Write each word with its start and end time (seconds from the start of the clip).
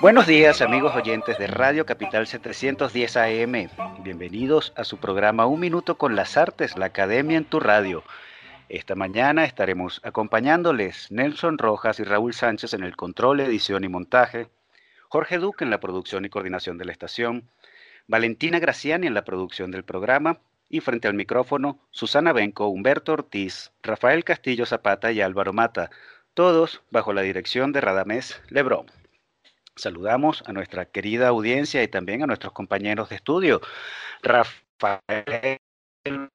Buenos 0.00 0.26
días 0.26 0.62
amigos 0.62 0.94
oyentes 0.96 1.38
de 1.38 1.46
Radio 1.46 1.86
Capital 1.86 2.26
710 2.26 3.16
AM. 3.16 3.68
Bienvenidos 4.02 4.72
a 4.76 4.84
su 4.84 4.96
programa 4.98 5.46
Un 5.46 5.60
Minuto 5.60 5.98
con 5.98 6.16
las 6.16 6.36
Artes, 6.36 6.76
la 6.76 6.86
Academia 6.86 7.36
en 7.36 7.44
tu 7.44 7.60
radio. 7.60 8.02
Esta 8.68 8.94
mañana 8.94 9.44
estaremos 9.44 10.00
acompañándoles 10.04 11.10
Nelson 11.10 11.58
Rojas 11.58 12.00
y 12.00 12.04
Raúl 12.04 12.34
Sánchez 12.34 12.74
en 12.74 12.82
el 12.82 12.96
control, 12.96 13.40
edición 13.40 13.84
y 13.84 13.88
montaje, 13.88 14.48
Jorge 15.08 15.38
Duque 15.38 15.64
en 15.64 15.70
la 15.70 15.80
producción 15.80 16.24
y 16.24 16.28
coordinación 16.28 16.78
de 16.78 16.84
la 16.84 16.92
estación, 16.92 17.48
Valentina 18.06 18.58
Graciani 18.58 19.06
en 19.06 19.14
la 19.14 19.24
producción 19.24 19.70
del 19.70 19.84
programa 19.84 20.38
y 20.68 20.80
frente 20.80 21.08
al 21.08 21.14
micrófono 21.14 21.78
Susana 21.90 22.32
Benco, 22.32 22.68
Humberto 22.68 23.12
Ortiz, 23.12 23.72
Rafael 23.82 24.24
Castillo 24.24 24.66
Zapata 24.66 25.12
y 25.12 25.20
Álvaro 25.20 25.52
Mata, 25.52 25.90
todos 26.34 26.82
bajo 26.90 27.12
la 27.12 27.22
dirección 27.22 27.72
de 27.72 27.80
Radamés 27.80 28.40
Lebrón. 28.48 28.86
Saludamos 29.78 30.42
a 30.46 30.52
nuestra 30.52 30.86
querida 30.86 31.28
audiencia 31.28 31.82
y 31.84 31.88
también 31.88 32.22
a 32.22 32.26
nuestros 32.26 32.52
compañeros 32.52 33.08
de 33.08 33.16
estudio. 33.16 33.60
Rafael, 34.22 35.58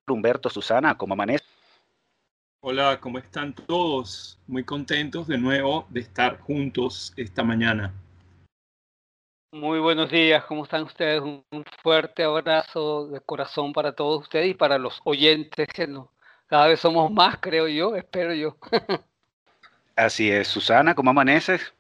Humberto, 0.08 0.50
Susana, 0.50 0.98
¿cómo 0.98 1.14
amanece? 1.14 1.44
Hola, 2.62 2.98
¿cómo 3.02 3.18
están 3.18 3.54
todos? 3.54 4.40
Muy 4.48 4.64
contentos 4.64 5.28
de 5.28 5.38
nuevo 5.38 5.86
de 5.90 6.00
estar 6.00 6.40
juntos 6.40 7.12
esta 7.18 7.44
mañana. 7.44 7.94
Muy 9.52 9.80
buenos 9.80 10.10
días, 10.10 10.46
¿cómo 10.46 10.64
están 10.64 10.84
ustedes? 10.84 11.22
Un 11.22 11.44
fuerte 11.82 12.24
abrazo 12.24 13.08
de 13.08 13.20
corazón 13.20 13.74
para 13.74 13.92
todos 13.92 14.22
ustedes 14.22 14.52
y 14.52 14.54
para 14.54 14.78
los 14.78 15.02
oyentes 15.04 15.68
que 15.68 15.86
no, 15.86 16.10
cada 16.48 16.68
vez 16.68 16.80
somos 16.80 17.12
más, 17.12 17.38
creo 17.42 17.68
yo, 17.68 17.96
espero 17.98 18.34
yo. 18.34 18.58
Así 19.98 20.32
es, 20.32 20.48
Susana, 20.48 20.96
¿cómo 20.96 21.10
amaneces? 21.10 21.74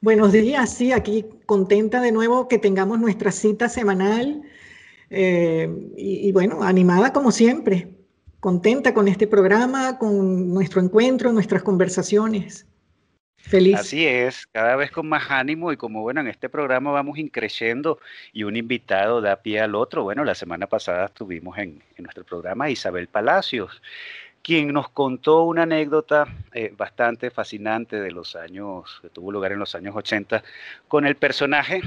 Buenos 0.00 0.32
días, 0.32 0.72
sí, 0.74 0.92
aquí 0.92 1.24
contenta 1.46 2.00
de 2.00 2.12
nuevo 2.12 2.48
que 2.48 2.58
tengamos 2.58 2.98
nuestra 2.98 3.30
cita 3.30 3.68
semanal 3.68 4.42
eh, 5.10 5.68
y, 5.96 6.32
bueno, 6.32 6.62
animada 6.62 7.12
como 7.12 7.30
siempre, 7.30 7.88
contenta 8.40 8.92
con 8.92 9.08
este 9.08 9.26
programa, 9.26 9.98
con 9.98 10.52
nuestro 10.52 10.80
encuentro, 10.80 11.32
nuestras 11.32 11.62
conversaciones. 11.62 12.66
Feliz. 13.36 13.76
Así 13.76 14.06
es, 14.06 14.46
cada 14.46 14.74
vez 14.74 14.90
con 14.90 15.06
más 15.06 15.30
ánimo 15.30 15.70
y 15.70 15.76
como 15.76 16.00
bueno, 16.00 16.22
en 16.22 16.28
este 16.28 16.48
programa 16.48 16.90
vamos 16.90 17.18
increciendo 17.18 17.98
y 18.32 18.44
un 18.44 18.56
invitado 18.56 19.20
da 19.20 19.42
pie 19.42 19.60
al 19.60 19.74
otro. 19.74 20.02
Bueno, 20.02 20.24
la 20.24 20.34
semana 20.34 20.66
pasada 20.66 21.04
estuvimos 21.04 21.58
en, 21.58 21.82
en 21.96 22.04
nuestro 22.04 22.24
programa 22.24 22.70
Isabel 22.70 23.06
Palacios 23.06 23.82
quien 24.44 24.74
nos 24.74 24.90
contó 24.90 25.44
una 25.44 25.62
anécdota 25.62 26.26
eh, 26.52 26.70
bastante 26.76 27.30
fascinante 27.30 27.98
de 27.98 28.12
los 28.12 28.36
años, 28.36 28.98
que 29.00 29.08
tuvo 29.08 29.32
lugar 29.32 29.52
en 29.52 29.58
los 29.58 29.74
años 29.74 29.96
80, 29.96 30.44
con 30.86 31.06
el 31.06 31.16
personaje 31.16 31.80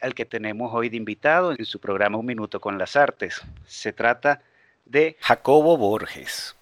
al 0.00 0.14
que 0.14 0.24
tenemos 0.24 0.72
hoy 0.72 0.88
de 0.88 0.98
invitado 0.98 1.50
en 1.50 1.64
su 1.64 1.80
programa 1.80 2.16
Un 2.16 2.26
Minuto 2.26 2.60
con 2.60 2.78
las 2.78 2.94
Artes. 2.94 3.42
Se 3.66 3.92
trata 3.92 4.40
de 4.84 5.16
Jacobo 5.18 5.76
Borges. 5.76 6.54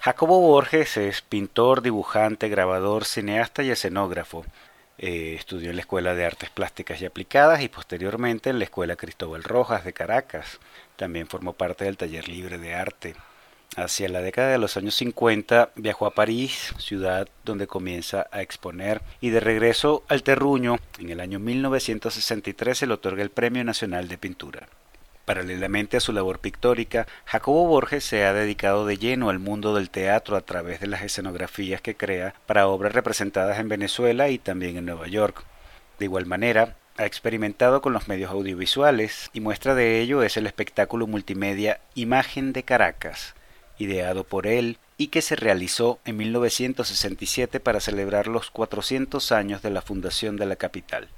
Jacobo 0.00 0.40
Borges 0.40 0.96
es 0.96 1.22
pintor, 1.22 1.80
dibujante, 1.80 2.48
grabador, 2.48 3.04
cineasta 3.04 3.62
y 3.62 3.70
escenógrafo. 3.70 4.44
Eh, 4.98 5.36
estudió 5.38 5.70
en 5.70 5.76
la 5.76 5.82
Escuela 5.82 6.16
de 6.16 6.26
Artes 6.26 6.50
Plásticas 6.50 7.00
y 7.00 7.06
Aplicadas 7.06 7.62
y 7.62 7.68
posteriormente 7.68 8.50
en 8.50 8.58
la 8.58 8.64
Escuela 8.64 8.96
Cristóbal 8.96 9.44
Rojas 9.44 9.84
de 9.84 9.92
Caracas. 9.92 10.58
También 10.96 11.28
formó 11.28 11.52
parte 11.52 11.84
del 11.84 11.96
Taller 11.96 12.28
Libre 12.28 12.58
de 12.58 12.74
Arte 12.74 13.14
Hacia 13.74 14.08
la 14.08 14.22
década 14.22 14.52
de 14.52 14.58
los 14.58 14.76
años 14.76 14.94
50 14.94 15.72
viajó 15.74 16.06
a 16.06 16.14
París, 16.14 16.72
ciudad 16.78 17.28
donde 17.44 17.66
comienza 17.66 18.26
a 18.30 18.40
exponer, 18.40 19.02
y 19.20 19.30
de 19.30 19.40
regreso 19.40 20.02
al 20.08 20.22
Terruño, 20.22 20.78
en 20.98 21.10
el 21.10 21.20
año 21.20 21.38
1963 21.38 22.78
se 22.78 22.86
le 22.86 22.94
otorga 22.94 23.22
el 23.22 23.30
Premio 23.30 23.64
Nacional 23.64 24.08
de 24.08 24.16
Pintura. 24.16 24.68
Paralelamente 25.26 25.96
a 25.96 26.00
su 26.00 26.12
labor 26.12 26.38
pictórica, 26.38 27.06
Jacobo 27.24 27.66
Borges 27.66 28.04
se 28.04 28.24
ha 28.24 28.32
dedicado 28.32 28.86
de 28.86 28.96
lleno 28.96 29.28
al 29.28 29.40
mundo 29.40 29.74
del 29.74 29.90
teatro 29.90 30.36
a 30.36 30.42
través 30.42 30.80
de 30.80 30.86
las 30.86 31.02
escenografías 31.02 31.80
que 31.82 31.96
crea 31.96 32.34
para 32.46 32.68
obras 32.68 32.94
representadas 32.94 33.58
en 33.58 33.68
Venezuela 33.68 34.28
y 34.30 34.38
también 34.38 34.76
en 34.76 34.86
Nueva 34.86 35.08
York. 35.08 35.44
De 35.98 36.04
igual 36.04 36.26
manera, 36.26 36.76
ha 36.96 37.04
experimentado 37.04 37.82
con 37.82 37.92
los 37.92 38.08
medios 38.08 38.30
audiovisuales 38.30 39.30
y 39.34 39.40
muestra 39.40 39.74
de 39.74 40.00
ello 40.00 40.22
es 40.22 40.36
el 40.36 40.46
espectáculo 40.46 41.06
multimedia 41.06 41.80
Imagen 41.94 42.52
de 42.52 42.62
Caracas, 42.62 43.34
ideado 43.78 44.24
por 44.24 44.46
él 44.46 44.78
y 44.98 45.08
que 45.08 45.22
se 45.22 45.36
realizó 45.36 45.98
en 46.04 46.16
1967 46.16 47.60
para 47.60 47.80
celebrar 47.80 48.26
los 48.26 48.50
400 48.50 49.32
años 49.32 49.62
de 49.62 49.70
la 49.70 49.82
fundación 49.82 50.36
de 50.36 50.46
la 50.46 50.56
capital. 50.56 51.08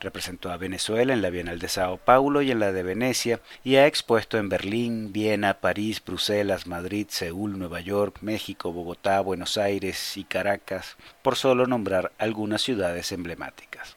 Representó 0.00 0.50
a 0.50 0.56
Venezuela 0.56 1.12
en 1.12 1.22
la 1.22 1.30
Bienal 1.30 1.60
de 1.60 1.68
Sao 1.68 1.96
Paulo 1.96 2.42
y 2.42 2.50
en 2.50 2.58
la 2.58 2.72
de 2.72 2.82
Venecia 2.82 3.40
y 3.62 3.76
ha 3.76 3.86
expuesto 3.86 4.36
en 4.36 4.48
Berlín, 4.48 5.12
Viena, 5.12 5.60
París, 5.60 6.02
Bruselas, 6.04 6.66
Madrid, 6.66 7.06
Seúl, 7.08 7.56
Nueva 7.56 7.80
York, 7.80 8.16
México, 8.20 8.72
Bogotá, 8.72 9.20
Buenos 9.20 9.56
Aires 9.58 10.16
y 10.16 10.24
Caracas, 10.24 10.96
por 11.22 11.36
solo 11.36 11.68
nombrar 11.68 12.10
algunas 12.18 12.62
ciudades 12.62 13.12
emblemáticas. 13.12 13.96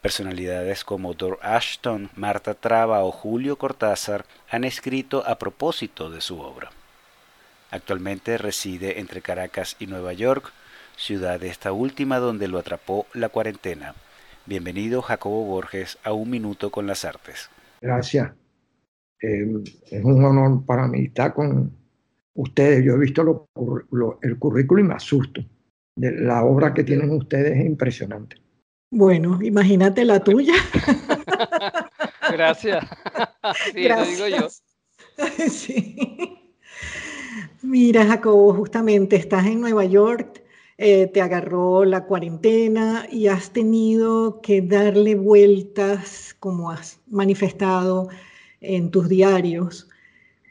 Personalidades 0.00 0.82
como 0.82 1.14
Dor 1.14 1.38
Ashton, 1.42 2.10
Marta 2.16 2.54
Traba 2.54 3.04
o 3.04 3.12
Julio 3.12 3.56
Cortázar 3.56 4.26
han 4.50 4.64
escrito 4.64 5.22
a 5.24 5.38
propósito 5.38 6.10
de 6.10 6.20
su 6.20 6.40
obra. 6.40 6.72
Actualmente 7.72 8.36
reside 8.36 9.00
entre 9.00 9.22
Caracas 9.22 9.76
y 9.78 9.86
Nueva 9.86 10.12
York, 10.12 10.52
ciudad 10.94 11.40
de 11.40 11.48
esta 11.48 11.72
última 11.72 12.18
donde 12.18 12.46
lo 12.46 12.58
atrapó 12.58 13.06
la 13.14 13.30
cuarentena. 13.30 13.94
Bienvenido 14.44 15.00
Jacobo 15.00 15.46
Borges 15.46 15.96
a 16.04 16.12
Un 16.12 16.28
Minuto 16.28 16.70
con 16.70 16.86
las 16.86 17.06
Artes. 17.06 17.48
Gracias. 17.80 18.30
Eh, 19.22 19.46
es 19.90 20.04
un 20.04 20.22
honor 20.22 20.66
para 20.66 20.86
mí 20.86 21.06
estar 21.06 21.32
con 21.32 21.74
ustedes. 22.34 22.84
Yo 22.84 22.92
he 22.92 22.98
visto 22.98 23.48
el 24.20 24.38
currículo 24.38 24.82
y 24.82 24.84
me 24.84 24.94
asusto. 24.94 25.40
De 25.96 26.12
la 26.12 26.44
obra 26.44 26.74
que 26.74 26.84
tienen 26.84 27.08
ustedes 27.08 27.56
es 27.58 27.64
impresionante. 27.64 28.36
Bueno, 28.90 29.40
imagínate 29.42 30.04
la 30.04 30.22
tuya. 30.22 30.54
Gracias. 32.32 32.84
Sí, 33.74 33.82
Gracias. 33.82 34.18
lo 34.18 34.26
digo 34.26 34.38
yo. 34.38 34.48
Sí. 35.48 36.41
Mira, 37.62 38.04
Jacobo, 38.04 38.52
justamente 38.54 39.14
estás 39.14 39.46
en 39.46 39.60
Nueva 39.60 39.84
York, 39.84 40.42
eh, 40.78 41.06
te 41.06 41.20
agarró 41.20 41.84
la 41.84 42.06
cuarentena 42.06 43.06
y 43.10 43.28
has 43.28 43.52
tenido 43.52 44.40
que 44.40 44.60
darle 44.62 45.14
vueltas, 45.14 46.34
como 46.40 46.72
has 46.72 47.00
manifestado 47.08 48.08
en 48.60 48.90
tus 48.90 49.08
diarios, 49.08 49.88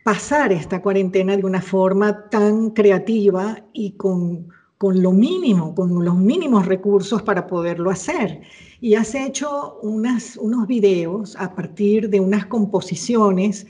pasar 0.06 0.54
esta 0.54 0.82
cuarentena 0.82 1.36
de 1.36 1.44
una 1.44 1.62
forma 1.62 2.30
tan 2.30 2.70
creativa 2.70 3.62
y 3.74 3.92
con, 3.98 4.48
con 4.78 5.02
lo 5.04 5.12
mínimo, 5.12 5.76
con 5.76 6.06
los 6.06 6.16
mínimos 6.18 6.66
recursos 6.66 7.22
para 7.24 7.46
poderlo 7.46 7.90
hacer. 7.90 8.42
Y 8.80 8.96
has 8.96 9.16
hecho 9.16 9.80
unas, 9.82 10.38
unos 10.38 10.66
videos 10.66 11.36
a 11.36 11.54
partir 11.56 12.10
de 12.10 12.22
unas 12.22 12.46
composiciones 12.46 13.68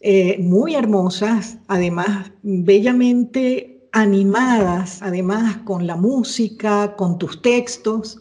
eh, 0.00 0.38
muy 0.38 0.74
hermosas, 0.74 1.58
además 1.68 2.32
bellamente 2.42 3.86
animadas, 3.92 5.02
además 5.02 5.58
con 5.58 5.86
la 5.86 5.96
música, 5.96 6.96
con 6.96 7.18
tus 7.18 7.42
textos, 7.42 8.18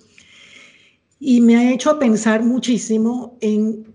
y 1.19 1.41
me 1.41 1.55
ha 1.55 1.71
hecho 1.71 1.97
pensar 1.97 2.43
muchísimo 2.43 3.37
en 3.41 3.93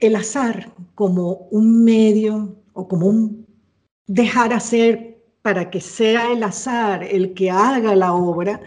el 0.00 0.16
azar 0.16 0.72
como 0.94 1.48
un 1.50 1.84
medio 1.84 2.56
o 2.72 2.88
como 2.88 3.06
un 3.06 3.46
dejar 4.06 4.52
hacer 4.52 5.22
para 5.42 5.70
que 5.70 5.80
sea 5.80 6.32
el 6.32 6.42
azar 6.42 7.04
el 7.04 7.34
que 7.34 7.50
haga 7.50 7.94
la 7.94 8.12
obra, 8.12 8.60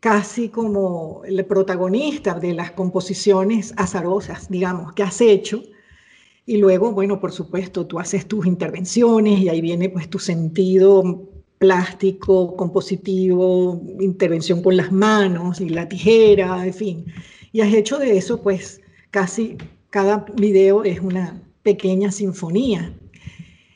casi 0.00 0.48
como 0.48 1.22
el 1.24 1.44
protagonista 1.46 2.34
de 2.40 2.54
las 2.54 2.72
composiciones 2.72 3.72
azarosas, 3.76 4.48
digamos, 4.48 4.92
que 4.94 5.04
has 5.04 5.20
hecho 5.20 5.62
y 6.44 6.56
luego, 6.56 6.92
bueno, 6.92 7.20
por 7.20 7.32
supuesto, 7.32 7.86
tú 7.86 7.98
haces 7.98 8.26
tus 8.26 8.46
intervenciones 8.46 9.40
y 9.40 9.48
ahí 9.48 9.60
viene 9.60 9.88
pues 9.88 10.08
tu 10.10 10.18
sentido 10.18 11.28
plástico, 11.58 12.56
compositivo, 12.56 13.80
intervención 14.00 14.62
con 14.62 14.76
las 14.76 14.90
manos 14.90 15.60
y 15.60 15.68
la 15.68 15.88
tijera, 15.88 16.66
en 16.66 16.74
fin. 16.74 17.06
Y 17.52 17.60
has 17.60 17.72
hecho 17.72 17.98
de 17.98 18.16
eso 18.16 18.42
pues 18.42 18.80
casi 19.10 19.56
cada 19.90 20.26
video 20.36 20.82
es 20.82 21.00
una, 21.00 21.40
pequeña 21.62 22.10
sinfonía. 22.10 22.92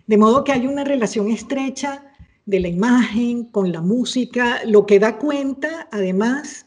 De 0.06 0.16
modo 0.16 0.44
que 0.44 0.52
hay 0.52 0.66
una 0.66 0.84
relación 0.84 1.30
estrecha 1.30 2.12
de 2.44 2.60
la 2.60 2.68
imagen 2.68 3.44
con 3.44 3.72
la 3.72 3.80
música, 3.80 4.60
lo 4.64 4.86
que 4.86 4.98
da 4.98 5.18
cuenta, 5.18 5.88
además, 5.90 6.66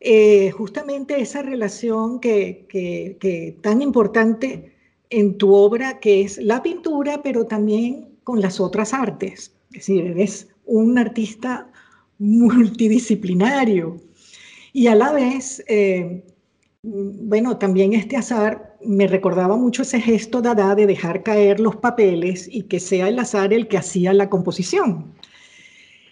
eh, 0.00 0.50
justamente 0.50 1.20
esa 1.20 1.42
relación 1.42 2.20
que, 2.20 2.66
que 2.68 3.58
tan 3.62 3.82
importante 3.82 4.71
en 5.12 5.38
tu 5.38 5.54
obra, 5.54 6.00
que 6.00 6.22
es 6.22 6.38
la 6.38 6.62
pintura, 6.62 7.22
pero 7.22 7.46
también 7.46 8.08
con 8.24 8.40
las 8.40 8.58
otras 8.58 8.92
artes. 8.92 9.52
Es 9.70 9.86
decir, 9.86 10.06
eres 10.06 10.48
un 10.64 10.98
artista 10.98 11.70
multidisciplinario 12.18 14.00
y 14.72 14.86
a 14.86 14.94
la 14.94 15.12
vez, 15.12 15.62
eh, 15.68 16.24
bueno, 16.82 17.58
también 17.58 17.92
este 17.92 18.16
azar 18.16 18.76
me 18.84 19.06
recordaba 19.06 19.56
mucho 19.56 19.82
ese 19.82 20.00
gesto 20.00 20.40
Dada 20.40 20.74
de 20.74 20.86
dejar 20.86 21.22
caer 21.22 21.60
los 21.60 21.76
papeles 21.76 22.48
y 22.50 22.62
que 22.62 22.80
sea 22.80 23.08
el 23.08 23.18
azar 23.18 23.52
el 23.52 23.68
que 23.68 23.78
hacía 23.78 24.12
la 24.12 24.30
composición. 24.30 25.12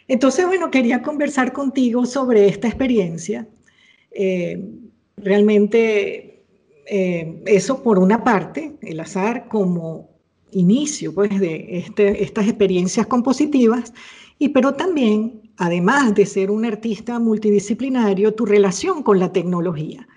Entonces, 0.08 0.46
bueno, 0.46 0.70
quería 0.70 1.02
conversar 1.02 1.52
contigo 1.52 2.04
sobre 2.04 2.48
esta 2.48 2.68
experiencia. 2.68 3.46
Eh, 4.10 4.60
realmente, 5.16 6.29
eh, 6.92 7.40
eso 7.46 7.84
por 7.84 8.00
una 8.00 8.24
parte, 8.24 8.76
el 8.82 8.98
azar 8.98 9.46
como 9.46 10.10
inicio 10.50 11.14
pues, 11.14 11.38
de 11.38 11.78
este, 11.78 12.24
estas 12.24 12.48
experiencias 12.48 13.06
compositivas, 13.06 13.94
y 14.40 14.48
pero 14.48 14.74
también, 14.74 15.52
además 15.56 16.16
de 16.16 16.26
ser 16.26 16.50
un 16.50 16.64
artista 16.64 17.20
multidisciplinario, 17.20 18.34
tu 18.34 18.44
relación 18.44 19.04
con 19.04 19.20
la 19.20 19.32
tecnología, 19.32 20.08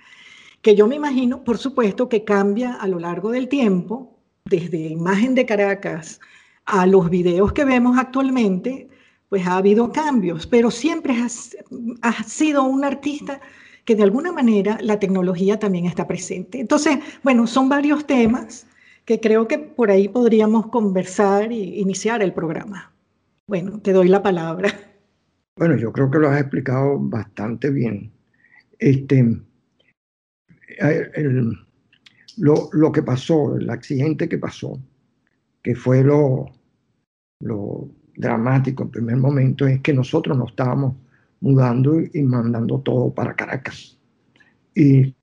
que 0.64 0.74
yo 0.74 0.88
me 0.88 0.96
imagino, 0.96 1.44
por 1.44 1.60
supuesto, 1.60 2.10
que 2.10 2.24
cambia 2.24 2.74
a 2.74 2.88
lo 2.88 2.98
largo 2.98 3.30
del 3.30 3.50
tiempo, 3.50 4.18
desde 4.46 4.88
Imagen 4.88 5.36
de 5.36 5.46
Caracas 5.46 6.20
a 6.66 6.88
los 6.88 7.08
videos 7.08 7.54
que 7.54 7.66
vemos 7.66 8.00
actualmente, 8.00 8.90
pues 9.30 9.46
ha 9.46 9.58
habido 9.58 9.92
cambios, 9.92 10.48
pero 10.48 10.72
siempre 10.72 11.14
has, 11.14 11.56
has 12.02 12.26
sido 12.32 12.64
un 12.64 12.84
artista 12.84 13.40
que 13.86 13.96
de 13.96 14.04
alguna 14.04 14.32
manera 14.32 14.78
la 14.82 15.00
tecnología 15.00 15.60
también 15.60 15.86
está 15.86 16.08
presente. 16.08 16.60
Entonces, 16.60 17.00
bueno, 17.24 17.48
son 17.48 17.70
varios 17.70 18.06
temas 18.08 18.68
que 19.06 19.20
creo 19.20 19.48
que 19.48 19.58
por 19.58 19.92
ahí 19.92 20.08
podríamos 20.08 20.68
conversar 20.68 21.52
e 21.52 21.56
iniciar 21.56 22.22
el 22.22 22.34
programa. 22.34 22.94
Bueno, 23.48 23.80
te 23.80 23.92
doy 23.92 24.08
la 24.08 24.24
palabra. 24.24 24.70
Bueno, 25.58 25.78
yo 25.78 25.92
creo 25.92 26.10
que 26.10 26.20
lo 26.20 26.30
has 26.30 26.40
explicado 26.40 26.98
bastante 26.98 27.70
bien. 27.70 28.12
Este, 28.80 29.38
lo, 32.38 32.70
lo, 32.72 32.92
que 32.92 33.04
pasó, 33.04 33.56
el 33.56 33.70
accidente 33.70 34.28
que 34.28 34.38
pasó, 34.38 34.80
que 35.62 35.76
fue 35.76 36.04
lo, 36.04 36.46
lo 37.42 37.90
dramático 38.16 38.84
en 38.84 38.90
primer 38.90 39.18
momento, 39.18 39.68
es 39.68 39.82
que 39.82 39.94
nosotros 39.94 40.38
nos 40.38 40.50
estábamos 40.52 40.96
mudando 41.44 42.00
y 42.00 42.24
mandando 42.24 42.80
todo 42.80 43.14
para 43.14 43.36
Caracas. 43.36 44.00
Y 44.74 45.14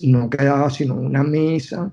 no 0.00 0.28
quedaba 0.28 0.68
sino 0.68 0.94
una 0.94 1.22
mesa, 1.22 1.90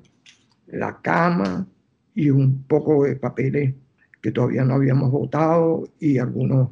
la 0.68 1.02
cama 1.02 1.66
y 2.14 2.30
un 2.30 2.64
poco 2.64 3.06
de 3.06 3.16
papeles 3.16 3.74
que 4.22 4.32
todavía 4.32 4.66
no 4.66 4.74
habíamos 4.74 5.12
votado 5.12 5.88
y 5.98 6.18
algunas 6.18 6.68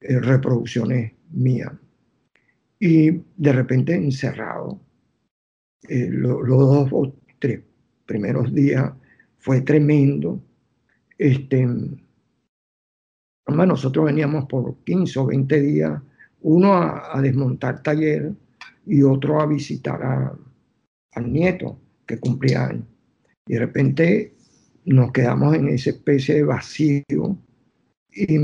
eh, 0.00 0.18
reproducciones 0.20 1.12
mías. 1.30 1.72
Y 2.80 3.10
de 3.36 3.52
repente 3.52 3.94
encerrado. 3.94 4.80
Eh, 5.86 6.08
los 6.10 6.48
dos 6.48 6.88
o 6.92 7.14
tres 7.38 7.60
primeros 8.06 8.54
días 8.54 8.90
fue 9.36 9.60
tremendo. 9.60 10.42
Este, 11.18 11.68
nosotros 13.46 14.06
veníamos 14.06 14.46
por 14.46 14.76
15 14.84 15.18
o 15.18 15.26
20 15.26 15.60
días, 15.60 16.02
uno 16.42 16.74
a, 16.74 17.20
desmontar 17.20 17.82
taller 17.82 18.32
y 18.86 19.02
otro 19.02 19.40
a 19.40 19.46
visitar 19.46 20.02
al 21.12 21.32
nieto 21.32 21.78
que 22.06 22.18
cumplía 22.18 22.66
años. 22.66 22.86
Y 23.46 23.54
de 23.54 23.58
repente 23.58 24.34
nos 24.84 25.12
quedamos 25.12 25.54
en 25.54 25.68
esa 25.68 25.90
especie 25.90 26.36
de 26.36 26.44
vacío 26.44 27.36
y 28.12 28.38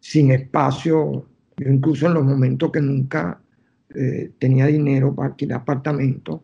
sin 0.00 0.30
espacio. 0.30 1.26
Yo 1.56 1.68
incluso 1.70 2.06
en 2.06 2.14
los 2.14 2.24
momentos 2.24 2.72
que 2.72 2.80
nunca 2.80 3.40
eh, 3.94 4.32
tenía 4.38 4.66
dinero 4.66 5.14
para 5.14 5.28
alquilar 5.28 5.60
apartamentos, 5.60 6.40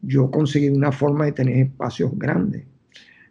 yo 0.00 0.30
conseguí 0.30 0.68
una 0.68 0.92
forma 0.92 1.26
de 1.26 1.32
tener 1.32 1.66
espacios 1.66 2.12
grandes. 2.16 2.64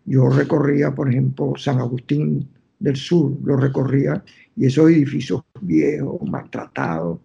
Yo 0.05 0.29
recorría, 0.29 0.93
por 0.93 1.09
ejemplo, 1.09 1.53
San 1.55 1.79
Agustín 1.79 2.49
del 2.83 2.95
Sur, 2.95 3.37
lo 3.43 3.57
recorría 3.57 4.23
y 4.55 4.67
esos 4.67 4.89
edificios 4.89 5.41
viejos, 5.61 6.21
maltratados, 6.29 7.19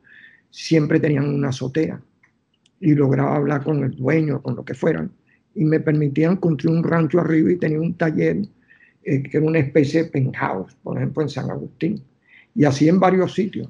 siempre 0.50 1.00
tenían 1.00 1.28
una 1.28 1.48
azotea 1.48 2.00
y 2.80 2.94
lograba 2.94 3.36
hablar 3.36 3.64
con 3.64 3.82
el 3.82 3.96
dueño, 3.96 4.40
con 4.40 4.56
lo 4.56 4.64
que 4.64 4.74
fueran 4.74 5.10
y 5.58 5.64
me 5.64 5.80
permitían 5.80 6.36
construir 6.36 6.78
un 6.78 6.84
rancho 6.84 7.18
arriba 7.18 7.50
y 7.50 7.56
tenía 7.56 7.80
un 7.80 7.94
taller 7.94 8.42
eh, 9.02 9.22
que 9.24 9.38
era 9.38 9.46
una 9.46 9.58
especie 9.58 10.04
de 10.04 10.10
penthouse, 10.10 10.72
por 10.84 10.96
ejemplo, 10.96 11.24
en 11.24 11.28
San 11.28 11.50
Agustín. 11.50 12.00
Y 12.54 12.64
así 12.64 12.88
en 12.88 13.00
varios 13.00 13.34
sitios. 13.34 13.68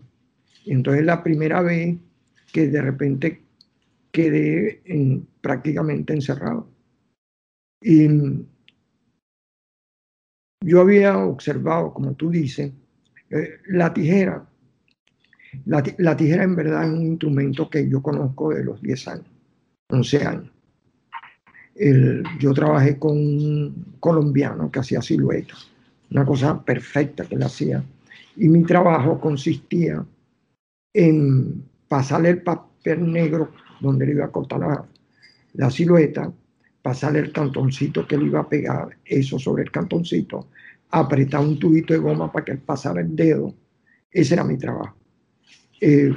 Y 0.67 0.73
entonces 0.73 1.03
la 1.05 1.23
primera 1.23 1.63
vez 1.63 1.97
que 2.53 2.69
de 2.69 2.83
repente 2.83 3.41
quedé 4.13 4.83
en, 4.85 5.27
prácticamente 5.41 6.13
encerrado. 6.13 6.69
Y 7.81 8.07
yo 10.61 10.81
había 10.81 11.19
observado, 11.19 11.93
como 11.93 12.15
tú 12.15 12.31
dices, 12.31 12.73
eh, 13.31 13.59
la 13.69 13.93
tijera. 13.93 14.45
La, 15.65 16.17
tijera 16.17 16.45
en 16.45 16.57
verdad 16.57 16.85
es 16.85 16.91
un 16.91 17.07
instrumento 17.07 17.71
que 17.71 17.89
yo 17.89 18.03
conozco 18.03 18.51
de 18.51 18.65
los 18.65 18.83
10 18.83 19.09
años, 19.09 19.27
11 19.89 20.27
años 20.27 20.53
yo 22.39 22.53
trabajé 22.55 22.99
con 22.99 23.13
un 23.13 23.97
colombiano 24.01 24.71
que 24.71 24.81
hacía 24.81 25.01
siluetas, 25.01 25.71
una 26.11 26.25
cosa 26.25 26.63
perfecta 26.65 27.25
que 27.25 27.37
él 27.37 27.43
hacía. 27.43 27.85
Y 28.37 28.49
mi 28.49 28.65
trabajo 28.65 29.21
consistía 29.21 30.05
en 30.93 31.65
pasarle 31.89 32.31
el 32.31 32.43
papel 32.43 33.11
negro 33.11 33.53
donde 33.81 34.07
le 34.07 34.13
iba 34.13 34.25
a 34.25 34.33
cortar 34.33 34.87
la 35.55 35.71
silueta, 35.71 36.33
pasarle 36.83 37.21
el 37.21 37.33
cantoncito 37.33 38.07
que 38.07 38.17
le 38.17 38.27
iba 38.27 38.41
a 38.41 38.49
pegar, 38.49 38.97
eso 39.05 39.39
sobre 39.39 39.65
el 39.65 39.71
cantoncito, 39.71 40.49
apretar 40.91 41.41
un 41.41 41.59
tubito 41.59 41.93
de 41.93 42.01
goma 42.01 42.33
para 42.33 42.45
que 42.45 42.53
él 42.53 42.59
pasara 42.59 43.01
el 43.01 43.15
dedo. 43.15 43.55
Ese 44.11 44.35
era 44.35 44.45
mi 44.45 44.57
trabajo. 44.57 44.97
Eh, 45.81 46.13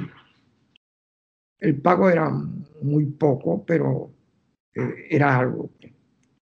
el 1.58 1.76
pago 1.76 2.10
era 2.10 2.28
muy 2.82 3.06
poco, 3.06 3.64
pero 3.64 4.10
eh, 4.74 5.06
era 5.10 5.38
algo. 5.38 5.70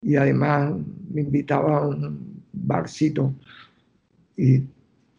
Y 0.02 0.16
además 0.16 0.74
me 1.10 1.22
invitaba 1.22 1.78
a 1.78 1.86
un 1.86 2.42
barcito 2.52 3.34
y 4.36 4.62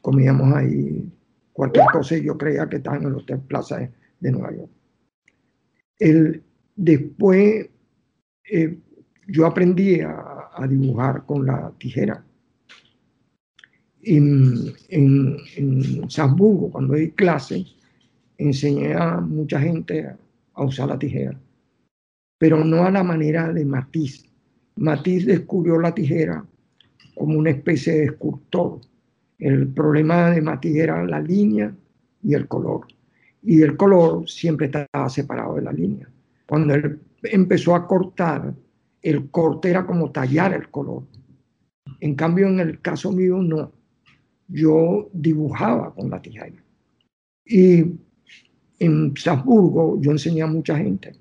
comíamos 0.02 0.54
ahí 0.56 1.12
cualquier 1.54 1.86
cosa 1.92 2.18
yo 2.18 2.38
creía 2.38 2.70
que 2.70 2.78
estaba 2.78 2.98
en 2.98 3.04
el 3.04 3.16
Hotel 3.16 3.40
Plaza 3.40 3.90
de, 4.20 4.32
Nueva 4.32 4.56
York. 4.56 4.70
El, 6.00 6.44
después 6.76 7.70
eh, 8.50 8.78
yo 9.28 9.46
aprendí 9.46 10.02
a, 10.02 10.34
dibujar 10.68 11.24
con 11.26 11.46
la 11.46 11.72
tijera. 11.78 12.24
En, 14.02 14.74
en, 14.90 15.38
en 15.56 16.10
Salzburgo, 16.10 16.72
cuando 16.72 16.96
di 16.96 17.12
clase, 17.12 17.64
enseñé 18.38 18.96
a 18.96 19.20
mucha 19.22 19.60
gente 19.60 20.08
a 20.54 20.64
usar 20.64 20.88
la 20.88 20.98
tijera 20.98 21.38
pero 22.38 22.64
no 22.64 22.86
a 22.86 22.92
la 22.92 23.04
manera 23.04 23.52
de 23.52 23.66
Matisse. 23.66 24.30
Matisse 24.76 25.26
descubrió 25.26 25.80
la 25.80 25.94
tijera 25.94 26.46
como 27.16 27.38
una 27.38 27.50
especie 27.50 27.94
de 27.94 28.04
escultor. 28.06 28.82
El 29.40 29.68
problema 29.68 30.32
de 30.32 30.42
Matisse 30.42 30.84
era 30.84 31.04
la 31.06 31.20
línea 31.20 31.74
y 32.24 32.34
el 32.34 32.48
color. 32.48 32.88
Y 33.42 33.62
el 33.62 33.76
color 33.76 34.30
siempre 34.30 34.68
estaba 34.68 35.10
separado 35.10 35.56
de 35.56 35.62
la 35.64 35.72
línea. 35.72 36.08
Cuando 36.48 36.76
él 36.76 37.00
empezó 37.24 37.76
a 37.76 37.88
cortar, 37.88 38.54
el 39.02 39.30
corte 39.30 39.70
era 39.70 39.86
como 39.86 40.12
tallar 40.12 40.54
el 40.54 40.70
color. 40.70 41.04
En 42.00 42.16
cambio, 42.16 42.48
en 42.48 42.60
el 42.60 42.82
caso 42.82 43.12
mío, 43.12 43.38
no. 43.42 43.72
Yo 44.48 45.10
dibujaba 45.14 45.94
con 45.94 46.10
la 46.10 46.22
tijera. 46.22 46.64
Y 47.46 47.86
en 48.80 49.14
Salzburgo 49.16 50.00
yo 50.02 50.12
enseñé 50.12 50.42
a 50.42 50.48
mucha 50.48 50.78
gente 50.78 51.14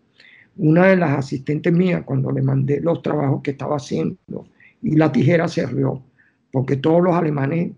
una 0.56 0.86
de 0.86 0.96
las 0.96 1.18
asistentes 1.18 1.72
mías, 1.72 2.02
cuando 2.04 2.30
le 2.30 2.42
mandé 2.42 2.80
los 2.80 3.02
trabajos 3.02 3.42
que 3.42 3.52
estaba 3.52 3.76
haciendo, 3.76 4.48
y 4.82 4.96
la 4.96 5.12
tijera 5.12 5.48
se 5.48 5.66
rió, 5.66 6.02
porque 6.50 6.76
todos 6.76 7.02
los 7.02 7.14
alemanes 7.14 7.72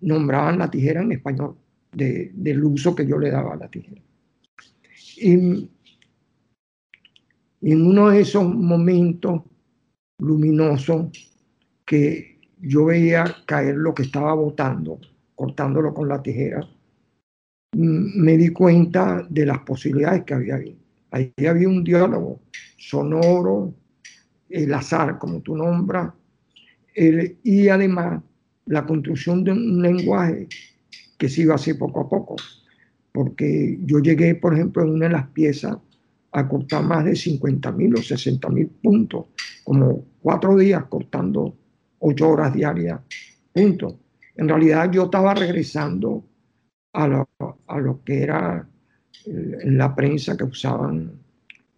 nombraban 0.00 0.58
la 0.58 0.70
tijera 0.70 1.02
en 1.02 1.12
español, 1.12 1.56
del 1.92 2.64
uso 2.64 2.94
que 2.94 3.06
yo 3.06 3.18
le 3.18 3.30
daba 3.30 3.54
a 3.54 3.56
la 3.56 3.68
tijera. 3.68 4.00
Y, 5.16 5.70
en 7.72 7.86
uno 7.86 8.10
de 8.10 8.20
esos 8.20 8.44
momentos 8.44 9.42
luminoso 10.18 11.10
que 11.86 12.38
yo 12.60 12.86
veía 12.86 13.24
caer 13.46 13.76
lo 13.76 13.94
que 13.94 14.02
estaba 14.02 14.34
botando, 14.34 15.00
cortándolo 15.34 15.94
con 15.94 16.08
la 16.08 16.22
tijera. 16.22 16.60
Mm, 17.72 18.22
me 18.22 18.36
di 18.36 18.50
cuenta 18.50 19.26
de 19.28 19.46
las 19.46 19.60
posibilidades 19.60 20.24
que 20.24 20.34
había 20.34 20.56
ahí. 20.56 20.78
Ahí 21.10 21.32
había 21.48 21.68
un 21.68 21.82
diálogo 21.82 22.40
sonoro, 22.76 23.72
el 24.50 24.72
azar, 24.74 25.18
como 25.18 25.40
tú 25.40 25.56
nombras, 25.56 26.12
y 26.94 27.68
además 27.68 28.22
la 28.66 28.86
construcción 28.86 29.42
de 29.42 29.52
un 29.52 29.82
lenguaje 29.82 30.48
que 31.18 31.28
se 31.28 31.42
iba 31.42 31.54
así 31.54 31.74
poco 31.74 32.00
a 32.00 32.08
poco. 32.08 32.36
Porque 33.12 33.78
yo 33.84 34.00
llegué, 34.00 34.34
por 34.34 34.54
ejemplo, 34.54 34.82
en 34.82 34.90
una 34.90 35.06
de 35.06 35.12
las 35.12 35.28
piezas 35.28 35.78
a 36.36 36.48
cortar 36.48 36.82
más 36.82 37.04
de 37.04 37.14
50 37.14 37.70
mil 37.72 37.94
o 37.94 38.02
60 38.02 38.48
mil 38.50 38.66
puntos, 38.66 39.26
como 39.62 40.04
cuatro 40.20 40.56
días 40.56 40.84
cortando 40.86 41.54
ocho 42.00 42.28
horas 42.28 42.52
diarias, 42.52 43.00
puntos. 43.52 43.94
En 44.34 44.48
realidad 44.48 44.90
yo 44.90 45.04
estaba 45.04 45.32
regresando 45.32 46.24
a 46.92 47.06
lo, 47.06 47.28
a 47.68 47.78
lo 47.78 48.02
que 48.02 48.22
era 48.22 48.68
en 49.26 49.78
la 49.78 49.94
prensa 49.94 50.36
que 50.36 50.44
usaban 50.44 51.12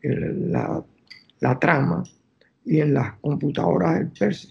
la, 0.03 0.83
la, 1.41 1.59
trama 1.59 2.03
y 2.65 2.81
en 2.81 2.95
las 2.95 3.15
computadoras 3.21 3.99
del 3.99 4.09
Perse, 4.09 4.49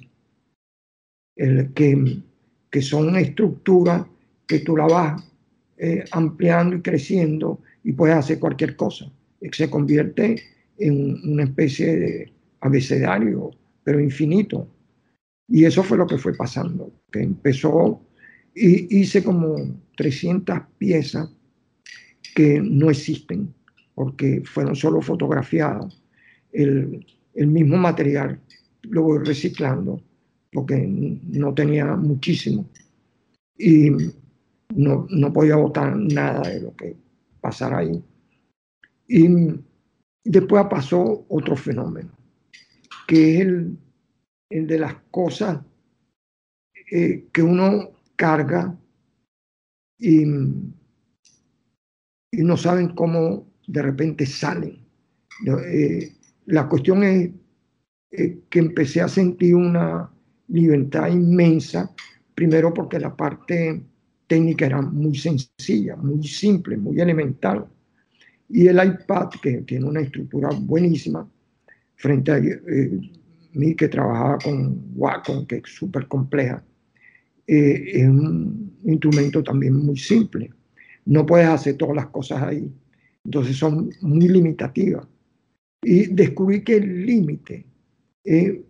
el 1.36 1.74
que, 1.74 2.22
que 2.70 2.82
son 2.82 3.16
estructuras 3.16 4.06
que 4.46 4.60
tú 4.60 4.78
la 4.78 4.86
vas 4.86 5.24
eh, 5.78 6.06
ampliando 6.12 6.76
y 6.76 6.82
creciendo 6.82 7.60
y 7.84 7.94
puedes 7.94 8.16
hacer 8.16 8.40
cualquier 8.40 8.76
cosa. 8.76 9.12
Se 9.52 9.70
convierte 9.70 10.42
en 10.78 11.20
una 11.32 11.44
especie 11.44 11.96
de 11.96 12.34
abecedario, 12.62 13.52
pero 13.84 14.00
infinito. 14.00 14.68
Y 15.48 15.66
eso 15.66 15.84
fue 15.84 15.98
lo 15.98 16.08
que 16.08 16.18
fue 16.18 16.34
pasando, 16.34 16.92
que 17.12 17.22
empezó 17.22 18.02
y 18.56 19.00
hice 19.00 19.24
como 19.24 19.56
300 19.98 20.60
piezas 20.78 21.30
que 22.36 22.60
no 22.62 22.90
existen 22.90 23.54
porque 23.94 24.42
fueron 24.46 24.76
solo 24.76 25.02
fotografiadas. 25.02 26.02
El, 26.52 27.06
el 27.34 27.48
mismo 27.48 27.78
material 27.78 28.40
lo 28.84 29.04
voy 29.04 29.20
reciclando 29.20 30.02
porque 30.52 30.88
no 30.88 31.54
tenía 31.54 31.96
muchísimo 31.96 32.68
y 33.58 33.90
no, 34.74 35.06
no 35.10 35.34
podía 35.34 35.56
botar 35.56 35.96
nada 35.96 36.50
de 36.50 36.62
lo 36.62 36.76
que 36.76 36.96
pasara 37.42 37.80
ahí. 37.80 38.02
Y 39.08 39.28
después 40.24 40.66
pasó 40.70 41.26
otro 41.30 41.56
fenómeno, 41.56 42.12
que 43.08 43.36
es 43.36 43.42
el, 43.42 43.78
el 44.50 44.68
de 44.68 44.80
las 44.80 44.96
cosas 45.12 45.60
eh, 46.92 47.26
que 47.32 47.42
uno 47.42 47.92
carga 48.16 48.78
y, 49.98 50.24
y, 52.32 52.44
no 52.44 52.58
saben 52.58 52.90
cómo 52.90 53.48
de 53.68 53.82
repente 53.82 54.26
salen. 54.26 54.86
Eh, 55.68 56.14
la 56.46 56.70
cuestión 56.70 57.04
es 57.04 57.32
eh, 58.12 58.40
que 58.50 58.60
empecé 58.60 59.02
a 59.02 59.08
sentir 59.08 59.56
una 59.56 60.12
libertad 60.48 61.10
inmensa, 61.10 61.92
primero 62.36 62.72
porque 62.74 63.00
la 63.00 63.16
parte 63.16 63.82
técnica 64.28 64.68
era 64.68 64.82
muy 64.82 65.16
sencilla, 65.16 65.96
muy 65.96 66.24
simple, 66.24 66.78
muy 66.78 67.00
elemental. 67.02 67.66
Y 68.50 68.68
el 68.68 68.76
iPad, 68.76 69.30
que 69.42 69.62
tiene 69.62 69.86
una 69.86 70.02
estructura 70.02 70.50
buenísima, 70.52 71.28
frente 71.96 72.32
a 72.32 72.38
eh, 72.38 73.00
mí 73.54 73.76
que 73.76 73.88
trabajaba 73.88 74.38
con 74.40 74.92
Wacom, 74.96 75.46
que 75.48 75.58
es 75.58 75.64
súper 75.66 76.08
compleja, 76.08 76.64
eh, 77.48 77.92
es 77.94 78.08
un 78.08 78.80
instrumento 78.86 79.44
también 79.44 79.76
muy 79.76 79.98
simple. 79.98 80.52
No 81.06 81.26
puedes 81.26 81.48
hacer 81.48 81.78
todas 81.78 81.96
las 81.96 82.08
cosas 82.08 82.44
ahí. 82.44 82.72
Entonces 83.24 83.56
son 83.58 83.90
muy 84.02 84.28
limitativas. 84.28 85.08
Y 85.84 86.08
descubrí 86.08 86.64
que 86.64 86.78
el 86.78 87.06
límite, 87.06 87.66
eh, 88.24 88.64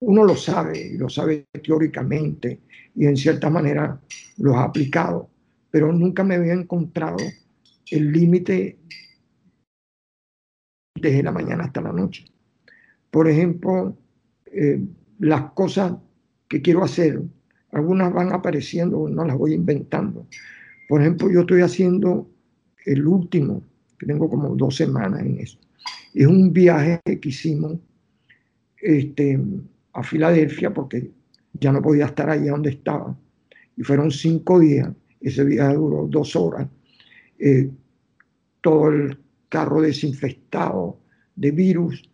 uno 0.00 0.24
lo 0.24 0.34
sabe, 0.34 0.94
lo 0.96 1.08
sabe 1.08 1.46
teóricamente 1.62 2.60
y 2.94 3.06
en 3.06 3.16
cierta 3.16 3.50
manera 3.50 4.00
lo 4.38 4.56
ha 4.56 4.64
aplicado, 4.64 5.28
pero 5.70 5.92
nunca 5.92 6.24
me 6.24 6.34
había 6.34 6.54
encontrado 6.54 7.18
el 7.92 8.10
límite 8.10 8.78
desde 10.98 11.22
la 11.22 11.30
mañana 11.30 11.64
hasta 11.64 11.82
la 11.82 11.92
noche. 11.92 12.24
Por 13.10 13.28
ejemplo, 13.28 13.96
eh, 14.46 14.82
las 15.18 15.52
cosas 15.52 15.94
que 16.48 16.62
quiero 16.62 16.82
hacer, 16.82 17.20
algunas 17.70 18.12
van 18.12 18.32
apareciendo, 18.32 19.08
no 19.08 19.24
las 19.24 19.36
voy 19.36 19.52
inventando. 19.52 20.26
Por 20.88 21.02
ejemplo, 21.02 21.30
yo 21.30 21.40
estoy 21.40 21.60
haciendo 21.60 22.30
el 22.86 23.06
último, 23.06 23.62
que 23.98 24.06
tengo 24.06 24.28
como 24.30 24.56
dos 24.56 24.76
semanas 24.76 25.20
en 25.20 25.38
eso. 25.38 25.58
Es 26.14 26.26
un 26.26 26.52
viaje 26.52 27.00
que 27.04 27.28
hicimos 27.28 27.78
este, 28.78 29.38
a 29.92 30.02
Filadelfia 30.02 30.72
porque 30.72 31.10
ya 31.52 31.72
no 31.72 31.82
podía 31.82 32.06
estar 32.06 32.30
allí 32.30 32.48
donde 32.48 32.70
estaba. 32.70 33.16
Y 33.76 33.82
fueron 33.82 34.10
cinco 34.10 34.60
días. 34.60 34.88
Ese 35.20 35.44
viaje 35.44 35.74
duró 35.74 36.06
dos 36.08 36.34
horas. 36.36 36.68
Eh, 37.38 37.70
todo 38.62 38.88
el 38.88 39.18
carro 39.50 39.82
desinfectado 39.82 40.98
de 41.36 41.50
virus, 41.50 42.10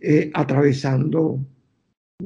eh, 0.00 0.30
atravesando 0.32 1.38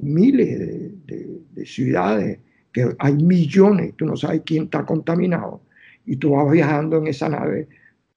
miles 0.01 1.05
de, 1.07 1.67
ciudades, 1.67 2.39
que 2.73 2.95
hay 2.99 3.15
millones, 3.15 3.95
tú 3.97 4.07
no 4.07 4.17
sabes 4.17 4.43
quién 4.45 4.65
está 4.65 4.85
contaminado, 4.85 5.63
y 6.07 6.17
tú 6.17 6.31
vas 6.31 6.51
viajando 6.51 6.99
en 6.99 7.09
esa 7.09 7.29
nave 7.29 7.69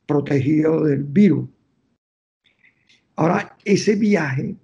protegido 0.06 0.84
del 0.84 1.04
virus. 1.04 1.50
Ahora, 3.16 3.56
ese 3.64 3.96
viaje 3.96 4.56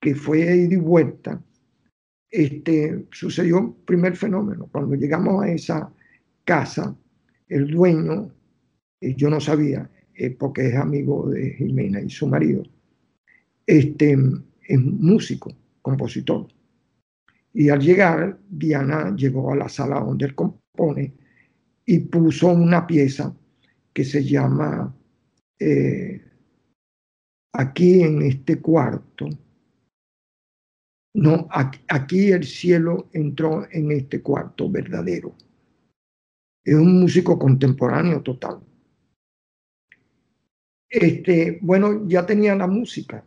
que 0.00 0.14
fue 0.14 0.44
de 0.44 0.56
ida 0.56 0.74
y 0.74 0.76
vuelta, 0.76 1.42
este, 2.30 3.06
sucedió 3.10 3.58
un 3.58 3.74
primer 3.84 4.16
fenómeno. 4.16 4.68
Cuando 4.70 4.94
llegamos 4.96 5.42
a 5.42 5.50
esa 5.50 5.92
casa, 6.44 6.96
el 7.48 7.68
dueño, 7.68 8.30
eh, 9.00 9.14
yo 9.16 9.30
no 9.30 9.40
sabía, 9.40 9.88
porque 10.38 10.68
es 10.68 10.74
amigo 10.76 11.30
de 11.30 11.50
Jimena 11.54 12.00
y 12.00 12.10
su 12.10 12.26
marido, 12.26 12.62
este, 13.66 14.16
es 14.62 14.80
músico, 14.80 15.52
compositor. 15.82 16.48
Y 17.52 17.68
al 17.68 17.80
llegar, 17.80 18.38
Diana 18.48 19.14
llegó 19.16 19.52
a 19.52 19.56
la 19.56 19.68
sala 19.68 20.00
donde 20.00 20.26
él 20.26 20.34
compone 20.34 21.14
y 21.86 21.98
puso 22.00 22.48
una 22.48 22.86
pieza 22.86 23.34
que 23.92 24.04
se 24.04 24.24
llama 24.24 24.94
eh, 25.58 26.20
Aquí 27.56 28.02
en 28.02 28.22
este 28.22 28.60
cuarto. 28.60 29.28
No, 31.14 31.46
aquí 31.48 32.32
el 32.32 32.42
cielo 32.42 33.08
entró 33.12 33.64
en 33.70 33.92
este 33.92 34.20
cuarto 34.20 34.68
verdadero. 34.68 35.36
Es 36.64 36.74
un 36.74 37.00
músico 37.00 37.38
contemporáneo 37.38 38.22
total. 38.22 38.60
Este, 40.94 41.58
bueno, 41.60 42.06
ya 42.06 42.24
tenía 42.24 42.54
la 42.54 42.68
música, 42.68 43.24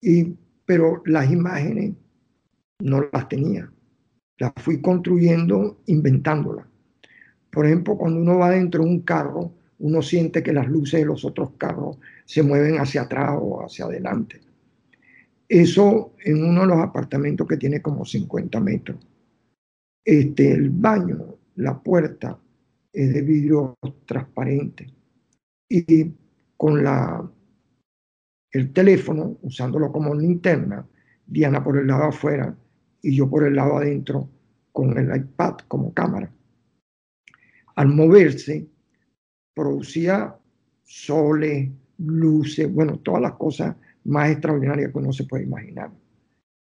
y, 0.00 0.34
pero 0.66 1.04
las 1.06 1.30
imágenes 1.30 1.92
no 2.80 3.08
las 3.12 3.28
tenía. 3.28 3.70
Las 4.38 4.52
fui 4.56 4.80
construyendo, 4.80 5.78
inventándolas. 5.86 6.66
Por 7.52 7.66
ejemplo, 7.66 7.96
cuando 7.96 8.20
uno 8.20 8.38
va 8.38 8.50
dentro 8.50 8.82
de 8.82 8.90
un 8.90 9.02
carro, 9.02 9.52
uno 9.78 10.02
siente 10.02 10.42
que 10.42 10.52
las 10.52 10.66
luces 10.66 10.98
de 10.98 11.06
los 11.06 11.24
otros 11.24 11.52
carros 11.58 11.98
se 12.24 12.42
mueven 12.42 12.80
hacia 12.80 13.02
atrás 13.02 13.38
o 13.40 13.64
hacia 13.64 13.84
adelante. 13.84 14.40
Eso 15.48 16.14
en 16.24 16.44
uno 16.44 16.62
de 16.62 16.66
los 16.66 16.78
apartamentos 16.78 17.46
que 17.46 17.56
tiene 17.56 17.80
como 17.80 18.04
50 18.04 18.58
metros. 18.58 18.98
Este, 20.04 20.50
el 20.50 20.70
baño, 20.70 21.36
la 21.54 21.80
puerta 21.80 22.36
es 22.92 23.14
de 23.14 23.22
vidrio 23.22 23.76
transparente. 24.06 24.92
Y 25.68 26.12
con 26.64 26.82
la, 26.82 27.30
el 28.50 28.72
teléfono, 28.72 29.36
usándolo 29.42 29.92
como 29.92 30.14
linterna, 30.14 30.88
Diana 31.26 31.62
por 31.62 31.76
el 31.76 31.86
lado 31.86 32.04
afuera 32.04 32.56
y 33.02 33.14
yo 33.14 33.28
por 33.28 33.44
el 33.44 33.54
lado 33.54 33.76
adentro 33.76 34.30
con 34.72 34.96
el 34.96 35.14
iPad 35.14 35.56
como 35.68 35.92
cámara. 35.92 36.32
Al 37.74 37.88
moverse, 37.88 38.66
producía 39.52 40.34
soles, 40.84 41.70
luces, 41.98 42.72
bueno, 42.72 42.98
todas 43.00 43.20
las 43.20 43.32
cosas 43.32 43.76
más 44.04 44.30
extraordinarias 44.30 44.90
que 44.90 44.98
uno 44.98 45.12
se 45.12 45.24
puede 45.24 45.44
imaginar. 45.44 45.90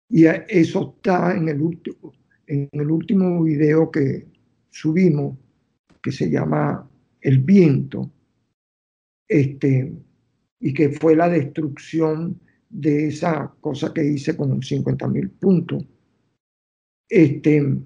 Y 0.09 0.25
eso 0.27 0.97
está 0.97 1.33
en 1.37 1.49
el, 1.49 1.63
último, 1.63 2.13
en 2.49 2.69
el 2.73 2.91
último 2.91 3.41
video 3.45 3.89
que 3.89 4.27
subimos, 4.69 5.39
que 6.03 6.11
se 6.11 6.29
llama 6.29 6.91
El 7.21 7.39
viento, 7.39 8.11
este, 9.29 9.93
y 10.61 10.75
que 10.75 10.91
fue 10.91 11.17
la 11.17 11.29
destrucción 11.29 12.41
de 12.69 13.09
esa 13.09 13.55
cosa 13.61 13.93
que 13.95 14.05
hice 14.05 14.37
con 14.37 14.63
50 14.63 15.09
mil 15.09 15.31
puntos, 15.31 15.85
este, 17.09 17.79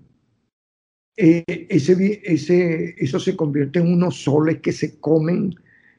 eh, 1.16 1.44
ese, 1.68 2.22
ese, 2.24 2.94
eso 2.98 3.20
se 3.20 3.36
convierte 3.36 3.78
en 3.78 3.92
unos 3.92 4.22
soles 4.22 4.60
que 4.60 4.72
se 4.72 4.98
comen 4.98 5.54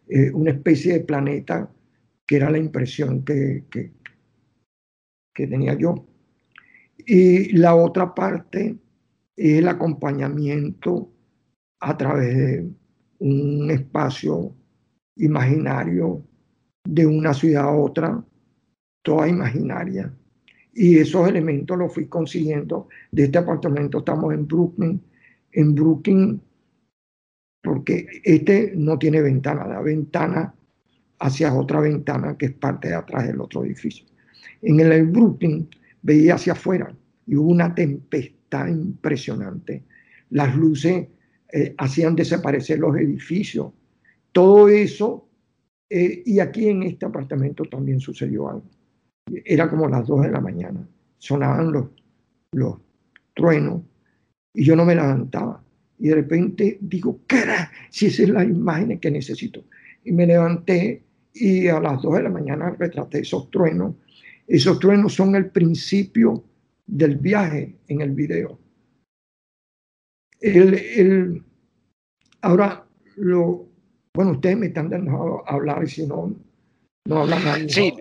eh, 0.08 0.32
una 0.32 0.52
especie 0.52 0.94
de 0.94 1.00
planeta, 1.02 1.72
que 2.26 2.36
era 2.38 2.50
la 2.50 2.58
impresión 2.58 3.24
que, 3.24 3.66
que, 3.70 3.92
que 5.34 5.48
tenía 5.48 5.74
yo. 5.76 6.08
Y 6.98 7.54
la 7.54 7.76
otra 7.76 8.14
parte 8.14 8.78
es 9.36 9.60
el 9.60 9.68
acompañamiento 9.68 11.12
a 11.80 11.98
través 11.98 12.36
de 12.36 12.70
un 13.20 13.72
espacio 13.72 14.56
imaginario 15.22 16.24
de 16.84 17.06
una 17.06 17.34
ciudad 17.34 17.66
a 17.66 17.72
otra, 17.72 18.24
toda 19.02 19.28
imaginaria. 19.28 20.14
Y 20.74 20.98
esos 20.98 21.28
elementos 21.28 21.78
los 21.78 21.94
fui 21.94 22.08
consiguiendo 22.08 22.88
de 23.12 23.26
este 23.26 23.38
apartamento. 23.38 24.00
Estamos 24.00 24.34
en 24.34 24.48
Brooklyn. 24.48 25.02
En 25.52 25.76
Brooklyn, 25.76 26.42
porque 27.62 28.08
este 28.24 28.74
no 28.76 28.98
tiene 28.98 29.22
ventana, 29.22 29.68
la 29.68 29.82
ventana 29.82 30.54
hacia 31.20 31.54
otra 31.54 31.82
ventana 31.82 32.38
que 32.38 32.48
es 32.48 32.54
parte 32.54 32.88
de 32.90 32.96
atrás 32.96 33.28
del 33.28 33.42
otro 33.42 33.64
edificio. 33.64 34.06
En 34.62 34.80
el 34.80 35.06
Brooklyn 35.08 35.68
veía 36.02 36.36
hacia 36.36 36.54
afuera 36.54 36.94
y 37.28 37.36
hubo 37.36 37.50
una 37.50 37.76
tempestad 37.76 38.68
impresionante. 38.68 39.84
Las 40.30 40.56
luces 40.56 41.08
eh, 41.52 41.76
hacían 41.78 42.16
desaparecer 42.16 42.80
los 42.80 42.96
edificios. 42.96 43.72
Todo 44.32 44.70
eso, 44.70 45.28
eh, 45.90 46.24
y 46.26 46.40
aquí 46.40 46.70
en 46.70 46.84
este 46.84 47.06
apartamento 47.06 47.66
también 47.66 48.00
sucedió 48.00 48.50
algo. 48.50 48.64
Era 49.46 49.70
como 49.70 49.88
las 49.88 50.08
dos 50.08 50.22
de 50.22 50.32
la 50.32 50.42
mañana, 50.42 50.88
sonaban 51.18 51.72
los, 51.72 51.88
los 52.54 52.78
truenos 53.34 53.82
y 54.54 54.64
yo 54.64 54.76
no 54.76 54.86
me 54.86 54.96
levantaba. 54.96 55.64
Y 56.00 56.10
de 56.10 56.16
repente 56.16 56.78
digo, 56.82 57.20
¿qué 57.28 57.40
era? 57.40 57.72
Si 57.90 58.08
esa 58.08 58.24
es 58.24 58.30
la 58.30 58.44
imagen 58.44 59.00
que 59.00 59.12
necesito. 59.12 59.64
Y 60.04 60.12
me 60.12 60.26
levanté 60.26 61.04
y 61.34 61.68
a 61.68 61.80
las 61.80 62.02
dos 62.02 62.16
de 62.16 62.24
la 62.24 62.30
mañana 62.30 62.72
retraté 62.72 63.20
esos 63.20 63.50
truenos. 63.52 63.96
Esos 64.48 64.80
truenos 64.80 65.14
son 65.14 65.36
el 65.36 65.50
principio 65.50 66.44
del 66.88 67.18
viaje 67.18 67.78
en 67.88 68.02
el 68.02 68.12
video. 68.12 68.60
El, 70.40 71.44
ahora, 72.42 72.86
lo, 73.16 73.71
bueno, 74.14 74.32
ustedes 74.32 74.58
me 74.58 74.68
están 74.68 74.90
dando 74.90 75.44
a 75.48 75.54
hablar 75.54 75.84
y 75.84 75.88
si 75.88 76.06
no, 76.06 76.34
no 77.06 77.22
hablan 77.22 77.44
nadie. 77.44 77.70
Sí, 77.70 77.94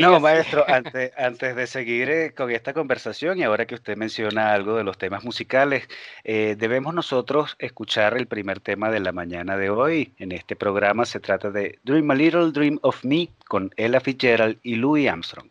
no, 0.00 0.20
maestro, 0.20 0.64
antes, 0.68 1.12
antes 1.16 1.56
de 1.56 1.66
seguir 1.66 2.08
eh, 2.08 2.32
con 2.32 2.50
esta 2.50 2.72
conversación 2.72 3.38
y 3.38 3.42
ahora 3.42 3.66
que 3.66 3.74
usted 3.74 3.96
menciona 3.96 4.52
algo 4.52 4.76
de 4.76 4.84
los 4.84 4.96
temas 4.96 5.24
musicales, 5.24 5.88
eh, 6.22 6.54
debemos 6.58 6.94
nosotros 6.94 7.56
escuchar 7.58 8.16
el 8.16 8.26
primer 8.26 8.60
tema 8.60 8.90
de 8.90 9.00
la 9.00 9.12
mañana 9.12 9.56
de 9.56 9.70
hoy. 9.70 10.12
En 10.18 10.32
este 10.32 10.56
programa 10.56 11.04
se 11.04 11.20
trata 11.20 11.50
de 11.50 11.78
Dream 11.84 12.10
a 12.10 12.14
Little 12.14 12.52
Dream 12.52 12.78
of 12.82 13.04
Me 13.04 13.28
con 13.48 13.70
Ella 13.76 14.00
Fitzgerald 14.00 14.58
y 14.62 14.76
Louis 14.76 15.08
Armstrong. 15.08 15.50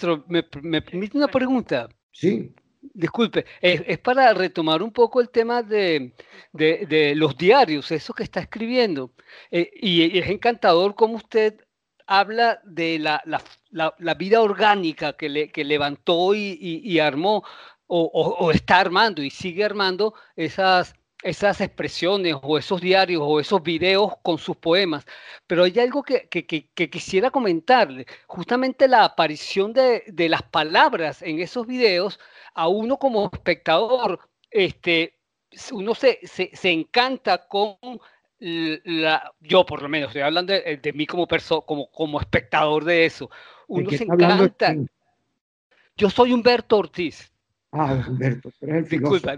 Maestro, 0.00 0.24
¿me, 0.28 0.44
me 0.62 0.82
permite 0.82 1.16
una 1.16 1.28
pregunta? 1.28 1.88
Sí, 2.12 2.52
disculpe, 2.94 3.44
es, 3.60 3.82
es 3.86 3.98
para 3.98 4.32
retomar 4.32 4.82
un 4.82 4.90
poco 4.92 5.20
el 5.20 5.28
tema 5.30 5.62
de, 5.62 6.14
de- 6.52 6.86
de 6.88 7.14
los 7.14 7.36
diarios, 7.36 7.90
eso 7.90 8.12
que 8.14 8.22
está 8.22 8.40
escribiendo. 8.40 9.12
Eh, 9.50 9.70
y, 9.74 10.04
y 10.16 10.18
es 10.18 10.28
encantador 10.28 10.94
cómo 10.94 11.16
usted 11.16 11.60
habla 12.06 12.60
de 12.64 12.98
la, 12.98 13.22
la- 13.26 13.42
la- 13.70 13.94
la 13.98 14.14
vida 14.14 14.40
orgánica 14.40 15.12
que, 15.12 15.28
le, 15.28 15.50
que 15.50 15.64
levantó 15.64 16.34
y, 16.34 16.58
y- 16.60 16.80
y 16.90 16.98
armó, 16.98 17.44
o, 17.86 18.02
o- 18.02 18.46
o 18.46 18.50
está 18.50 18.78
armando 18.80 19.22
y 19.22 19.30
sigue 19.30 19.64
armando 19.64 20.14
esas, 20.36 20.94
esas 21.22 21.60
expresiones 21.60 22.34
o 22.42 22.56
esos 22.58 22.80
diarios 22.80 23.22
o 23.24 23.40
esos 23.40 23.62
videos 23.62 24.14
con 24.22 24.38
sus 24.38 24.56
poemas. 24.56 25.04
Pero 25.46 25.64
hay 25.64 25.78
algo 25.78 26.02
que, 26.02 26.28
que- 26.28 26.46
que- 26.46 26.68
que 26.74 26.88
quisiera 26.88 27.30
comentarle. 27.30 28.06
Justamente 28.26 28.88
la 28.88 29.04
aparición 29.04 29.72
de, 29.72 30.02
de 30.06 30.28
las 30.28 30.42
palabras 30.42 31.20
en 31.22 31.40
esos 31.40 31.66
videos, 31.66 32.18
a 32.54 32.68
uno 32.68 32.96
como 32.98 33.28
espectador, 33.32 34.18
este, 34.50 35.18
uno 35.72 35.94
se, 35.94 36.20
se- 36.26 36.50
se 36.54 36.70
encanta 36.70 37.46
con 37.46 37.76
la, 38.38 39.30
yo 39.40 39.66
por 39.66 39.82
lo 39.82 39.88
menos, 39.90 40.08
estoy 40.08 40.22
hablando 40.22 40.54
de, 40.54 40.78
de 40.78 40.92
mí 40.94 41.06
como, 41.06 41.26
perso- 41.28 41.64
como, 41.66 41.90
como 41.90 42.18
espectador 42.18 42.84
de 42.84 43.04
eso. 43.04 43.26
¿De 43.68 43.82
Uno 43.82 43.90
se 43.90 44.04
encanta. 44.04 44.66
quién? 44.68 44.90
Yo 45.96 46.08
soy 46.08 46.32
Humberto 46.32 46.78
Ortiz. 46.78 47.30
Ah, 47.72 48.02
Humberto, 48.08 48.50
pero 48.58 48.72
es 48.78 48.84
el 48.84 48.88
Disculpa, 48.88 49.36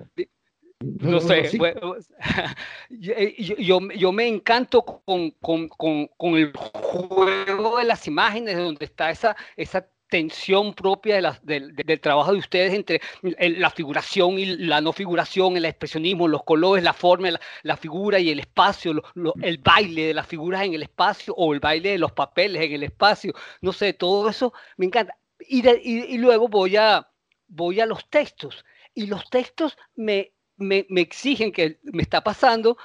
No, 1.00 1.20
sé, 1.20 1.42
no, 1.52 1.58
bueno, 1.58 1.96
yo, 2.90 3.12
eh, 3.16 3.34
yo- 3.38 3.88
yo- 3.90 4.12
me 4.12 4.26
encanto 4.26 4.82
con, 4.84 5.30
con- 5.32 5.68
con- 5.68 6.06
con 6.16 6.36
el 6.36 6.52
juego 6.56 7.78
de 7.78 7.84
las 7.84 8.06
imágenes, 8.06 8.56
donde 8.56 8.84
está 8.84 9.10
esa, 9.10 9.36
esa 9.56 9.86
tensión 10.08 10.74
propia 10.74 11.14
de 11.14 11.22
las- 11.22 11.44
del, 11.44 11.74
del 11.74 11.98
trabajo 12.00 12.32
de 12.32 12.38
ustedes 12.38 12.74
entre 12.74 13.00
el- 13.38 13.58
la 13.60 13.70
figuración 13.70 14.38
y 14.38 14.44
la 14.44 14.82
no 14.82 14.92
figuración, 14.92 15.56
el 15.56 15.64
expresionismo, 15.64 16.28
los 16.28 16.42
colores, 16.42 16.84
la 16.84 16.92
forma, 16.92 17.30
la, 17.30 17.40
la 17.62 17.76
figura 17.78 18.18
y 18.18 18.28
el 18.30 18.40
espacio, 18.40 18.92
lo- 18.92 19.04
lo- 19.14 19.34
el 19.42 19.56
baile 19.58 20.08
de 20.08 20.14
las 20.14 20.26
figuras 20.26 20.64
en 20.64 20.74
el 20.74 20.82
espacio 20.82 21.32
o 21.34 21.54
el 21.54 21.60
baile 21.60 21.92
de 21.92 21.98
los 21.98 22.12
papeles 22.12 22.62
en 22.62 22.72
el 22.72 22.82
espacio, 22.82 23.32
no 23.62 23.72
sé, 23.72 23.94
todo 23.94 24.28
eso 24.28 24.52
me 24.76 24.84
encanta. 24.86 25.16
Y, 25.48 25.62
de- 25.62 25.80
y- 25.82 26.14
y 26.14 26.18
luego 26.18 26.46
voy 26.48 26.76
a, 26.76 27.08
voy 27.48 27.80
a 27.80 27.86
los 27.86 28.06
textos 28.10 28.64
y 28.94 29.06
los 29.06 29.30
textos 29.30 29.78
me, 29.96 30.32
me, 30.62 30.86
exigen, 31.00 31.52
que 31.52 31.80
me 31.82 32.02
está 32.02 32.22
pasando, 32.22 32.76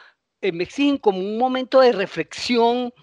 eh, 0.42 0.52
me 0.52 0.64
exigen 0.64 0.98
como 0.98 1.20
un 1.20 1.38
momento 1.38 1.82
de 1.82 1.92
reflexión 1.92 2.94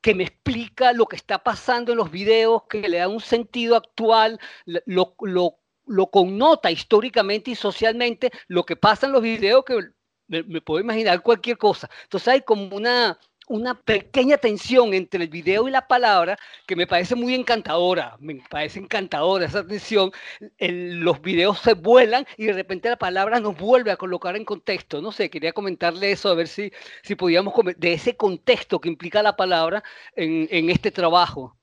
que 0.00 0.14
me 0.14 0.24
explica 0.24 0.92
lo 0.92 1.06
que 1.06 1.16
está 1.16 1.42
pasando 1.42 1.92
en 1.92 1.98
los 1.98 2.10
videos, 2.10 2.62
que 2.68 2.88
le 2.88 2.98
da 2.98 3.08
un 3.08 3.20
sentido 3.20 3.76
actual, 3.76 4.38
lo, 4.64 5.14
lo, 5.20 5.58
lo 5.86 6.06
connota 6.10 6.70
históricamente 6.70 7.50
y 7.50 7.54
socialmente, 7.56 8.30
lo 8.46 8.64
que 8.64 8.76
pasa 8.76 9.06
en 9.06 9.12
los 9.12 9.22
videos, 9.22 9.64
que 9.64 9.90
me, 10.28 10.42
me 10.44 10.60
puedo 10.60 10.80
imaginar 10.80 11.22
cualquier 11.22 11.58
cosa. 11.58 11.90
Entonces 12.04 12.28
hay 12.28 12.42
como 12.42 12.76
una, 12.76 13.18
una 13.48 13.80
pequeña 13.80 14.36
tensión 14.38 14.94
entre 14.94 15.24
el 15.24 15.30
video 15.30 15.68
y 15.68 15.70
la 15.70 15.86
palabra 15.88 16.38
que 16.66 16.76
me 16.76 16.86
parece 16.86 17.14
muy 17.14 17.34
encantadora, 17.34 18.16
me 18.20 18.36
parece 18.50 18.78
encantadora 18.80 19.46
esa 19.46 19.66
tensión. 19.66 20.10
El- 20.58 21.00
los 21.00 21.20
videos 21.22 21.58
se 21.60 21.74
vuelan 21.74 22.26
y 22.36 22.46
de 22.46 22.52
repente 22.52 22.88
la 22.88 22.96
palabra 22.98 23.40
nos 23.40 23.56
vuelve 23.56 23.90
a 23.90 23.96
colocar 23.96 24.36
en 24.36 24.44
contexto. 24.44 25.00
No 25.02 25.12
sé, 25.12 25.30
quería 25.30 25.52
comentarle 25.52 26.12
eso, 26.12 26.28
a 26.28 26.34
ver 26.34 26.48
si, 26.48 26.72
si 27.02 27.14
podíamos, 27.14 27.54
de 27.76 27.92
ese 27.92 28.16
contexto 28.16 28.80
que 28.80 28.88
implica 28.88 29.22
la 29.22 29.36
palabra 29.36 29.82
en, 30.14 30.48
en 30.50 30.70
este 30.70 30.90
trabajo. 30.90 31.54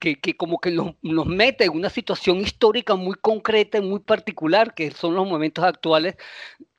Que, 0.00 0.18
que 0.18 0.34
como 0.34 0.60
que 0.60 0.70
nos, 0.70 0.94
nos 1.02 1.26
mete 1.26 1.64
en 1.64 1.72
una 1.72 1.90
situación 1.90 2.38
histórica 2.40 2.94
muy 2.94 3.16
concreta 3.16 3.76
y 3.76 3.82
muy 3.82 4.00
particular, 4.00 4.72
que 4.74 4.90
son 4.92 5.14
los 5.14 5.28
momentos 5.28 5.62
actuales 5.62 6.16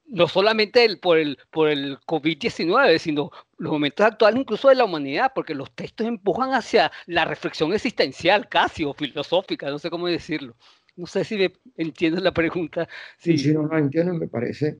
no 0.10 0.28
solamente 0.28 0.84
el- 0.86 1.00
por 1.00 1.18
el, 1.18 1.38
por 1.52 1.70
el 1.70 1.98
COVID-19, 2.06 2.98
sino 3.00 3.32
los 3.58 3.72
momentos 3.72 4.06
actuales 4.06 4.42
incluso 4.42 4.70
de 4.70 4.76
la 4.76 4.86
humanidad, 4.86 5.32
porque 5.34 5.54
los 5.56 5.72
textos 5.72 6.08
empujan 6.08 6.54
hacia 6.54 6.92
la 7.06 7.26
reflexión 7.26 7.74
existencial 7.74 8.48
casi 8.50 8.84
o 8.84 8.94
filosófica, 8.94 9.70
no 9.70 9.80
sé 9.80 9.90
cómo 9.90 10.08
decirlo. 10.08 10.56
No 10.96 11.06
sé 11.06 11.24
si 11.24 11.38
me 11.38 11.54
entiendes 11.78 12.22
la 12.24 12.34
pregunta. 12.34 12.88
Sí, 13.18 13.38
Sí. 13.38 13.46
si 13.50 13.54
no 13.54 13.64
lo 13.64 13.78
entiendo, 13.78 14.14
me 14.14 14.28
parece. 14.28 14.80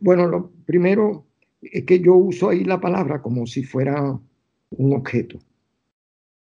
Bueno, 0.00 0.26
lo 0.26 0.50
primero 0.66 1.26
es 1.62 1.84
que 1.84 2.00
yo 2.00 2.14
uso 2.14 2.50
ahí 2.50 2.64
la 2.64 2.80
palabra 2.80 3.20
como 3.22 3.46
si 3.46 3.64
fuera 3.64 4.18
un 4.70 4.92
objeto. 4.94 5.38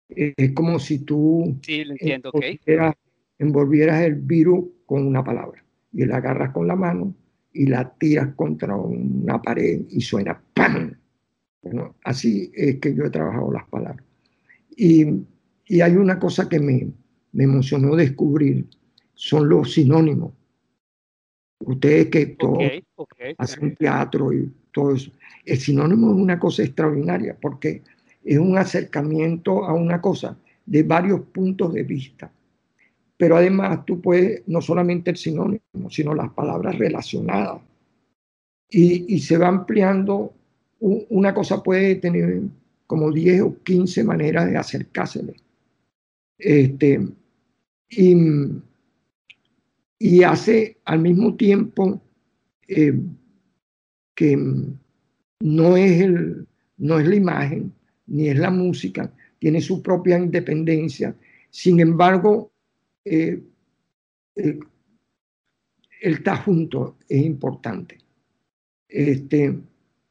Es 0.09 0.53
como 0.55 0.79
si 0.79 1.05
tú 1.05 1.57
Sí, 1.63 1.85
lo 1.85 1.93
entiendo, 1.93 2.31
envolvieras, 2.35 2.95
envolvieras 3.39 4.03
el 4.03 4.15
virus 4.17 4.65
con 4.85 5.07
una 5.07 5.23
palabra 5.25 5.65
y 5.93 6.05
la 6.05 6.17
agarras 6.17 6.53
con 6.53 6.67
la 6.67 6.77
mano 6.77 7.15
y 7.53 7.67
la 7.67 7.91
tiras 7.95 8.35
contra 8.35 8.77
una 8.77 9.41
pared 9.43 9.83
y 9.91 10.01
suena 10.01 10.41
¡pam! 10.55 10.95
Bueno, 11.63 11.95
así 12.05 12.51
es 12.55 12.77
que 12.77 12.95
yo 12.95 13.05
he 13.05 13.11
trabajado 13.11 13.53
las 13.53 13.67
palabras. 13.69 14.05
Y, 14.77 15.07
y 15.67 15.81
hay 15.81 15.97
una 15.97 16.19
cosa 16.19 16.49
que 16.49 16.59
me, 16.59 16.89
me 17.33 17.45
emocionó 17.45 17.97
descubrir, 17.97 18.67
son 19.15 19.49
los 19.49 19.75
sinónimos. 19.75 20.33
Ustedes 21.61 22.09
que 22.09 22.27
todos 22.27 22.59
Ok, 22.59 22.85
ok. 22.97 23.15
hacen 23.37 23.75
teatro 23.75 24.33
y 24.33 24.51
todo 24.73 24.95
eso. 24.95 25.11
El 25.45 25.59
sinónimo 25.59 26.11
es 26.11 26.17
una 26.17 26.39
cosa 26.39 26.63
extraordinaria 26.63 27.37
porque 27.39 27.83
es 28.25 28.39
un 28.39 28.57
acercamiento 28.57 29.65
a 29.65 29.75
una 29.75 30.01
cosa 30.01 30.39
de 30.65 30.83
varios 30.83 31.21
puntos 31.21 31.75
de 31.75 31.83
vista. 31.83 32.33
Pero 33.21 33.37
además 33.37 33.85
tú 33.85 34.01
puedes, 34.01 34.49
no 34.49 34.63
solamente 34.63 35.11
el 35.11 35.19
sinónimo, 35.19 35.91
sino 35.91 36.15
las 36.15 36.33
palabras 36.33 36.79
relacionadas. 36.79 37.61
Y, 38.71 39.15
y 39.15 39.21
se 39.21 39.37
va 39.37 39.49
ampliando, 39.49 40.33
una 40.81 41.35
cosa 41.35 41.63
puede 41.63 41.97
tener 41.97 42.41
como 42.87 43.13
10 43.13 43.43
o 43.43 43.63
15 43.63 44.05
maneras 44.05 44.51
de 44.51 44.57
acercársele. 44.57 45.35
Este, 46.39 47.09
y, 47.91 48.17
y 49.99 50.23
hace 50.23 50.79
al 50.87 51.01
mismo 51.01 51.37
tiempo 51.37 52.01
eh, 52.69 52.99
que 54.15 54.65
no 55.41 55.77
es, 55.77 56.01
el, 56.01 56.47
no 56.79 56.99
es 56.99 57.07
la 57.07 57.17
imagen 57.17 57.71
ni 58.07 58.31
es 58.31 58.39
la 58.39 58.51
música, 58.51 59.13
tiene 59.39 59.61
su 59.61 59.83
propia 59.83 60.19
independencia. 60.19 61.15
Sin 61.51 61.81
embargo, 61.81 62.50
eh, 63.05 63.41
el, 64.35 64.61
estar 66.01 66.45
junto 66.45 66.97
es 67.09 67.23
importante. 67.25 67.99
Este, 68.89 69.57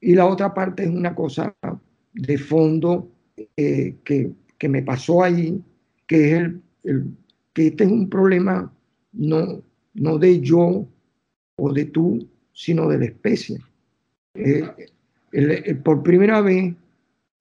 y 0.02 0.16
la 0.16 0.26
otra 0.26 0.54
parte 0.54 0.84
es 0.84 0.90
una 0.90 1.14
cosa 1.14 1.56
de 2.14 2.38
fondo 2.38 3.12
eh, 3.58 3.96
que, 4.04 4.32
que 4.58 4.70
me 4.70 4.84
pasó 4.84 5.24
ahí, 5.24 5.62
que 6.08 6.32
es 6.32 6.42
el, 6.42 6.62
que 7.54 7.68
este 7.68 7.84
es 7.84 7.92
un 7.92 8.10
problema 8.10 8.72
no, 9.12 9.62
no 9.94 10.18
de 10.18 10.40
yo 10.40 10.88
o 11.56 11.74
de 11.74 11.86
tú, 11.86 12.28
sino 12.54 12.88
de 12.88 13.00
la 13.00 13.06
especie. 13.06 13.58
Eh, 14.34 14.64
por 15.84 16.04
primera 16.04 16.42
vez, 16.42 16.74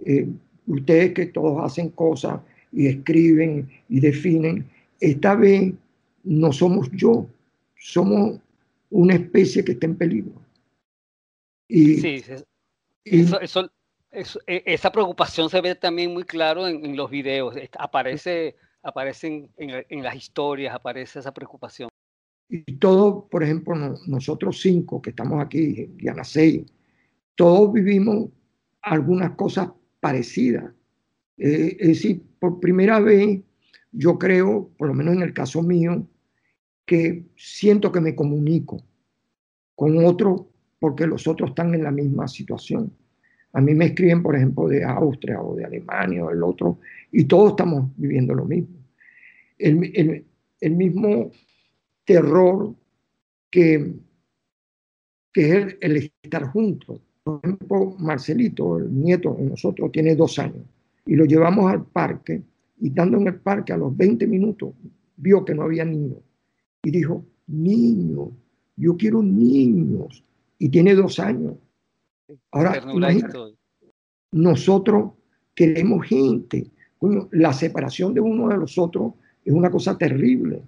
eh, 0.04 0.28
ustedes 0.66 1.14
que 1.14 1.26
todos 1.26 1.64
hacen 1.64 1.90
cosas 1.90 2.40
y 2.72 2.86
escriben 2.86 3.68
y 3.88 4.00
definen, 4.00 4.66
esta 5.00 5.34
vez 5.34 5.72
no 6.24 6.52
somos 6.52 6.90
yo, 6.92 7.26
somos 7.76 8.38
una 8.90 9.14
especie 9.14 9.64
que 9.64 9.72
está 9.72 9.86
en 9.86 9.96
peligro. 9.96 10.32
Y, 11.68 11.96
Sí, 11.96 12.22
eso, 13.04 13.40
eso- 13.40 13.70
eso- 14.10 14.40
e- 14.46 14.62
esa 14.66 14.90
preocupación 14.90 15.50
se 15.50 15.60
ve 15.60 15.74
también 15.74 16.12
muy 16.12 16.24
claro 16.24 16.66
en, 16.66 16.84
en 16.84 16.96
los 16.96 17.10
videos. 17.10 17.54
Aparece, 17.78 18.56
aparece 18.82 19.26
en, 19.28 19.50
en- 19.58 19.86
en 19.88 20.02
las 20.02 20.16
historias, 20.16 20.74
aparece 20.74 21.18
esa 21.18 21.32
preocupación. 21.32 21.88
y 22.50 22.62
todos, 22.78 23.24
por 23.30 23.42
ejemplo, 23.42 23.74
no- 23.74 23.94
nosotros 24.06 24.58
cinco 24.62 25.02
que 25.02 25.10
estamos 25.10 25.38
aquí, 25.44 25.84
Diana 25.96 26.24
seis, 26.24 26.64
todos 27.34 27.70
vivimos 27.74 28.30
algunas 28.80 29.32
cosas 29.32 29.68
parecidas. 30.00 30.72
Eh, 31.36 31.76
es 31.78 31.88
decir, 31.88 32.22
por 32.40 32.58
primera 32.58 33.00
vez, 33.00 33.40
yo 33.92 34.18
creo, 34.18 34.70
por 34.76 34.88
lo 34.88 34.94
menos 34.94 35.14
en 35.14 35.22
el 35.22 35.32
caso 35.34 35.62
mío, 35.62 36.06
que 36.84 37.24
siento 37.36 37.92
que 37.92 38.00
me 38.00 38.14
comunico 38.14 38.82
con 39.74 40.04
otros 40.04 40.42
porque 40.80 41.06
los 41.06 41.26
otros 41.26 41.50
están 41.50 41.74
en 41.74 41.82
la 41.82 41.90
misma 41.90 42.28
situación. 42.28 42.92
A 43.52 43.60
mí 43.60 43.74
me 43.74 43.86
escriben, 43.86 44.22
por 44.22 44.36
ejemplo, 44.36 44.68
de 44.68 44.84
Austria 44.84 45.40
o 45.40 45.54
de 45.56 45.64
Alemania 45.64 46.24
o 46.24 46.28
del 46.28 46.42
otro, 46.42 46.78
y 47.10 47.24
todos 47.24 47.50
estamos 47.50 47.90
viviendo 47.96 48.34
lo 48.34 48.44
mismo. 48.44 48.76
El, 49.58 49.90
el- 49.94 50.24
el 50.60 50.74
mismo 50.74 51.30
terror 52.04 52.74
que, 53.50 53.92
que 55.32 55.48
es 55.48 55.54
el, 55.54 55.78
el 55.80 56.12
estar 56.22 56.44
juntos. 56.50 57.00
Por 57.22 57.40
ejemplo, 57.44 57.94
Marcelito, 57.98 58.78
el 58.78 58.92
nieto 58.92 59.34
de 59.34 59.44
nosotros, 59.44 59.92
tiene 59.92 60.16
dos 60.16 60.38
años 60.38 60.64
y 61.06 61.14
lo 61.14 61.24
llevamos 61.26 61.70
al 61.70 61.84
parque 61.86 62.42
y 62.80 62.88
estando 62.88 63.18
en 63.18 63.28
el 63.28 63.40
parque 63.40 63.72
a 63.72 63.76
los 63.76 63.96
20 63.96 64.26
minutos 64.26 64.74
vio 65.16 65.44
que 65.44 65.54
no 65.54 65.62
había 65.62 65.84
niños 65.84 66.18
y 66.82 66.90
dijo, 66.90 67.24
niños, 67.46 68.28
yo 68.76 68.96
quiero 68.96 69.22
niños, 69.22 70.22
y 70.58 70.68
tiene 70.68 70.94
dos 70.94 71.18
años. 71.18 71.54
Ahora, 72.50 72.82
nosotros 74.32 75.12
queremos 75.54 76.06
gente. 76.06 76.70
La 77.30 77.52
separación 77.52 78.12
de 78.12 78.20
uno 78.20 78.48
de 78.48 78.56
los 78.56 78.76
otros 78.76 79.14
es 79.44 79.52
una 79.52 79.70
cosa 79.70 79.96
terrible. 79.96 80.62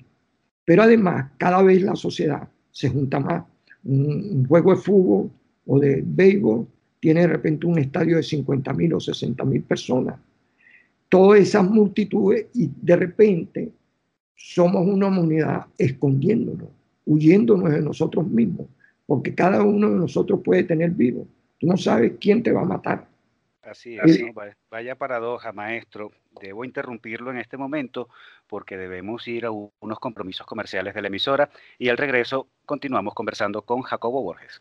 Pero 0.65 0.83
además, 0.83 1.33
cada 1.37 1.63
vez 1.63 1.83
la 1.83 1.97
sociedad 1.97 2.49
se 2.71 2.89
junta 2.89 3.19
más. 3.19 3.45
Un, 3.85 4.11
un 4.11 4.47
juego 4.47 4.71
de 4.71 4.81
fútbol 4.81 5.31
o 5.67 5.79
de 5.79 6.03
béisbol 6.05 6.67
tiene 7.01 7.23
de 7.23 7.29
repente 7.29 7.67
un 7.67 7.79
estadio 7.79 8.17
de 8.17 8.23
50 8.23 8.73
mil 8.75 8.95
o 8.95 9.01
60 9.01 9.45
mil 9.45 9.63
personas. 9.63 10.19
Todas 11.11 11.41
esas 11.41 11.65
multitudes 11.69 12.47
y 12.55 12.71
de 12.81 12.97
repente 12.97 13.69
somos 14.37 14.87
una 14.87 15.09
humanidad 15.09 15.67
escondiéndonos, 15.77 16.69
huyéndonos 17.05 17.71
de 17.71 17.83
nosotros 17.83 18.27
mismos, 18.27 18.67
porque 19.07 19.35
cada 19.35 19.63
uno 19.63 19.91
de 19.91 19.97
nosotros 19.97 20.41
puede 20.43 20.63
tener 20.63 20.93
vivo. 20.93 21.27
Tú 21.59 21.67
no 21.67 21.77
sabes 21.77 22.13
quién 22.19 22.43
te 22.43 22.53
va 22.53 22.63
a 22.63 22.65
matar. 22.65 23.07
Así 23.63 23.97
Sí. 24.05 24.11
es, 24.11 24.23
¿no? 24.23 24.33
Va- 24.33 24.57
vaya 24.71 24.95
paradoja, 24.95 25.53
maestro. 25.53 26.11
Debo 26.41 26.65
interrumpirlo 26.65 27.31
en 27.33 27.39
este 27.39 27.57
momento 27.57 28.09
porque 28.47 28.77
debemos 28.77 29.27
ir 29.29 29.45
a 29.47 29.51
unos 29.51 29.99
compromisos 30.01 30.47
comerciales 30.47 30.95
de 30.95 31.03
la 31.03 31.09
emisora 31.09 31.51
y 31.79 31.89
al 31.89 31.99
regreso 31.99 32.47
continuamos 32.65 33.15
conversando 33.15 33.63
con 33.63 33.83
Jacobo 33.83 34.23
Borges. 34.23 34.61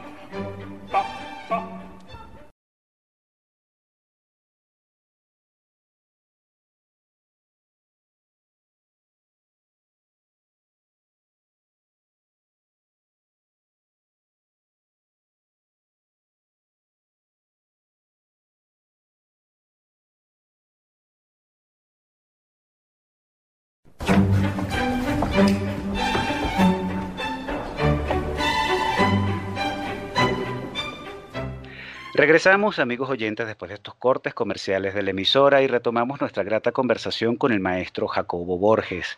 Regresamos, 32.21 32.77
amigos 32.77 33.09
oyentes, 33.09 33.47
después 33.47 33.69
de 33.69 33.75
estos 33.77 33.95
cortes 33.95 34.35
comerciales 34.35 34.93
de 34.93 35.01
la 35.01 35.09
emisora 35.09 35.63
y 35.63 35.67
retomamos 35.67 36.21
nuestra 36.21 36.43
grata 36.43 36.71
conversación 36.71 37.35
con 37.35 37.51
el 37.51 37.59
maestro 37.59 38.07
Jacobo 38.07 38.59
Borges. 38.59 39.17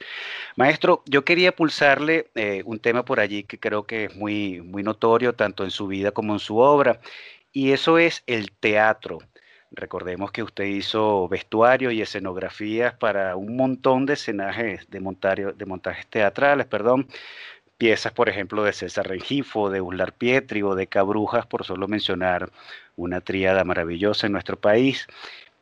Maestro, 0.56 1.04
yo 1.06 1.26
quería 1.26 1.54
pulsarle 1.54 2.30
eh, 2.34 2.62
un 2.64 2.80
tema 2.80 3.04
por 3.04 3.20
allí 3.20 3.44
que 3.44 3.60
creo 3.60 3.84
que 3.84 4.06
es 4.06 4.16
muy, 4.16 4.62
muy 4.62 4.84
notorio 4.84 5.34
tanto 5.34 5.66
en 5.66 5.72
su 5.72 5.88
vida 5.88 6.12
como 6.12 6.32
en 6.32 6.40
su 6.40 6.60
obra, 6.60 7.02
y 7.52 7.74
eso 7.74 7.98
es 7.98 8.24
el 8.26 8.54
teatro. 8.54 9.18
Recordemos 9.72 10.32
que 10.32 10.44
usted 10.44 10.64
hizo 10.64 11.28
vestuario 11.28 11.92
y 11.92 12.02
escenografías 12.02 12.94
para 12.94 13.36
un 13.36 13.58
montón 13.58 14.06
de 14.06 14.14
escenajes 14.14 14.90
de, 14.90 15.02
montario- 15.02 15.52
de 15.52 15.66
montajes 15.66 16.08
teatrales, 16.08 16.68
perdón, 16.68 17.10
piezas, 17.78 18.14
por 18.14 18.30
ejemplo, 18.30 18.64
de 18.64 18.72
César 18.72 19.10
Rengifo, 19.10 19.70
de 19.70 19.82
Uslar 19.82 20.14
Pietri 20.14 20.62
o 20.64 20.74
de 20.74 20.88
Cabrujas, 20.88 21.46
por 21.46 21.66
solo 21.66 21.90
mencionar 21.90 22.50
una 22.96 23.22
tríada 23.22 23.64
maravillosa 23.64 24.28
en 24.28 24.34
nuestro 24.34 24.60
país. 24.60 25.08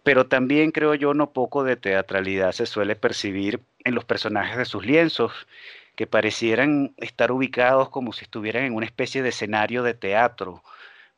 Pero 0.04 0.28
también 0.28 0.72
creo 0.72 0.96
yo 0.96 1.14
no 1.14 1.32
poco 1.32 1.64
de 1.64 1.76
teatralidad 1.78 2.52
se 2.54 2.66
suele 2.66 2.96
percibir 2.96 3.62
en 3.84 3.96
los 3.96 4.06
personajes 4.06 4.58
de 4.58 4.66
sus 4.66 4.86
lienzos, 4.86 5.48
que 5.96 6.08
parecieran 6.08 6.94
estar 6.98 7.32
ubicados 7.32 7.90
como 7.90 8.14
si 8.14 8.24
estuvieran 8.24 8.64
en 8.64 8.74
una 8.74 8.86
especie 8.86 9.22
de 9.22 9.30
escenario 9.30 9.84
de 9.84 9.94
teatro. 9.94 10.64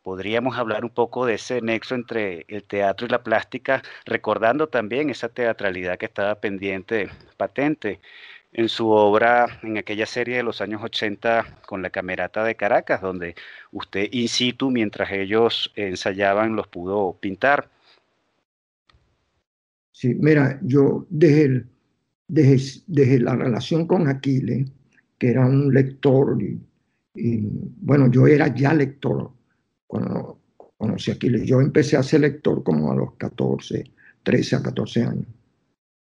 Podríamos 0.02 0.58
hablar 0.58 0.84
un 0.84 0.90
poco 0.90 1.26
de 1.26 1.36
ese 1.36 1.62
nexo 1.62 1.96
entre 1.96 2.46
el 2.50 2.64
teatro 2.64 3.08
y 3.08 3.10
la 3.10 3.24
plástica, 3.24 3.82
recordando 4.06 4.68
también 4.68 5.10
esa 5.10 5.30
teatralidad 5.30 5.98
que 5.98 6.08
estaba 6.08 6.36
pendiente, 6.36 7.10
patente 7.38 8.02
en 8.54 8.70
su 8.70 8.90
obra, 8.90 9.60
en 9.64 9.78
aquella 9.78 10.06
serie 10.06 10.38
de 10.38 10.44
los 10.44 10.62
años 10.62 10.82
80 10.84 11.62
con 11.66 11.82
la 11.82 11.90
Camerata 11.90 12.44
de 12.44 12.56
Caracas, 12.56 13.02
donde 13.02 13.36
usted 13.72 14.08
in 14.12 14.30
situ, 14.30 14.70
mientras 14.72 15.12
ellos 15.12 15.72
ensayaban, 15.76 16.56
los 16.56 16.68
pudo 16.68 17.18
pintar. 17.20 17.70
Sí, 19.92 20.16
mira, 20.16 20.60
yo 20.64 21.06
desde, 21.10 21.44
el- 21.46 21.68
desde, 22.28 23.20
la 23.20 23.36
relación 23.36 23.88
con 23.88 24.08
Aquiles, 24.08 24.70
que 25.18 25.30
era 25.30 25.46
un 25.46 25.74
lector, 25.74 26.38
y, 27.16 27.40
bueno, 27.82 28.10
yo 28.12 28.28
era 28.28 28.54
ya 28.54 28.74
lector 28.74 29.32
cuando 29.88 30.40
conocí 30.78 31.12
a 31.12 31.14
Aquiles. 31.16 31.44
Yo 31.46 31.62
empecé 31.62 31.98
a 31.98 32.04
ser 32.04 32.22
lector 32.22 32.64
como 32.64 32.92
a 32.92 32.96
los 32.96 33.14
14, 33.16 33.84
13 34.24 34.56
a 34.56 34.64
14 34.64 35.04
años, 35.04 35.28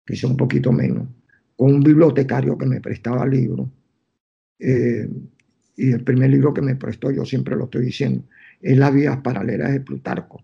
quizá 0.06 0.28
un 0.28 0.38
poquito 0.38 0.72
menos, 0.72 1.08
un 1.66 1.82
bibliotecario 1.82 2.58
que 2.58 2.66
me 2.66 2.82
prestaba 2.82 3.26
libros. 3.26 3.70
Eh, 4.60 5.10
y 5.78 5.92
el 5.92 6.04
primer 6.04 6.30
libro 6.30 6.54
que 6.54 6.62
me 6.62 6.76
prestó, 6.76 7.12
yo 7.12 7.26
siempre 7.26 7.56
lo 7.56 7.66
estoy 7.66 7.86
diciendo, 7.86 8.24
es 8.62 8.78
Las 8.78 8.94
vías 8.94 9.18
paralelas 9.22 9.72
de 9.72 9.82
Plutarco 9.82 10.44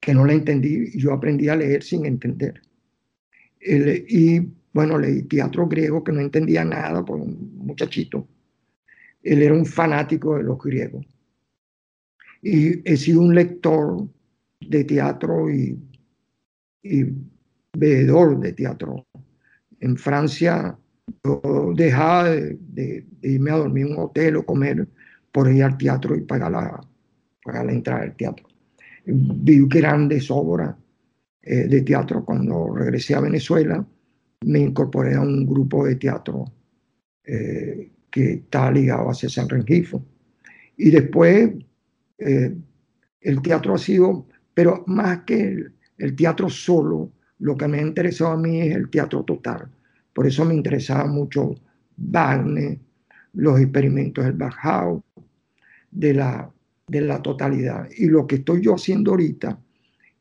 que 0.00 0.14
no 0.14 0.24
la 0.24 0.32
entendí 0.32 0.98
yo 0.98 1.12
aprendí 1.12 1.48
a 1.48 1.56
leer 1.56 1.82
sin 1.82 2.06
entender. 2.06 2.62
El- 3.60 4.04
y 4.08 4.40
bueno, 4.72 4.98
leí 4.98 5.22
teatro 5.24 5.68
griego 5.68 6.02
que 6.02 6.12
no 6.12 6.20
entendía 6.20 6.64
nada 6.64 7.04
por 7.04 7.18
un 7.20 7.52
muchachito. 7.58 8.26
Él 9.22 9.42
era 9.42 9.54
un 9.54 9.66
fanático 9.66 10.36
de 10.36 10.44
los 10.44 10.58
griegos. 10.58 11.06
Y 12.42 12.88
he 12.90 12.96
sido 12.96 13.20
un 13.20 13.34
lector 13.34 14.08
de 14.60 14.84
teatro 14.84 15.50
y, 15.50 15.78
y 16.82 17.04
veedor 17.76 18.40
de 18.40 18.52
teatro. 18.52 19.06
En 19.80 19.96
Francia 19.96 20.76
yo 21.24 21.72
dejaba 21.74 22.30
de, 22.30 22.56
de- 22.60 23.06
de 23.20 23.28
irme 23.28 23.50
a 23.50 23.56
dormir 23.56 23.86
en 23.86 23.92
un 23.94 23.98
hotel 24.04 24.36
o 24.36 24.44
comer 24.46 24.86
por 25.32 25.50
ir 25.50 25.62
al 25.64 25.76
teatro 25.76 26.16
y 26.16 26.22
pagar 26.22 26.52
la, 26.52 26.80
pagar 27.44 27.66
la 27.66 27.72
entrada 27.72 28.00
del 28.02 28.14
teatro 28.14 28.46
vi 29.06 29.66
grandes 29.66 30.30
obras 30.30 30.74
eh, 31.42 31.66
de 31.68 31.82
teatro. 31.82 32.24
Cuando 32.24 32.74
regresé 32.74 33.14
a 33.14 33.20
Venezuela, 33.20 33.84
me 34.44 34.58
incorporé 34.60 35.14
a 35.14 35.20
un 35.20 35.46
grupo 35.46 35.86
de 35.86 35.96
teatro 35.96 36.44
eh, 37.24 37.90
que 38.10 38.32
está 38.34 38.70
ligado 38.70 39.10
a 39.10 39.14
César 39.14 39.46
Rengifo. 39.48 40.04
Y 40.76 40.90
después, 40.90 41.50
eh, 42.18 42.54
el 43.20 43.42
teatro 43.42 43.74
ha 43.74 43.78
sido, 43.78 44.26
pero 44.54 44.84
más 44.86 45.20
que 45.24 45.40
el, 45.40 45.72
el 45.98 46.16
teatro 46.16 46.48
solo, 46.48 47.10
lo 47.40 47.56
que 47.56 47.68
me 47.68 47.78
ha 47.78 47.82
interesado 47.82 48.32
a 48.32 48.36
mí 48.36 48.60
es 48.60 48.76
el 48.76 48.88
teatro 48.90 49.24
total. 49.24 49.68
Por 50.12 50.26
eso 50.26 50.44
me 50.44 50.54
interesaba 50.54 51.06
mucho 51.06 51.54
Wagner, 51.96 52.78
los 53.34 53.60
experimentos 53.60 54.24
del 54.24 54.34
Bachhaus, 54.34 55.02
de 55.90 56.14
la, 56.14 56.50
de 56.86 57.00
la 57.00 57.20
totalidad. 57.22 57.88
Y 57.96 58.06
lo 58.06 58.26
que 58.26 58.36
estoy 58.36 58.62
yo 58.62 58.74
haciendo 58.74 59.12
ahorita 59.12 59.58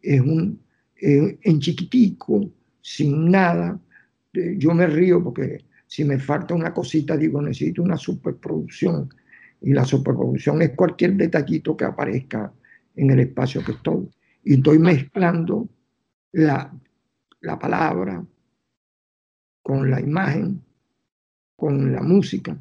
es 0.01 0.21
un, 0.21 0.59
eh, 1.01 1.37
en 1.41 1.59
chiquitico, 1.59 2.51
sin 2.81 3.29
nada. 3.29 3.79
Eh, 4.33 4.55
yo 4.57 4.73
me 4.73 4.87
río 4.87 5.23
porque 5.23 5.65
si 5.87 6.05
me 6.05 6.19
falta 6.19 6.53
una 6.53 6.73
cosita, 6.73 7.17
digo, 7.17 7.41
necesito 7.41 7.83
una 7.83 7.97
superproducción. 7.97 9.09
Y 9.61 9.73
la 9.73 9.83
superproducción 9.83 10.61
es 10.61 10.69
cualquier 10.71 11.15
detallito 11.15 11.75
que 11.75 11.83
aparezca 11.83 12.53
en 12.95 13.09
el 13.09 13.19
espacio 13.19 13.63
que 13.63 13.73
estoy. 13.73 14.07
Y 14.43 14.53
estoy 14.55 14.79
mezclando 14.79 15.67
la, 16.31 16.71
la 17.41 17.57
palabra 17.57 18.23
con 19.61 19.89
la 19.89 20.01
imagen, 20.01 20.61
con 21.55 21.91
la 21.91 22.01
música. 22.01 22.57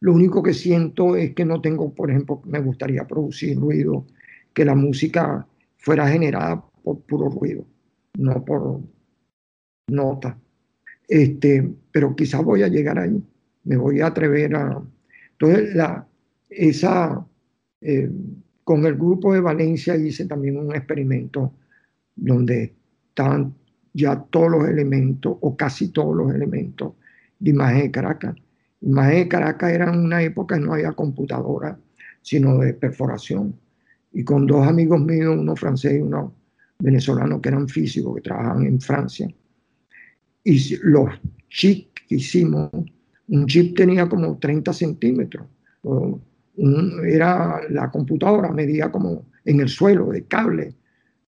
Lo 0.00 0.12
único 0.12 0.42
que 0.42 0.54
siento 0.54 1.16
es 1.16 1.34
que 1.34 1.44
no 1.44 1.60
tengo, 1.60 1.94
por 1.94 2.10
ejemplo, 2.10 2.42
me 2.44 2.60
gustaría 2.60 3.06
producir 3.06 3.58
ruido, 3.58 4.06
que 4.52 4.64
la 4.64 4.74
música 4.74 5.46
fuera 5.76 6.08
generada 6.08 6.64
por 6.82 7.00
puro 7.00 7.28
ruido, 7.28 7.64
no 8.18 8.44
por 8.44 8.80
nota. 9.88 10.38
Este, 11.08 11.72
pero 11.90 12.14
quizás 12.14 12.44
voy 12.44 12.62
a 12.62 12.68
llegar 12.68 12.98
ahí, 12.98 13.22
me 13.64 13.76
voy 13.76 14.00
a 14.00 14.08
atrever 14.08 14.54
a... 14.54 14.82
Entonces, 15.32 15.74
la, 15.74 16.06
esa, 16.50 17.26
eh, 17.80 18.10
con 18.64 18.84
el 18.84 18.94
grupo 18.96 19.32
de 19.32 19.40
Valencia 19.40 19.96
hice 19.96 20.26
también 20.26 20.58
un 20.58 20.74
experimento 20.74 21.54
donde 22.14 22.77
estaban 23.18 23.52
ya 23.94 24.22
todos 24.30 24.50
los 24.50 24.68
elementos, 24.68 25.36
o 25.40 25.56
casi 25.56 25.88
todos 25.88 26.14
los 26.14 26.32
elementos 26.32 26.92
de 27.40 27.50
imagen 27.50 27.82
de 27.82 27.90
Caracas. 27.90 28.36
Imagen 28.80 29.18
de 29.24 29.28
Caracas 29.28 29.72
era 29.72 29.90
una 29.90 30.22
época 30.22 30.54
que 30.54 30.60
no 30.60 30.74
había 30.74 30.92
computadora, 30.92 31.76
sino 32.22 32.58
de 32.58 32.74
perforación. 32.74 33.56
Y 34.12 34.22
con 34.22 34.46
dos 34.46 34.64
amigos 34.66 35.00
míos, 35.00 35.36
uno 35.36 35.56
francés 35.56 35.94
y 35.94 36.02
uno 36.02 36.32
venezolano, 36.78 37.40
que 37.40 37.48
eran 37.48 37.68
físicos, 37.68 38.14
que 38.14 38.22
trabajaban 38.22 38.66
en 38.66 38.80
Francia. 38.80 39.28
Y 40.44 40.76
los 40.82 41.10
chips 41.48 42.02
que 42.08 42.14
hicimos, 42.14 42.70
un 42.72 43.46
chip 43.46 43.76
tenía 43.76 44.08
como 44.08 44.38
30 44.38 44.72
centímetros. 44.72 45.44
era 47.04 47.60
la 47.70 47.90
computadora, 47.90 48.52
medía 48.52 48.92
como 48.92 49.26
en 49.44 49.60
el 49.60 49.68
suelo 49.68 50.06
de 50.10 50.24
cable, 50.24 50.74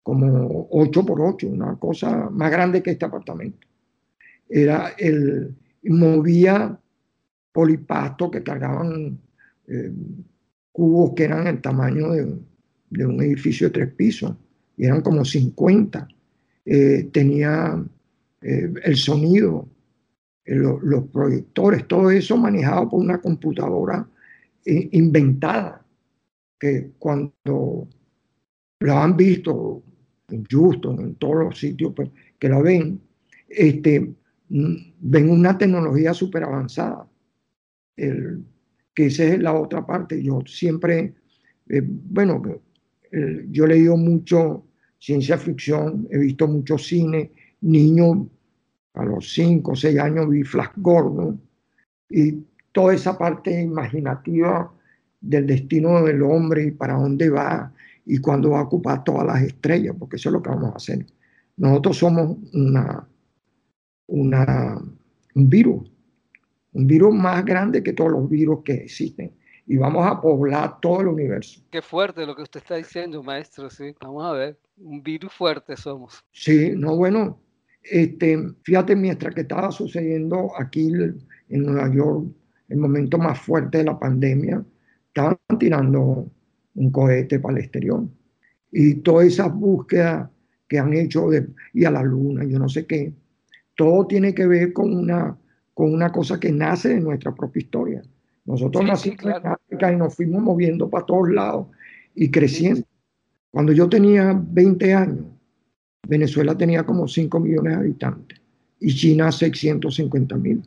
como 0.09 0.69
8 0.71 1.05
por 1.05 1.21
8, 1.21 1.49
una 1.49 1.77
cosa 1.77 2.31
más 2.31 2.51
grande 2.51 2.83
que 2.83 2.93
este 2.93 3.05
apartamento. 3.05 3.67
Era 4.49 4.95
el, 4.97 5.55
movía 5.83 6.81
polipasto 7.53 8.31
que 8.31 8.43
cargaban 8.43 9.19
eh, 9.67 9.93
cubos 10.73 11.13
que 11.15 11.25
eran 11.25 11.47
el 11.47 11.61
tamaño 11.61 12.13
de, 12.13 13.05
un 13.05 13.23
edificio 13.23 13.67
de 13.67 13.75
tres 13.75 13.93
pisos, 13.93 14.35
y 14.79 14.87
eran 14.87 15.03
como 15.03 15.27
50. 15.27 16.09
Eh, 16.65 17.11
tenía 17.13 17.79
eh, 18.41 18.73
el 18.83 18.97
sonido, 18.97 19.69
los 20.47 21.05
proyectores, 21.09 21.87
todo 21.87 22.11
eso 22.11 22.39
manejado 22.39 22.89
por 22.89 23.01
una 23.01 23.21
computadora 23.21 24.09
inventada, 24.65 25.85
que 26.59 26.93
cuando 26.99 27.87
lo 28.81 28.97
han 28.97 29.15
visto 29.15 29.83
en 30.29 30.45
Houston, 30.45 31.01
en 31.01 31.15
todos 31.17 31.37
los 31.37 31.59
sitios 31.59 31.93
pues, 31.95 32.11
que 32.39 32.49
la 32.49 32.61
ven, 32.61 33.01
este, 33.49 34.15
mm, 34.49 34.77
ven 35.01 35.31
una 35.31 35.57
tecnología 35.57 36.15
súper 36.15 36.45
avanzada. 36.45 37.07
El, 37.97 38.45
que 38.95 39.07
esa 39.07 39.25
es 39.25 39.41
la 39.41 39.55
otra 39.55 39.87
parte. 39.87 40.23
Yo 40.23 40.41
siempre, 40.47 41.15
eh, 41.69 41.83
bueno, 41.85 42.43
yo 43.49 43.65
he 43.65 43.69
leído 43.69 43.97
mucho 43.97 44.67
ciencia 44.99 45.39
ficción, 45.39 46.07
he 46.11 46.19
visto 46.19 46.47
mucho 46.47 46.77
cine, 46.77 47.31
niño, 47.61 48.29
a 48.95 49.05
los 49.05 49.33
5 49.33 49.73
o 49.73 49.77
6 49.77 49.99
años 49.99 50.29
vi 50.29 50.43
Flash 50.43 50.73
Gordon 50.77 51.41
y 52.11 52.45
toda 52.73 52.95
esa 52.95 53.17
parte 53.17 53.63
imaginativa 53.63 54.73
del 55.21 55.47
destino 55.47 56.05
del 56.05 56.23
hombre 56.23 56.65
y 56.65 56.71
para 56.73 56.95
dónde 56.95 57.31
va 57.31 57.73
y 58.09 58.19
cuándo 58.19 58.51
va 58.51 58.61
a 58.61 58.63
ocupar 58.63 59.05
todas 59.05 59.27
las 59.27 59.43
estrellas, 59.43 59.95
porque 59.99 60.17
eso 60.17 60.31
es 60.31 60.33
lo 60.33 60.43
que 60.43 60.49
vamos 60.49 60.73
a 60.73 60.77
hacer. 60.77 61.05
Nosotros 61.59 61.99
somos 61.99 62.39
una, 62.55 63.07
una, 64.07 64.81
un 65.35 65.51
virus, 65.51 65.93
un 66.73 66.87
virus 66.87 67.15
más 67.15 67.45
grande 67.45 67.83
que 67.83 67.93
todos 67.93 68.13
los 68.13 68.29
virus 68.31 68.63
que 68.65 68.73
existen. 68.73 69.37
Y 69.67 69.77
vamos 69.77 70.07
a 70.07 70.19
poblar 70.23 70.81
todo 70.81 71.03
el 71.03 71.09
universo. 71.09 71.61
Qué 71.71 71.83
fuerte 71.83 72.25
lo 72.25 72.35
que 72.35 72.41
usted 72.41 72.61
está 72.61 72.77
diciendo, 72.77 73.23
maestro. 73.23 73.69
Sí, 73.69 73.95
vamos 74.01 74.25
a 74.25 74.33
ver. 74.33 74.59
Un 74.79 75.03
virus 75.03 75.31
fuerte 75.35 75.77
somos. 75.77 76.25
Sí, 76.33 76.73
no, 76.75 76.97
bueno. 76.97 77.39
Este, 77.83 78.39
fíjate, 78.63 78.97
mientras 78.97 79.35
que 79.35 79.43
estaba 79.43 79.71
sucediendo 79.71 80.51
aquí 80.59 80.91
en 81.51 81.63
Nueva 81.63 81.95
York, 81.95 82.27
el 82.69 82.79
momento 82.79 83.19
más 83.19 83.39
fuerte 83.39 83.79
de 83.79 83.85
la 83.85 83.99
pandemia, 83.99 84.65
estaban 85.09 85.39
tirando 85.59 86.31
un 86.79 86.91
cohete 86.91 87.41
para 87.41 87.59
el 87.59 87.65
exterior. 87.65 88.05
Y 88.71 88.95
todas 88.97 89.27
esas 89.27 89.53
búsquedas 89.55 90.31
que 90.69 90.79
han 90.79 90.93
hecho 90.93 91.29
de 91.29 91.49
y 91.73 91.85
a 91.85 91.91
la 91.91 92.03
luna, 92.03 92.45
yo 92.45 92.59
no 92.59 92.69
sé 92.69 92.87
qué, 92.87 93.13
todo 93.75 94.07
tiene 94.07 94.35
que 94.35 94.47
ver 94.47 94.73
con 94.73 94.95
una, 94.95 95.37
con 95.75 95.93
una 95.93 96.13
cosa 96.13 96.39
que 96.39 96.53
nace 96.53 96.91
de 96.91 97.01
nuestra 97.01 97.35
propia 97.35 97.61
historia. 97.61 98.03
Nosotros 98.45 98.85
nacimos 98.85 99.25
en 99.25 99.47
África 99.47 99.93
y 99.93 99.97
nos 99.97 100.15
fuimos 100.15 100.43
moviendo 100.43 100.89
para 100.89 101.05
todos 101.05 101.31
lados 101.31 101.67
y 102.15 102.31
creciendo. 102.31 102.83
Cuando 103.51 103.73
yo 103.73 103.89
tenía 103.89 104.41
20 104.51 104.95
años, 104.95 105.25
Venezuela 106.07 106.57
tenía 106.57 106.85
como 106.85 107.09
5 107.09 107.41
millones 107.41 107.73
de 107.75 107.79
habitantes 107.79 108.41
y 108.81 108.95
China 108.95 109.33
650 109.33 110.37
mil. 110.37 110.63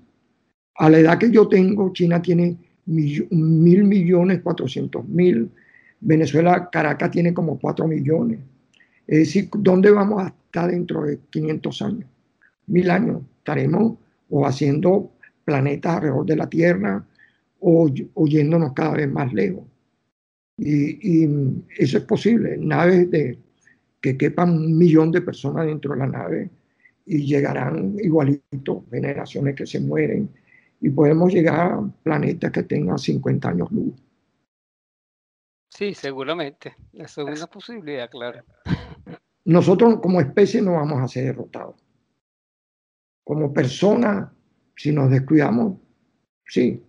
A 0.76 0.90
la 0.90 1.00
edad 1.00 1.18
que 1.18 1.32
yo 1.32 1.48
tengo, 1.48 1.94
China 1.94 2.22
tiene 2.22 2.58
mil 2.86 3.84
millones, 3.84 4.42
400 4.42 5.08
mil, 5.08 5.50
Venezuela, 6.02 6.70
Caracas 6.72 7.12
tiene 7.12 7.34
como 7.34 7.60
4 7.60 7.88
millones. 7.88 8.40
Es 9.08 9.20
decir, 9.20 9.50
¿dónde 9.58 9.92
vamos 9.92 10.24
a 10.24 10.28
estar 10.28 10.70
dentro 10.70 11.04
de 11.04 11.20
500 11.30 11.82
años? 11.84 12.10
Mil 12.68 12.90
años. 12.90 13.22
Estaremos 13.38 13.98
o 14.30 14.46
haciendo 14.46 15.12
planetas 15.46 15.98
alrededor 15.98 16.26
de 16.26 16.36
la 16.36 16.50
Tierra 16.50 17.06
o, 17.60 17.88
yéndonos 18.28 18.74
cada 18.74 18.94
vez 18.94 19.10
más 19.10 19.32
lejos. 19.34 19.64
Y, 20.58 21.28
eso 21.78 21.98
es 21.98 22.04
posible. 22.04 22.58
Naves 22.58 23.10
de, 23.12 23.38
que 24.00 24.18
quepan 24.18 24.52
un 24.52 24.78
millón 24.78 25.12
de 25.12 25.22
personas 25.22 25.68
dentro 25.68 25.94
de 25.94 26.00
la 26.00 26.08
nave 26.08 26.50
y 27.06 27.26
llegarán 27.26 27.96
igualitos, 28.00 28.84
generaciones 28.90 29.56
que 29.56 29.68
se 29.68 29.80
mueren. 29.80 30.30
Y 30.80 30.90
podemos 30.90 31.32
llegar 31.32 31.74
a 31.74 31.92
planetas 32.04 32.52
que 32.52 32.64
tengan 32.64 32.98
50 32.98 33.50
años 33.50 33.72
luz. 33.72 33.94
Sí, 35.72 35.94
seguramente. 35.94 36.76
Eso 36.94 37.28
es 37.28 37.40
una 37.40 37.48
posibilidad, 37.48 38.10
claro. 38.10 38.44
Nosotros 39.46 40.00
como 40.02 40.20
especie 40.20 40.62
no 40.62 40.74
vamos 40.74 41.02
a 41.02 41.08
ser 41.08 41.26
derrotados. 41.26 41.76
Como 43.24 43.54
persona, 43.54 44.34
si 44.76 44.92
nos 44.92 45.10
descuidamos, 45.10 45.78
sí. 46.46 46.84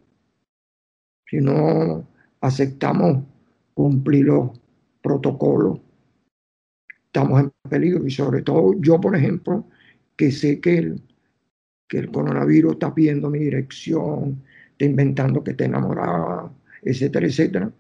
Si 1.27 1.37
no 1.37 2.07
aceptamos 2.41 3.25
cumplir 3.73 4.27
los 4.27 4.51
protocolos, 5.01 5.81
estamos 7.07 7.41
en 7.41 7.53
peligro. 7.71 8.05
Y 8.05 8.11
sobre 8.11 8.43
todo 8.43 8.75
yo, 8.81 9.01
por 9.01 9.15
ejemplo, 9.15 9.65
que 10.17 10.33
sé 10.33 10.61
que 10.61 10.79
el, 10.79 11.03
que 11.89 11.99
el 11.99 12.11
coronavirus 12.11 12.73
está 12.73 12.93
pidiendo 12.93 13.31
mi 13.31 13.39
dirección, 13.39 14.43
está 14.73 14.85
inventando 14.85 15.45
que 15.45 15.55
te 15.55 15.67
enamoraba, 15.67 16.53
etcétera, 16.83 17.27
etcétera 17.27 17.73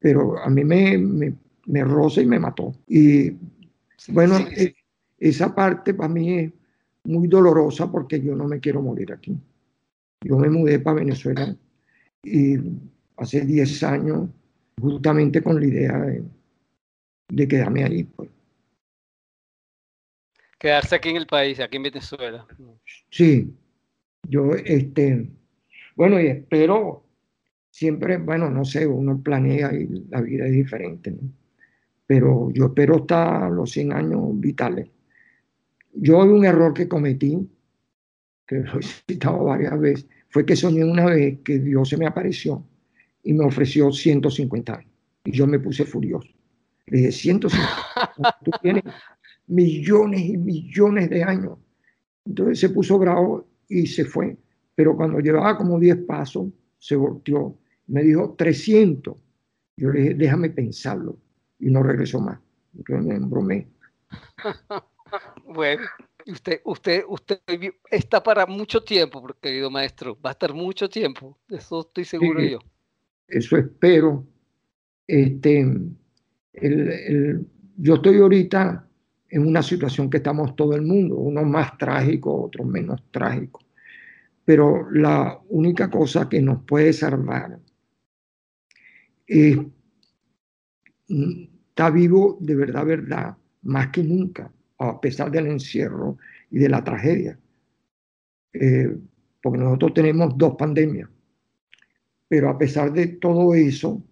pero 0.00 0.38
a 0.38 0.48
mí 0.48 0.64
me, 0.64 0.98
me, 0.98 1.34
me 1.66 1.84
roza 1.84 2.20
y 2.22 2.26
me 2.26 2.40
mató. 2.40 2.74
Y 2.88 3.32
bueno, 4.08 4.38
e, 4.38 4.74
esa 5.18 5.54
parte 5.54 5.94
para 5.94 6.08
mí 6.08 6.38
es 6.38 6.52
muy 7.04 7.28
dolorosa 7.28 7.90
porque 7.90 8.20
yo 8.20 8.34
no 8.34 8.48
me 8.48 8.58
quiero 8.58 8.82
morir 8.82 9.12
aquí. 9.12 9.38
Yo 10.22 10.36
me 10.36 10.50
mudé 10.50 10.80
para 10.80 10.96
Venezuela 11.00 11.54
y 12.22 12.56
hace 13.16 13.42
10 13.42 13.82
años 13.84 14.28
justamente 14.80 15.42
con 15.42 15.60
la 15.60 15.66
idea 15.66 15.98
de, 15.98 16.24
de 17.28 17.48
quedarme 17.48 17.84
ahí. 17.84 18.04
Pues. 18.04 18.30
Quedarse 20.58 20.96
aquí 20.96 21.10
en 21.10 21.16
el 21.16 21.26
país, 21.26 21.60
aquí 21.60 21.76
en 21.76 21.84
Venezuela. 21.84 22.46
Sí, 23.10 23.54
yo, 24.28 24.54
este, 24.54 25.30
bueno, 25.96 26.20
y 26.20 26.26
espero 26.26 27.02
siempre, 27.70 28.18
bueno, 28.18 28.50
no 28.50 28.64
sé, 28.64 28.86
uno 28.86 29.20
planea 29.22 29.72
y 29.72 29.86
la 30.10 30.20
vida 30.20 30.46
es 30.46 30.52
diferente, 30.52 31.16
pero 32.06 32.50
yo 32.50 32.66
espero 32.66 32.96
estar 32.96 33.50
los 33.50 33.70
100 33.70 33.92
años 33.92 34.20
vitales. 34.34 34.88
Yo 35.94 36.18
un 36.18 36.44
error 36.44 36.74
que 36.74 36.88
cometí, 36.88 37.48
que 38.46 38.56
lo 38.56 38.80
he 38.80 38.82
citado 38.82 39.44
varias 39.44 39.78
veces, 39.80 40.08
fue 40.28 40.44
que 40.44 40.56
soñé 40.56 40.84
una 40.84 41.06
vez 41.06 41.38
que 41.44 41.58
Dios 41.58 41.88
se 41.88 41.96
me 41.96 42.06
apareció 42.06 42.64
y 43.22 43.32
me 43.32 43.44
ofreció 43.44 43.92
150 43.92 44.74
años. 44.74 44.92
Y 45.24 45.32
yo 45.32 45.46
me 45.46 45.58
puse 45.58 45.84
furioso. 45.84 46.28
Le 46.86 46.98
dije, 46.98 47.12
150, 47.12 48.38
tú 48.44 48.50
tienes 48.62 48.84
millones 49.46 50.20
y 50.20 50.36
millones 50.36 51.10
de 51.10 51.22
años. 51.22 51.58
Entonces 52.24 52.60
se 52.60 52.70
puso 52.70 52.98
bravo 52.98 53.46
y 53.68 53.86
se 53.86 54.04
fue. 54.04 54.36
Pero 54.74 54.96
cuando 54.96 55.20
llevaba 55.20 55.56
como 55.56 55.78
10 55.78 55.98
pasos, 56.06 56.48
se 56.80 56.96
volteó 56.96 57.56
me 57.90 58.02
dijo 58.02 58.34
300. 58.38 59.16
Yo 59.76 59.90
le 59.90 60.00
dije, 60.00 60.14
déjame 60.14 60.50
pensarlo. 60.50 61.18
Y 61.58 61.70
no 61.70 61.82
regresó 61.82 62.20
más. 62.20 62.38
Yo 62.72 62.98
me 62.98 63.16
embromé. 63.16 63.68
bueno, 65.44 65.82
usted, 66.26 66.60
usted, 66.64 67.04
usted 67.08 67.40
está 67.90 68.22
para 68.22 68.46
mucho 68.46 68.82
tiempo, 68.82 69.26
querido 69.40 69.70
maestro. 69.70 70.16
Va 70.24 70.30
a 70.30 70.32
estar 70.32 70.54
mucho 70.54 70.88
tiempo. 70.88 71.36
Eso 71.48 71.80
estoy 71.80 72.04
seguro 72.04 72.40
yo. 72.42 72.58
Eso 73.26 73.56
espero. 73.56 74.24
Este, 75.06 75.66
yo 77.76 77.94
estoy 77.94 78.18
ahorita 78.18 78.88
en 79.30 79.46
una 79.46 79.62
situación 79.62 80.08
que 80.08 80.18
estamos 80.18 80.54
todo 80.54 80.74
el 80.76 80.82
mundo, 80.82 81.16
uno 81.16 81.42
más 81.42 81.76
trágico, 81.76 82.44
otro 82.44 82.64
menos 82.64 83.02
trágico. 83.10 83.60
Pero 84.50 84.90
la 84.90 85.40
única 85.50 85.88
cosa 85.88 86.28
que 86.28 86.42
nos 86.42 86.64
puede 86.64 86.92
salvar 86.92 87.56
eh, 89.28 89.64
está 91.68 91.88
vivo 91.90 92.36
de 92.40 92.56
verdad, 92.56 92.84
verdad, 92.84 93.36
más 93.62 93.90
que 93.90 94.02
nunca, 94.02 94.52
a 94.78 95.00
pesar 95.00 95.30
del 95.30 95.46
encierro 95.46 96.18
y 96.50 96.58
de 96.58 96.68
la 96.68 96.82
tragedia. 96.82 97.38
Eh, 98.52 98.98
porque 99.40 99.60
nosotros 99.60 99.94
tenemos 99.94 100.36
dos 100.36 100.56
pandemias. 100.56 101.08
Pero 102.26 102.48
a 102.50 102.58
pesar 102.58 102.92
de 102.92 103.06
todo 103.06 103.54
eso, 103.54 104.02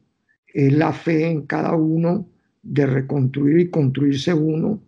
es 0.46 0.72
la 0.72 0.92
fe 0.92 1.32
en 1.32 1.46
cada 1.46 1.74
uno 1.74 2.28
de 2.62 2.86
reconstruir 2.86 3.58
y 3.58 3.70
construirse 3.70 4.32
uno 4.32 4.80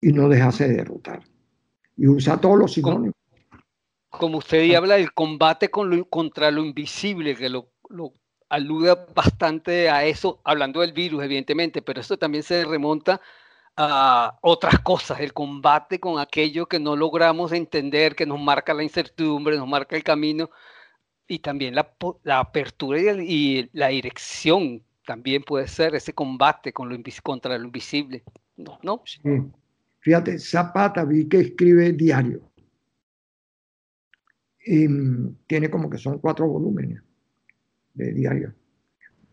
y 0.00 0.14
no 0.14 0.30
dejarse 0.30 0.66
derrotar. 0.66 1.20
Y 1.94 2.06
usa 2.06 2.40
todos 2.40 2.58
los 2.58 2.72
sinónimos. 2.72 3.17
Como 4.18 4.38
usted 4.38 4.74
habla 4.74 4.96
del 4.96 5.12
combate 5.12 5.70
con 5.70 5.90
lo- 5.90 6.04
contra 6.08 6.50
lo 6.50 6.64
invisible, 6.64 7.36
que 7.36 7.48
lo, 7.48 7.70
lo 7.88 8.12
alude 8.48 8.94
bastante 9.14 9.88
a 9.90 10.04
eso, 10.04 10.40
hablando 10.44 10.80
del 10.80 10.92
virus, 10.92 11.22
evidentemente, 11.24 11.82
pero 11.82 12.00
eso 12.00 12.18
también 12.18 12.42
se 12.42 12.64
remonta 12.64 13.20
a 13.76 14.36
otras 14.42 14.80
cosas, 14.80 15.20
el 15.20 15.32
combate 15.32 16.00
con 16.00 16.18
aquello 16.18 16.66
que 16.66 16.80
no 16.80 16.96
logramos 16.96 17.52
entender, 17.52 18.16
que 18.16 18.26
nos 18.26 18.40
marca 18.40 18.74
la 18.74 18.82
incertidumbre, 18.82 19.56
nos 19.56 19.68
marca 19.68 19.94
el 19.94 20.02
camino, 20.02 20.50
y 21.28 21.38
también 21.38 21.74
la, 21.74 21.94
la 22.24 22.40
apertura 22.40 23.00
y, 23.00 23.06
el- 23.06 23.22
y 23.22 23.70
la 23.72 23.88
dirección 23.88 24.82
también 25.06 25.42
puede 25.42 25.68
ser 25.68 25.94
ese 25.94 26.12
combate 26.12 26.72
con 26.72 26.88
lo 26.88 26.96
contra 27.22 27.56
lo 27.56 27.66
invisible. 27.66 28.24
No, 28.56 28.78
no, 28.82 29.02
Sí. 29.04 29.20
Fíjate, 30.00 30.38
Zapata 30.38 31.04
vi 31.04 31.28
que 31.28 31.40
escribe 31.40 31.92
diario. 31.92 32.47
Y 34.64 34.86
tiene 35.46 35.70
como 35.70 35.88
que 35.88 35.98
son 35.98 36.18
cuatro 36.18 36.46
volúmenes 36.48 37.00
de 37.94 38.12
diario. 38.12 38.54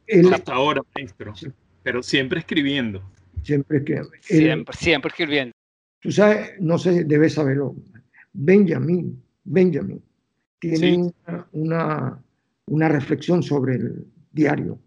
Él 0.08 0.34
Hasta 0.34 0.54
ahora, 0.54 0.82
maestro. 0.96 1.36
Sí. 1.36 1.48
Pero 1.84 2.02
siempre 2.04 2.40
escribiendo. 2.40 3.04
siempre 3.44 3.78
escribe. 3.80 4.02
Él- 4.02 4.22
siempre, 4.22 4.78
siempre 4.78 5.10
escribiendo. 5.10 5.54
Tú 6.00 6.12
sabes, 6.12 6.52
no 6.60 6.78
sé, 6.78 7.04
debes 7.04 7.34
saberlo. 7.34 7.76
Benjamin, 8.34 9.22
Benjamin, 9.44 10.02
tiene 10.60 10.78
Sí. 10.78 10.96
una, 11.28 11.48
una, 11.52 12.24
una 12.68 12.90
reflexión 12.90 13.42
sobre 13.44 13.76
el 13.76 14.06
diario. 14.32 14.80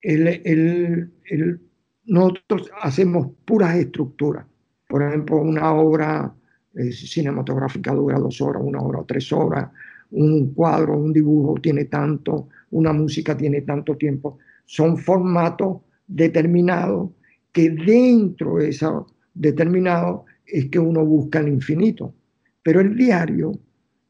Él, 0.00 0.26
él- 0.44 1.12
él- 1.26 1.60
nosotros 2.04 2.70
hacemos 2.80 3.28
puras 3.44 3.76
estructuras. 3.76 4.46
Por 4.88 5.02
ejemplo, 5.02 5.36
una 5.36 5.72
obra 5.72 6.34
eh, 6.74 6.92
cinematográfica 6.92 7.92
dura 7.92 8.18
dos 8.18 8.40
horas, 8.40 8.62
una 8.64 8.80
hora 8.80 9.04
tres 9.06 9.32
horas. 9.32 9.70
Un 10.10 10.52
cuadro, 10.52 10.98
un 10.98 11.12
dibujo 11.12 11.54
tiene 11.60 11.86
tanto, 11.86 12.48
una 12.72 12.92
música 12.92 13.36
tiene 13.36 13.62
tanto 13.62 13.96
tiempo. 13.96 14.38
Son 14.66 14.96
formatos 14.98 15.78
determinados 16.06 17.10
que 17.52 17.70
dentro 17.70 18.56
de 18.56 18.70
eso 18.70 19.06
determinado 19.34 20.24
es 20.46 20.66
que 20.66 20.78
uno 20.78 21.04
busca 21.04 21.40
el 21.40 21.48
infinito. 21.48 22.14
Pero 22.62 22.80
el 22.80 22.96
diario 22.96 23.52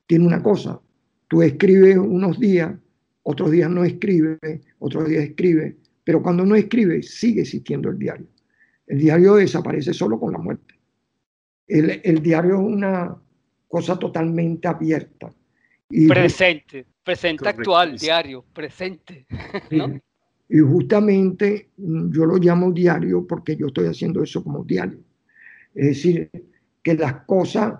tiene 0.07 0.27
una 0.27 0.43
cosa, 0.43 0.81
tú 1.29 1.43
escribes 1.43 1.97
unos 1.97 2.39
días, 2.39 2.73
otros 3.23 3.51
días 3.51 3.71
no 3.71 3.85
escribes, 3.85 4.39
otros 4.79 5.09
días 5.09 5.25
escribes, 5.25 5.75
pero 6.05 6.23
cuando 6.23 6.45
no 6.45 6.55
escribes 6.55 7.15
sigue 7.15 7.43
existiendo 7.43 7.89
el 7.89 7.99
diario. 7.99 8.27
El 8.87 8.99
diario 8.99 9.37
desaparece 9.37 9.95
solo 9.95 10.19
con 10.19 10.33
la 10.33 10.39
muerte. 10.39 10.75
El, 11.73 12.03
el 12.05 12.23
diario 12.23 12.55
es 12.57 12.61
una 12.61 13.16
cosa 13.66 13.99
totalmente 13.99 14.68
abierta. 14.68 15.33
Y 15.89 16.07
Presente, 16.07 16.85
presente 17.03 17.39
Correcto, 17.39 17.61
actual, 17.61 17.97
diario, 17.97 18.45
presente. 18.53 19.27
Y 20.49 20.59
justamente 20.59 21.70
mm, 21.79 22.12
yo 22.12 22.27
lo 22.27 22.37
llamo 22.37 22.73
diario 22.73 23.27
porque 23.27 23.57
yo 23.57 23.68
estoy 23.68 23.87
haciendo 23.87 24.23
eso 24.23 24.45
como 24.45 24.64
diario. 24.64 24.99
Es 25.75 25.87
decir, 25.87 26.31
que 26.83 26.95
las 26.95 27.25
cosas 27.25 27.73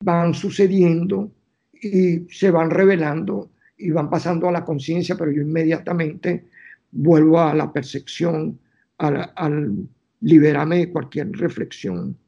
van 0.00 0.34
sucediendo 0.34 1.32
y 1.72 2.26
se 2.28 2.50
van 2.50 2.70
revelando 2.70 3.50
y 3.78 3.90
van 3.90 4.10
pasando 4.10 4.46
a 4.48 4.52
la 4.52 4.62
conciencia, 4.62 5.16
pero 5.16 5.32
yo 5.32 5.40
inmediatamente 5.40 6.48
vuelvo 6.90 7.40
a 7.40 7.54
la 7.54 7.72
percepción, 7.72 8.58
al, 8.98 9.32
al 9.34 9.88
liberarme 10.20 10.76
de 10.76 10.92
cualquier 10.92 11.32
reflexión 11.32 12.18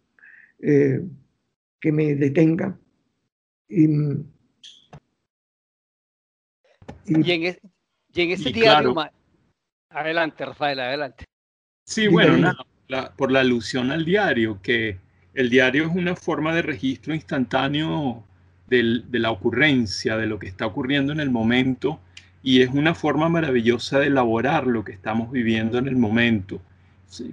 eh, 0.67 1.01
que 1.81 1.93
me 1.93 2.15
detenga. 2.15 2.79
Y, 3.69 3.85
y- 3.85 4.25
Y 7.07 7.33
en, 7.33 7.43
es- 7.45 7.61
y 8.15 8.23
en 8.23 8.31
ese 8.31 8.49
Y 8.49 8.53
diario, 8.53 8.95
claro. 8.95 8.95
ma- 8.95 9.13
adelante, 9.91 10.45
Rafael, 10.47 10.81
adelante. 10.81 11.25
Sí, 11.87 12.07
bueno, 12.09 12.37
nada, 12.39 12.57
la- 12.89 13.13
por 13.15 13.31
la 13.31 13.41
alusión 13.41 13.91
al 13.91 14.05
diario, 14.05 14.61
que 14.63 14.99
el 15.35 15.51
diario 15.51 15.87
es 15.87 15.95
una 15.95 16.17
forma 16.17 16.55
de 16.55 16.63
registro 16.63 17.15
instantáneo 17.15 18.25
del- 18.67 19.11
de 19.11 19.19
la 19.19 19.31
ocurrencia, 19.31 20.17
de 20.17 20.27
lo 20.27 20.39
que 20.39 20.47
está 20.47 20.67
ocurriendo 20.67 21.13
en 21.13 21.21
el 21.21 21.31
momento, 21.31 22.01
y 22.43 22.63
es 22.63 22.71
una 22.71 22.95
forma 22.95 23.29
maravillosa 23.29 23.99
de 23.99 24.07
elaborar 24.07 24.67
lo 24.67 24.83
que 24.85 24.93
estamos 24.93 25.31
viviendo 25.31 25.79
en 25.79 25.89
el 25.89 25.97
momento. 25.97 26.61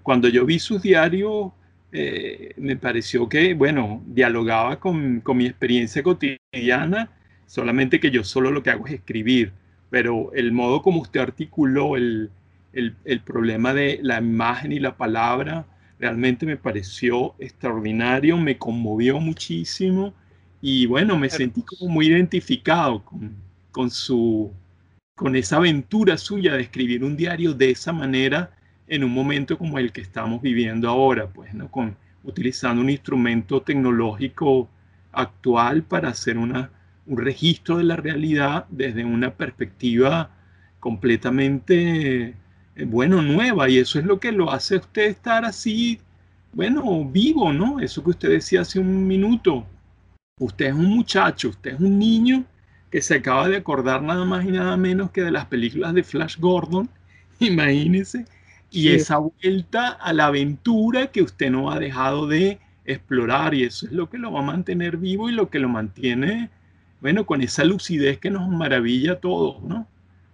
Cuando 0.03 0.27
yo 0.27 0.45
vi 0.45 0.59
sus 0.59 0.81
diarios, 0.81 1.51
eh, 1.91 2.53
me 2.57 2.75
pareció 2.77 3.27
que, 3.27 3.53
bueno, 3.53 4.01
dialogaba 4.07 4.79
con, 4.79 5.21
con 5.21 5.37
mi 5.37 5.45
experiencia 5.45 6.03
cotidiana, 6.03 7.09
solamente 7.45 7.99
que 7.99 8.11
yo 8.11 8.23
solo 8.23 8.51
lo 8.51 8.63
que 8.63 8.69
hago 8.69 8.87
es 8.87 8.93
escribir, 8.93 9.51
pero 9.89 10.31
el 10.33 10.51
modo 10.51 10.81
como 10.81 11.01
usted 11.01 11.19
articuló 11.19 11.97
el, 11.97 12.31
el, 12.73 12.95
el 13.03 13.21
problema 13.21 13.73
de 13.73 13.99
la 14.01 14.19
imagen 14.19 14.71
y 14.71 14.79
la 14.79 14.95
palabra 14.95 15.65
realmente 15.99 16.45
me 16.45 16.57
pareció 16.57 17.35
extraordinario, 17.39 18.37
me 18.37 18.57
conmovió 18.57 19.19
muchísimo 19.19 20.13
y 20.61 20.85
bueno, 20.85 21.17
me 21.17 21.29
sentí 21.29 21.61
como 21.61 21.91
muy 21.91 22.07
identificado 22.07 23.03
con, 23.03 23.35
con 23.71 23.89
su 23.91 24.51
con 25.15 25.35
esa 25.35 25.57
aventura 25.57 26.17
suya 26.17 26.53
de 26.53 26.63
escribir 26.63 27.03
un 27.03 27.15
diario 27.15 27.53
de 27.53 27.69
esa 27.69 27.93
manera 27.93 28.51
en 28.91 29.05
un 29.05 29.13
momento 29.13 29.57
como 29.57 29.79
el 29.79 29.93
que 29.93 30.01
estamos 30.01 30.41
viviendo 30.41 30.89
ahora, 30.89 31.27
pues, 31.27 31.53
¿no? 31.53 31.71
Con, 31.71 31.95
utilizando 32.25 32.81
un 32.81 32.89
instrumento 32.89 33.61
tecnológico 33.61 34.69
actual 35.13 35.83
para 35.83 36.09
hacer 36.09 36.37
una, 36.37 36.69
un 37.07 37.17
registro 37.17 37.77
de 37.77 37.85
la 37.85 37.95
realidad 37.95 38.65
desde 38.69 39.05
una 39.05 39.33
perspectiva 39.33 40.29
completamente, 40.81 42.35
eh, 42.75 42.85
bueno, 42.85 43.21
nueva. 43.21 43.69
Y 43.69 43.77
eso 43.77 43.97
es 43.97 44.03
lo 44.03 44.19
que 44.19 44.33
lo 44.33 44.51
hace 44.51 44.75
a 44.75 44.79
usted 44.79 45.03
estar 45.03 45.45
así, 45.45 46.01
bueno, 46.51 47.05
vivo, 47.05 47.53
¿no? 47.53 47.79
Eso 47.79 48.03
que 48.03 48.09
usted 48.09 48.29
decía 48.29 48.59
hace 48.59 48.77
un 48.77 49.07
minuto. 49.07 49.65
Usted 50.37 50.65
es 50.65 50.73
un 50.73 50.89
muchacho, 50.89 51.47
usted 51.47 51.75
es 51.75 51.79
un 51.79 51.97
niño 51.97 52.43
que 52.91 53.01
se 53.01 53.15
acaba 53.15 53.47
de 53.47 53.55
acordar 53.55 54.01
nada 54.01 54.25
más 54.25 54.43
y 54.43 54.51
nada 54.51 54.75
menos 54.75 55.11
que 55.11 55.21
de 55.21 55.31
las 55.31 55.45
películas 55.45 55.93
de 55.93 56.03
Flash 56.03 56.37
Gordon, 56.39 56.89
imagínese, 57.39 58.25
y 58.71 58.83
Sí. 58.83 58.89
esa 58.93 59.17
vuelta 59.17 59.89
a 59.89 60.13
la 60.13 60.27
aventura 60.27 61.11
que 61.11 61.21
usted 61.21 61.51
no 61.51 61.71
ha 61.71 61.79
dejado 61.79 62.25
de 62.27 62.59
explorar, 62.85 63.53
y 63.53 63.63
eso 63.65 63.85
es 63.85 63.91
lo 63.91 64.09
que 64.09 64.17
lo 64.17 64.31
va 64.31 64.39
a 64.39 64.43
mantener 64.43 64.97
vivo 64.97 65.29
y 65.29 65.33
lo 65.33 65.49
que 65.49 65.59
lo 65.59 65.69
mantiene, 65.69 66.49
bueno, 67.01 67.25
con 67.25 67.41
esa 67.41 67.63
lucidez 67.65 68.17
que 68.19 68.31
nos 68.31 68.47
maravilla 68.49 69.13
a 69.13 69.19
todos, 69.19 69.61
¿no? 69.63 69.87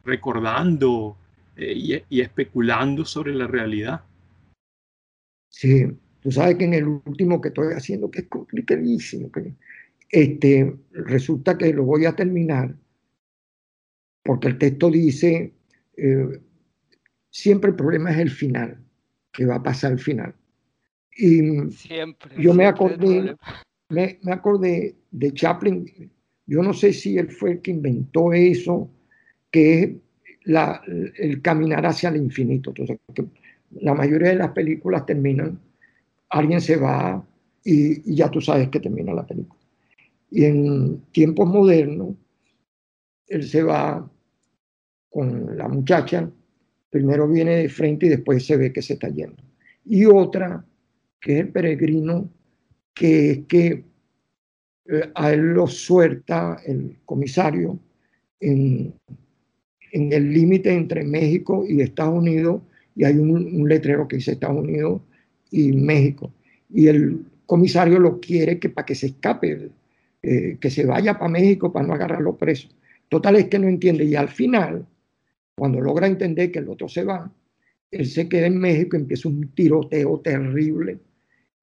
Recordando 0.06 1.18
eh, 1.58 1.74
y, 1.76 2.18
y 2.18 2.22
especulando 2.22 3.04
sobre 3.06 3.34
la 3.34 3.48
realidad. 3.48 4.02
Sí, 5.50 5.88
tú 6.22 6.32
sabes 6.32 6.58
que 6.58 6.66
en 6.66 6.74
el 6.76 6.88
último 6.88 7.42
que 7.42 7.50
estoy 7.50 7.74
haciendo, 7.74 8.12
que 8.12 8.20
es 8.22 8.28
complicadísimo, 8.28 9.32
que 9.32 9.54
este, 10.12 10.76
resulta 10.92 11.58
que 11.58 11.74
lo 11.74 11.84
voy 11.84 12.06
a 12.06 12.16
terminar 12.16 12.76
porque 14.24 14.50
el 14.50 14.58
texto 14.58 14.92
dice, 14.92 15.54
eh, 15.96 16.42
siempre 17.38 17.70
el 17.70 17.76
problema 17.76 18.12
es 18.12 18.18
el 18.18 18.32
final, 18.32 18.80
que 19.32 19.46
va 19.46 19.56
a 19.56 19.64
pasar 19.64 19.92
al 19.92 20.00
final. 20.00 20.34
Y 21.16 21.70
Siempre. 21.72 22.36
Yo 22.42 22.54
me 22.54 22.64
el 22.64 22.70
acordé- 22.74 23.36
me 23.90 24.32
acordé 24.32 24.96
de 25.12 25.34
Chaplin, 25.34 25.86
yo 26.48 26.64
no 26.64 26.74
sé 26.74 26.92
si 26.94 27.18
él 27.18 27.30
fue 27.30 27.52
el 27.54 27.62
que 27.62 27.72
inventó 27.72 28.34
eso, 28.34 28.90
que 29.52 29.84
es 29.84 29.90
la, 30.46 30.82
el 31.18 31.42
caminar 31.42 31.86
hacia 31.86 32.10
el 32.10 32.18
infinito. 32.18 32.72
Entonces, 32.72 32.98
que 33.14 33.26
la 33.82 33.94
mayoría 33.94 34.30
de 34.30 34.36
las 34.36 34.52
películas 34.52 35.06
terminan, 35.06 35.60
alguien 36.30 36.60
se 36.60 36.76
va 36.76 37.24
y, 37.64 38.12
y 38.12 38.16
ya 38.16 38.30
tú 38.32 38.42
sabes 38.42 38.70
que 38.70 38.80
termina 38.80 39.14
la 39.14 39.26
película. 39.28 39.62
Y 40.32 40.44
en 40.46 41.02
tiempos 41.12 41.48
modernos, 41.48 42.16
él 43.28 43.44
se 43.44 43.62
va 43.64 44.10
con 45.10 45.58
la 45.58 45.68
muchacha, 45.68 46.30
primero 46.90 47.28
viene 47.28 47.56
de 47.56 47.70
frente 47.70 48.06
y 48.06 48.10
después 48.10 48.46
se 48.46 48.58
ve 48.58 48.74
que 48.74 48.82
se 48.82 48.94
está 48.94 49.10
yendo. 49.10 49.44
Y 49.86 50.06
otra, 50.06 50.66
que 51.20 51.34
es 51.34 51.40
el 51.42 51.50
peregrino, 51.50 52.30
que 52.94 53.32
es 53.32 53.40
que 53.48 53.84
eh, 54.86 55.12
a 55.16 55.34
él 55.34 55.54
lo 55.54 55.68
suelta 55.68 56.62
el 56.66 56.98
comisario 57.06 57.80
en, 58.40 58.94
en 59.92 60.14
el 60.14 60.34
límite 60.34 60.74
entre 60.74 61.04
México 61.04 61.66
y 61.68 61.82
Estados 61.82 62.16
Unidos 62.16 62.62
y 62.98 63.06
hay 63.06 63.16
un, 63.18 63.70
letrero 63.70 64.08
que 64.08 64.16
dice 64.16 64.32
Estados 64.32 64.58
Unidos 64.58 65.02
y 65.52 65.72
México. 65.72 66.32
Y 66.74 66.88
el 66.88 67.26
comisario 67.46 68.00
lo 68.00 68.20
quiere 68.20 68.58
que 68.58 68.70
para 68.70 68.88
que 68.88 68.96
se 68.96 69.08
escape, 69.08 69.70
eh, 70.24 70.58
que 70.60 70.70
se 70.72 70.84
vaya 70.84 71.14
para 71.18 71.30
México 71.30 71.72
para 71.72 71.86
no 71.86 71.94
agarrarlo 71.94 72.36
preso. 72.36 72.68
Total 73.08 73.36
es 73.36 73.48
que 73.50 73.60
no 73.60 73.68
entiende 73.68 74.04
y 74.04 74.16
al 74.16 74.30
final 74.30 74.86
Cuando 75.58 75.82
logra 75.82 76.06
entender 76.06 76.52
que 76.52 76.60
el 76.60 76.70
otro 76.70 76.88
se 76.88 77.04
va, 77.04 77.32
él 77.90 78.06
se 78.06 78.30
queda 78.30 78.46
en 78.46 78.60
México 78.60 78.96
y 78.96 79.02
empieza 79.02 79.28
un 79.28 79.48
tiroteo 79.50 80.20
terrible. 80.20 81.00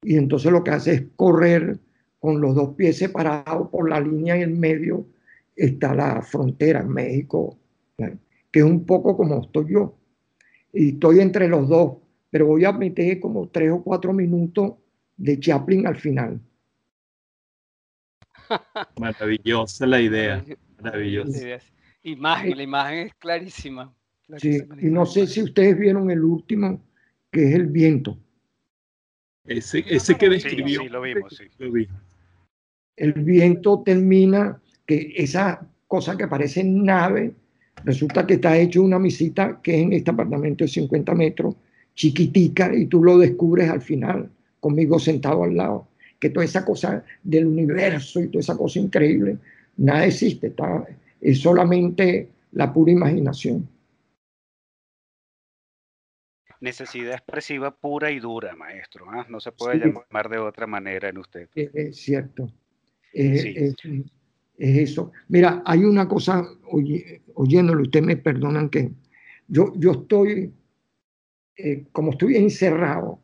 Y 0.02 0.16
entonces 0.16 0.50
lo 0.50 0.64
que 0.64 0.72
hace 0.72 0.94
es 0.94 1.02
correr 1.14 1.78
con 2.18 2.40
los 2.40 2.54
dos 2.54 2.74
pies 2.74 2.98
separados 2.98 3.68
por 3.70 3.88
la 3.88 4.00
línea 4.00 4.34
en 4.34 4.42
el 4.42 4.50
medio 4.50 5.06
está 5.54 5.94
la 5.94 6.22
frontera 6.22 6.80
en 6.80 6.88
México, 6.88 7.56
que 7.96 8.58
es 8.58 8.64
un 8.64 8.84
poco 8.84 9.16
como 9.16 9.42
estoy 9.42 9.72
yo. 9.72 9.96
Y 10.72 10.94
estoy 10.94 11.20
entre 11.20 11.46
los 11.46 11.68
dos, 11.68 11.98
pero 12.30 12.46
voy 12.46 12.64
a 12.64 12.72
meter 12.72 13.20
como 13.20 13.48
tres 13.48 13.70
o 13.70 13.82
cuatro 13.82 14.12
minutos 14.12 14.72
de 15.16 15.38
Chaplin 15.38 15.86
al 15.86 15.96
final. 15.96 16.40
Maravillosa 18.98 19.86
la 19.86 20.00
idea. 20.00 20.44
Maravillosa. 20.82 21.60
Imagen, 22.04 22.56
la 22.56 22.62
imagen 22.62 23.06
es 23.06 23.14
clarísima. 23.14 23.92
Sí, 24.36 24.58
y 24.80 24.86
no 24.86 25.06
sé 25.06 25.26
si 25.26 25.42
ustedes 25.42 25.78
vieron 25.78 26.10
el 26.10 26.22
último, 26.22 26.80
que 27.30 27.48
es 27.48 27.54
el 27.54 27.66
viento. 27.66 28.18
Ese, 29.46 29.84
ese 29.88 30.14
que 30.14 30.28
describió. 30.28 30.82
Sí, 30.82 30.88
lo 30.88 31.00
vimos, 31.00 31.34
sí. 31.34 31.44
Lo 31.58 31.72
vi. 31.72 31.88
El 32.96 33.12
viento 33.12 33.82
termina, 33.84 34.60
que 34.86 35.14
esa 35.16 35.66
cosa 35.86 36.16
que 36.16 36.28
parece 36.28 36.62
nave, 36.62 37.32
resulta 37.84 38.26
que 38.26 38.34
está 38.34 38.56
hecho 38.56 38.82
una 38.82 38.98
misita 38.98 39.60
que 39.62 39.74
es 39.74 39.82
en 39.82 39.92
este 39.94 40.10
apartamento 40.10 40.64
de 40.64 40.68
50 40.68 41.14
metros, 41.14 41.56
chiquitica, 41.94 42.74
y 42.74 42.86
tú 42.86 43.02
lo 43.02 43.16
descubres 43.16 43.70
al 43.70 43.80
final, 43.80 44.28
conmigo 44.60 44.98
sentado 44.98 45.44
al 45.44 45.56
lado. 45.56 45.88
Que 46.18 46.30
toda 46.30 46.44
esa 46.44 46.64
cosa 46.64 47.02
del 47.22 47.46
universo 47.46 48.20
y 48.20 48.28
toda 48.28 48.40
esa 48.40 48.56
cosa 48.56 48.78
increíble, 48.78 49.38
nada 49.76 50.06
existe, 50.06 50.48
está, 50.48 50.86
es 51.20 51.40
solamente 51.40 52.28
la 52.52 52.72
pura 52.72 52.92
imaginación. 52.92 53.68
Necesidad 56.60 57.12
expresiva 57.14 57.70
pura 57.76 58.10
y 58.10 58.20
dura, 58.20 58.54
maestro. 58.56 59.06
¿ah? 59.10 59.26
No 59.28 59.40
se 59.40 59.52
puede 59.52 59.82
Sí. 59.82 59.92
llamar 59.92 60.28
de 60.30 60.38
otra 60.38 60.66
manera 60.66 61.08
en 61.08 61.18
usted. 61.18 61.48
Es, 61.54 61.74
es 61.74 61.96
cierto. 61.96 62.46
Sí. 63.12 63.54
es, 63.56 63.74
es 64.56 64.78
eso. 64.90 65.12
Mira, 65.28 65.62
hay 65.66 65.84
una 65.84 66.08
cosa, 66.08 66.44
oye- 66.70 67.22
oyéndolo, 67.34 67.82
ustedes 67.82 68.06
me 68.06 68.16
perdonan 68.16 68.68
que 68.70 68.90
yo, 69.48 69.72
yo 69.76 69.92
estoy, 69.92 70.52
eh, 71.56 71.84
como 71.92 72.12
estoy 72.12 72.36
encerrado, 72.36 73.20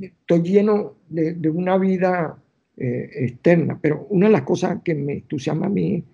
estoy 0.00 0.42
lleno 0.42 0.96
de, 1.08 1.34
de 1.34 1.48
una 1.50 1.78
vida 1.78 2.36
eh, 2.76 3.08
externa, 3.14 3.78
pero 3.80 4.06
una 4.10 4.26
de 4.26 4.32
las 4.32 4.42
cosas 4.42 4.82
que 4.84 4.94
me 4.94 5.14
entusiasma 5.14 5.66
a 5.66 5.70
mí 5.70 6.04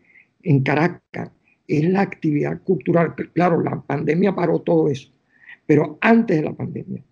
en 0.42 0.62
Caracas 0.62 1.30
es 1.66 1.88
la 1.88 2.00
actividad 2.02 2.62
cultural. 2.62 3.14
Claro, 3.32 3.62
la 3.62 3.80
pandemia 3.80 4.34
paró 4.34 4.60
todo 4.60 4.88
eso, 4.88 5.10
pero 5.66 5.98
antes 6.00 6.38
de 6.38 6.42
la 6.42 6.52
pandemia, 6.52 7.02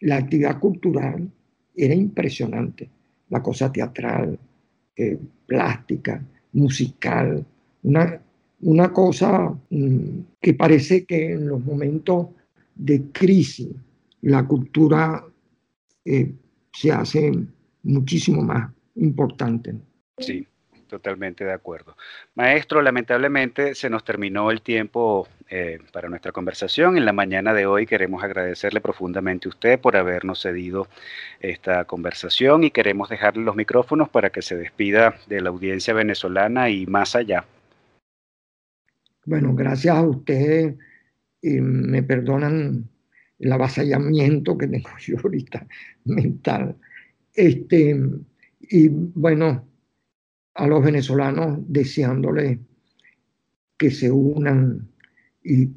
la 0.00 0.16
actividad 0.16 0.58
cultural 0.60 1.30
era 1.74 1.94
impresionante. 1.94 2.88
La 3.28 3.42
cosa 3.42 3.72
teatral, 3.72 4.38
eh, 4.96 5.18
plástica, 5.46 6.24
musical, 6.52 7.44
una, 7.82 8.20
una 8.60 8.92
cosa 8.92 9.54
mm, 9.70 10.20
que 10.40 10.54
parece 10.54 11.04
que 11.04 11.32
en 11.32 11.48
los 11.48 11.64
momentos 11.64 12.28
de 12.74 13.02
crisis 13.12 13.68
la 14.22 14.46
cultura 14.46 15.24
eh, 16.04 16.32
se 16.72 16.92
hace 16.92 17.32
muchísimo 17.82 18.42
más 18.42 18.70
importante. 18.96 19.74
Sí, 20.18 20.46
totalmente 20.86 21.44
de 21.44 21.52
acuerdo. 21.52 21.96
Maestro, 22.34 22.82
lamentablemente 22.82 23.74
se 23.74 23.90
nos 23.90 24.04
terminó 24.04 24.50
el 24.50 24.62
tiempo 24.62 25.28
eh, 25.48 25.78
para 25.92 26.08
nuestra 26.08 26.32
conversación. 26.32 26.96
En 26.96 27.04
la 27.04 27.12
mañana 27.12 27.52
de 27.52 27.66
hoy 27.66 27.86
queremos 27.86 28.22
agradecerle 28.22 28.80
profundamente 28.80 29.48
a 29.48 29.50
usted 29.50 29.78
por 29.78 29.96
habernos 29.96 30.40
cedido 30.40 30.88
esta 31.40 31.84
conversación 31.84 32.64
y 32.64 32.70
queremos 32.70 33.08
dejarle 33.08 33.44
los 33.44 33.56
micrófonos 33.56 34.08
para 34.08 34.30
que 34.30 34.42
se 34.42 34.56
despida 34.56 35.14
de 35.26 35.40
la 35.40 35.50
audiencia 35.50 35.94
venezolana 35.94 36.70
y 36.70 36.86
más 36.86 37.14
allá. 37.14 37.44
Bueno, 39.24 39.54
gracias 39.54 39.96
a 39.96 40.02
ustedes 40.02 40.76
y 41.42 41.60
me 41.60 42.02
perdonan 42.02 42.88
el 43.38 43.52
avasallamiento 43.52 44.56
que 44.56 44.68
tengo 44.68 44.90
yo 45.00 45.16
ahorita 45.22 45.66
mental. 46.04 46.76
Este, 47.34 48.00
y 48.60 48.88
bueno, 48.88 49.66
a 50.56 50.66
los 50.66 50.82
venezolanos 50.84 51.58
deseándoles 51.68 52.58
que 53.78 53.90
se 53.90 54.10
unan 54.10 54.88
y 55.44 55.70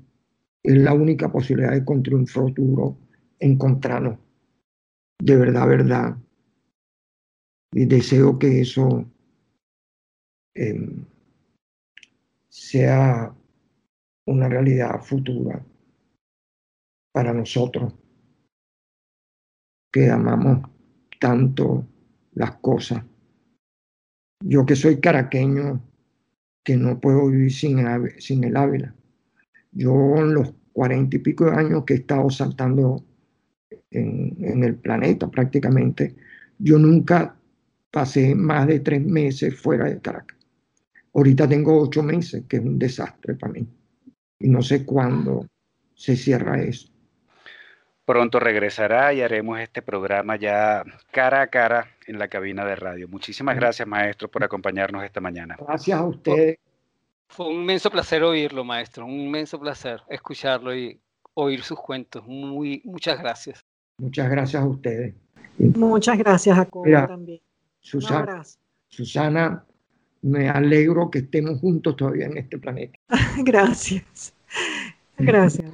es 0.63 0.77
la 0.77 0.93
única 0.93 1.31
posibilidad 1.31 1.71
de 1.71 1.85
construir 1.85 2.19
un 2.19 2.27
futuro, 2.27 2.97
encontrarnos 3.39 4.17
de 5.21 5.35
verdad, 5.35 5.67
verdad. 5.67 6.17
Y 7.71 7.85
deseo 7.85 8.39
que 8.39 8.61
eso 8.61 9.05
eh, 10.55 11.05
sea 12.47 13.33
una 14.25 14.49
realidad 14.49 15.01
futura 15.01 15.63
para 17.11 17.33
nosotros 17.33 17.93
que 19.91 20.09
amamos 20.09 20.69
tanto 21.19 21.85
las 22.33 22.57
cosas. 22.57 23.03
Yo 24.41 24.65
que 24.65 24.75
soy 24.75 24.99
caraqueño, 24.99 25.81
que 26.63 26.77
no 26.77 26.99
puedo 26.99 27.27
vivir 27.27 27.51
sin, 27.51 27.79
el 27.79 28.57
Ávila. 28.57 28.95
Yo 29.71 30.17
en 30.17 30.33
los 30.33 30.53
cuarenta 30.73 31.17
y 31.17 31.19
pico 31.19 31.45
de 31.45 31.57
años 31.57 31.83
que 31.85 31.93
he 31.93 31.97
estado 31.97 32.29
saltando 32.29 33.03
en, 33.91 34.37
en 34.39 34.63
el 34.63 34.75
planeta 34.75 35.29
prácticamente, 35.29 36.15
yo 36.57 36.77
nunca 36.77 37.35
pasé 37.91 38.35
más 38.35 38.67
de 38.67 38.79
tres 38.79 39.05
meses 39.05 39.55
fuera 39.59 39.85
de 39.89 39.99
Caracas. 39.99 40.37
Ahorita 41.13 41.47
tengo 41.47 41.81
ocho 41.81 42.03
meses, 42.03 42.43
que 42.47 42.57
es 42.57 42.63
un 42.63 42.77
desastre 42.77 43.35
para 43.35 43.53
mí. 43.53 43.67
Y 44.39 44.47
no 44.47 44.61
sé 44.61 44.85
cuándo 44.85 45.47
se 45.95 46.15
cierra 46.15 46.61
eso. 46.61 46.89
Pronto 48.09 48.39
regresará 48.39 49.13
y 49.13 49.21
haremos 49.21 49.59
este 49.59 49.83
programa 49.83 50.35
ya 50.35 50.83
cara 51.11 51.41
a 51.41 51.47
cara 51.47 51.89
en 52.07 52.17
la 52.17 52.27
cabina 52.27 52.65
de 52.65 52.75
radio. 52.75 53.07
Muchísimas 53.07 53.55
gracias, 53.55 53.87
maestro, 53.87 54.27
por 54.27 54.43
acompañarnos 54.43 55.03
esta 55.03 55.21
mañana. 55.21 55.55
Gracias 55.59 55.99
a 55.99 56.03
ustedes. 56.03 56.57
Fue 57.27 57.45
un 57.45 57.57
inmenso 57.57 57.91
placer 57.91 58.23
oírlo, 58.23 58.63
maestro. 58.63 59.05
Un 59.05 59.19
inmenso 59.19 59.59
placer 59.59 60.01
escucharlo 60.09 60.75
y 60.75 60.99
oír 61.35 61.61
sus 61.61 61.79
cuentos. 61.79 62.25
Muy, 62.25 62.81
muchas 62.83 63.19
gracias. 63.19 63.63
Muchas 63.99 64.27
gracias 64.27 64.63
a 64.63 64.65
ustedes. 64.65 65.13
Muchas 65.59 66.17
gracias, 66.17 66.55
Jacobo, 66.55 66.85
Mira, 66.85 67.05
también. 67.05 67.37
Un 67.37 67.79
Susana, 67.79 68.19
abrazo. 68.21 68.57
Susana, 68.87 69.63
me 70.23 70.49
alegro 70.49 71.11
que 71.11 71.19
estemos 71.19 71.59
juntos 71.59 71.95
todavía 71.95 72.25
en 72.25 72.39
este 72.39 72.57
planeta. 72.57 72.97
Gracias. 73.43 74.33
Gracias. 75.19 75.71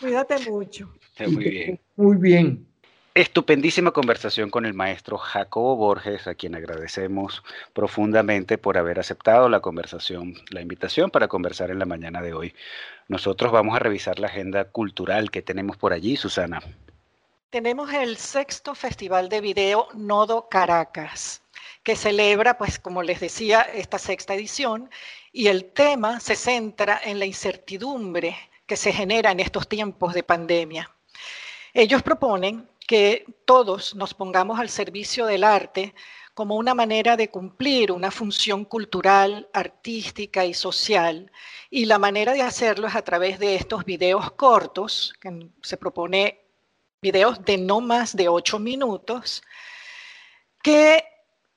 Cuídate 0.00 0.38
mucho. 0.50 0.92
Muy 1.26 1.44
bien. 1.44 1.80
Muy 1.96 2.16
bien. 2.16 2.66
Estupendísima 3.14 3.90
conversación 3.90 4.50
con 4.50 4.64
el 4.64 4.72
maestro 4.72 5.18
Jacobo 5.18 5.74
Borges, 5.74 6.28
a 6.28 6.36
quien 6.36 6.54
agradecemos 6.54 7.42
profundamente 7.72 8.56
por 8.56 8.78
haber 8.78 9.00
aceptado 9.00 9.48
la 9.48 9.58
conversación, 9.58 10.34
la 10.50 10.60
invitación 10.60 11.10
para 11.10 11.26
conversar 11.26 11.72
en 11.72 11.80
la 11.80 11.86
mañana 11.86 12.22
de 12.22 12.34
hoy. 12.34 12.54
Nosotros 13.08 13.50
vamos 13.50 13.74
a 13.74 13.80
revisar 13.80 14.20
la 14.20 14.28
agenda 14.28 14.64
cultural 14.66 15.32
que 15.32 15.42
tenemos 15.42 15.76
por 15.76 15.92
allí, 15.92 16.16
Susana. 16.16 16.62
Tenemos 17.50 17.92
el 17.92 18.16
sexto 18.16 18.76
Festival 18.76 19.28
de 19.28 19.40
Video 19.40 19.88
Nodo 19.94 20.48
Caracas, 20.48 21.42
que 21.82 21.96
celebra, 21.96 22.58
pues 22.58 22.78
como 22.78 23.02
les 23.02 23.18
decía, 23.18 23.62
esta 23.62 23.98
sexta 23.98 24.34
edición, 24.34 24.88
y 25.32 25.46
el 25.46 25.72
tema 25.72 26.20
se 26.20 26.36
centra 26.36 27.00
en 27.04 27.18
la 27.18 27.26
incertidumbre 27.26 28.36
que 28.66 28.76
se 28.76 28.92
genera 28.92 29.30
en 29.30 29.40
estos 29.40 29.68
tiempos 29.68 30.14
de 30.14 30.22
pandemia. 30.22 30.90
Ellos 31.72 32.02
proponen 32.02 32.68
que 32.86 33.24
todos 33.44 33.94
nos 33.94 34.14
pongamos 34.14 34.58
al 34.58 34.68
servicio 34.68 35.26
del 35.26 35.44
arte 35.44 35.94
como 36.34 36.56
una 36.56 36.74
manera 36.74 37.16
de 37.16 37.28
cumplir 37.28 37.92
una 37.92 38.10
función 38.10 38.64
cultural, 38.64 39.48
artística 39.52 40.44
y 40.44 40.54
social. 40.54 41.30
Y 41.68 41.84
la 41.84 41.98
manera 41.98 42.32
de 42.32 42.42
hacerlo 42.42 42.88
es 42.88 42.94
a 42.94 43.02
través 43.02 43.38
de 43.38 43.56
estos 43.56 43.84
videos 43.84 44.30
cortos, 44.32 45.12
que 45.20 45.48
se 45.62 45.76
propone 45.76 46.40
videos 47.02 47.44
de 47.44 47.58
no 47.58 47.80
más 47.80 48.16
de 48.16 48.28
ocho 48.28 48.58
minutos, 48.58 49.42
que 50.62 51.04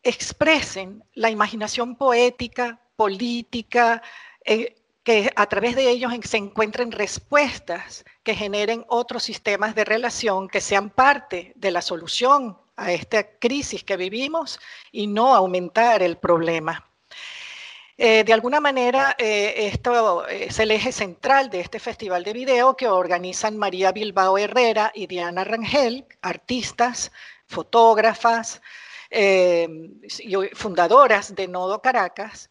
expresen 0.03 1.03
la 1.13 1.29
imaginación 1.29 1.95
poética, 1.95 2.82
política, 2.95 4.01
eh, 4.45 4.75
que 5.03 5.31
a 5.35 5.45
través 5.47 5.75
de 5.75 5.89
ellos 5.89 6.13
se 6.23 6.37
encuentren 6.37 6.91
respuestas 6.91 8.05
que 8.23 8.35
generen 8.35 8.85
otros 8.87 9.23
sistemas 9.23 9.75
de 9.75 9.83
relación 9.83 10.47
que 10.47 10.61
sean 10.61 10.89
parte 10.89 11.51
de 11.55 11.71
la 11.71 11.81
solución 11.81 12.57
a 12.77 12.91
esta 12.93 13.37
crisis 13.37 13.83
que 13.83 13.97
vivimos 13.97 14.59
y 14.91 15.07
no 15.07 15.35
aumentar 15.35 16.01
el 16.01 16.17
problema. 16.17 16.87
Eh, 17.97 18.23
de 18.23 18.33
alguna 18.33 18.59
manera, 18.59 19.15
eh, 19.19 19.67
esto 19.73 20.25
es 20.25 20.57
el 20.59 20.71
eje 20.71 20.91
central 20.91 21.49
de 21.49 21.59
este 21.59 21.79
festival 21.79 22.23
de 22.23 22.33
video 22.33 22.75
que 22.75 22.87
organizan 22.87 23.57
María 23.57 23.91
Bilbao 23.91 24.37
Herrera 24.37 24.91
y 24.95 25.05
Diana 25.05 25.43
Rangel, 25.43 26.05
artistas, 26.21 27.11
fotógrafas 27.45 28.61
y 29.11 30.35
fundadoras 30.55 31.35
de 31.35 31.47
Nodo 31.47 31.83
Caracas. 31.83 32.49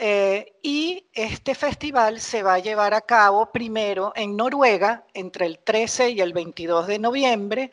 Y 0.00 1.06
este 1.12 1.54
festival 1.54 2.20
se 2.20 2.42
va 2.42 2.54
a 2.54 2.58
llevar 2.58 2.94
a 2.94 3.02
cabo 3.02 3.52
primero 3.52 4.12
en 4.16 4.36
Noruega 4.36 5.04
entre 5.12 5.46
el 5.46 5.58
13 5.58 6.10
y 6.10 6.20
el 6.20 6.32
22 6.32 6.86
de 6.86 6.98
noviembre 6.98 7.70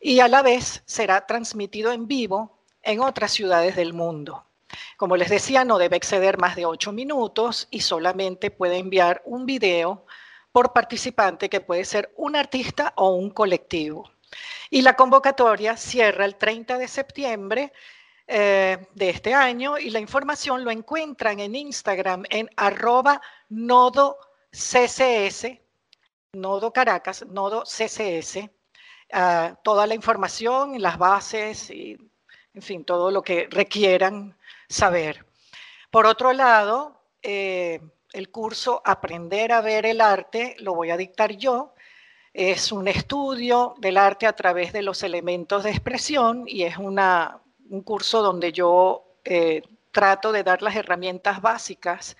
y 0.00 0.20
a 0.20 0.28
la 0.28 0.42
vez 0.42 0.82
será 0.84 1.26
transmitido 1.26 1.90
en 1.90 2.06
vivo 2.06 2.58
en 2.82 3.00
otras 3.00 3.32
ciudades 3.32 3.74
del 3.74 3.94
mundo. 3.94 4.44
Como 4.96 5.16
les 5.16 5.30
decía, 5.30 5.64
no 5.64 5.78
debe 5.78 5.96
exceder 5.96 6.38
más 6.38 6.56
de 6.56 6.66
ocho 6.66 6.92
minutos 6.92 7.68
y 7.70 7.80
solamente 7.80 8.50
puede 8.50 8.76
enviar 8.76 9.22
un 9.24 9.46
video 9.46 10.04
por 10.52 10.72
participante 10.72 11.48
que 11.48 11.60
puede 11.60 11.84
ser 11.84 12.12
un 12.16 12.36
artista 12.36 12.92
o 12.96 13.14
un 13.14 13.30
colectivo. 13.30 14.10
Y 14.70 14.82
la 14.82 14.94
convocatoria 14.94 15.76
cierra 15.76 16.24
el 16.24 16.36
30 16.36 16.78
de 16.78 16.88
septiembre 16.88 17.72
eh, 18.26 18.86
de 18.94 19.10
este 19.10 19.34
año 19.34 19.78
y 19.78 19.90
la 19.90 20.00
información 20.00 20.64
lo 20.64 20.70
encuentran 20.70 21.40
en 21.40 21.54
Instagram 21.54 22.24
en 22.30 22.48
arroba 22.56 23.20
nodo 23.50 24.16
CCS, 24.50 25.58
nodo 26.32 26.72
Caracas, 26.72 27.26
nodo 27.26 27.64
CCS. 27.64 28.48
Ah, 29.12 29.56
toda 29.62 29.86
la 29.86 29.94
información, 29.94 30.80
las 30.80 30.96
bases 30.98 31.70
y, 31.70 31.98
en 32.54 32.62
fin, 32.62 32.84
todo 32.84 33.10
lo 33.10 33.22
que 33.22 33.46
requieran 33.50 34.36
saber. 34.68 35.26
Por 35.90 36.06
otro 36.06 36.32
lado, 36.32 37.02
eh, 37.22 37.80
el 38.12 38.30
curso 38.30 38.80
Aprender 38.84 39.52
a 39.52 39.60
ver 39.60 39.86
el 39.86 40.00
arte 40.00 40.56
lo 40.60 40.74
voy 40.74 40.90
a 40.90 40.96
dictar 40.96 41.32
yo. 41.32 41.74
Es 42.32 42.72
un 42.72 42.88
estudio 42.88 43.74
del 43.78 43.96
arte 43.96 44.26
a 44.26 44.32
través 44.32 44.72
de 44.72 44.82
los 44.82 45.02
elementos 45.02 45.62
de 45.64 45.70
expresión 45.70 46.44
y 46.46 46.62
es 46.64 46.78
una, 46.78 47.43
un 47.70 47.82
curso 47.82 48.22
donde 48.22 48.52
yo 48.52 49.04
eh, 49.24 49.62
trato 49.94 50.32
de 50.32 50.42
dar 50.42 50.60
las 50.60 50.74
herramientas 50.74 51.40
básicas 51.40 52.16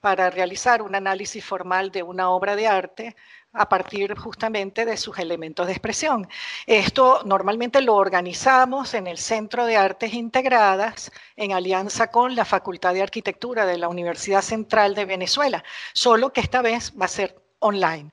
para 0.00 0.30
realizar 0.30 0.82
un 0.82 0.94
análisis 0.94 1.44
formal 1.44 1.90
de 1.90 2.02
una 2.02 2.30
obra 2.30 2.56
de 2.56 2.66
arte 2.66 3.16
a 3.52 3.68
partir 3.68 4.16
justamente 4.16 4.84
de 4.84 4.96
sus 4.96 5.18
elementos 5.18 5.66
de 5.66 5.72
expresión. 5.72 6.28
Esto 6.66 7.22
normalmente 7.24 7.80
lo 7.80 7.94
organizamos 7.94 8.94
en 8.94 9.06
el 9.06 9.18
Centro 9.18 9.66
de 9.66 9.76
Artes 9.76 10.14
Integradas 10.14 11.12
en 11.36 11.52
alianza 11.52 12.10
con 12.10 12.34
la 12.34 12.44
Facultad 12.44 12.94
de 12.94 13.02
Arquitectura 13.02 13.66
de 13.66 13.78
la 13.78 13.88
Universidad 13.88 14.42
Central 14.42 14.94
de 14.94 15.04
Venezuela, 15.04 15.64
solo 15.92 16.32
que 16.32 16.40
esta 16.40 16.62
vez 16.62 16.92
va 16.98 17.06
a 17.06 17.08
ser 17.08 17.40
online. 17.58 18.10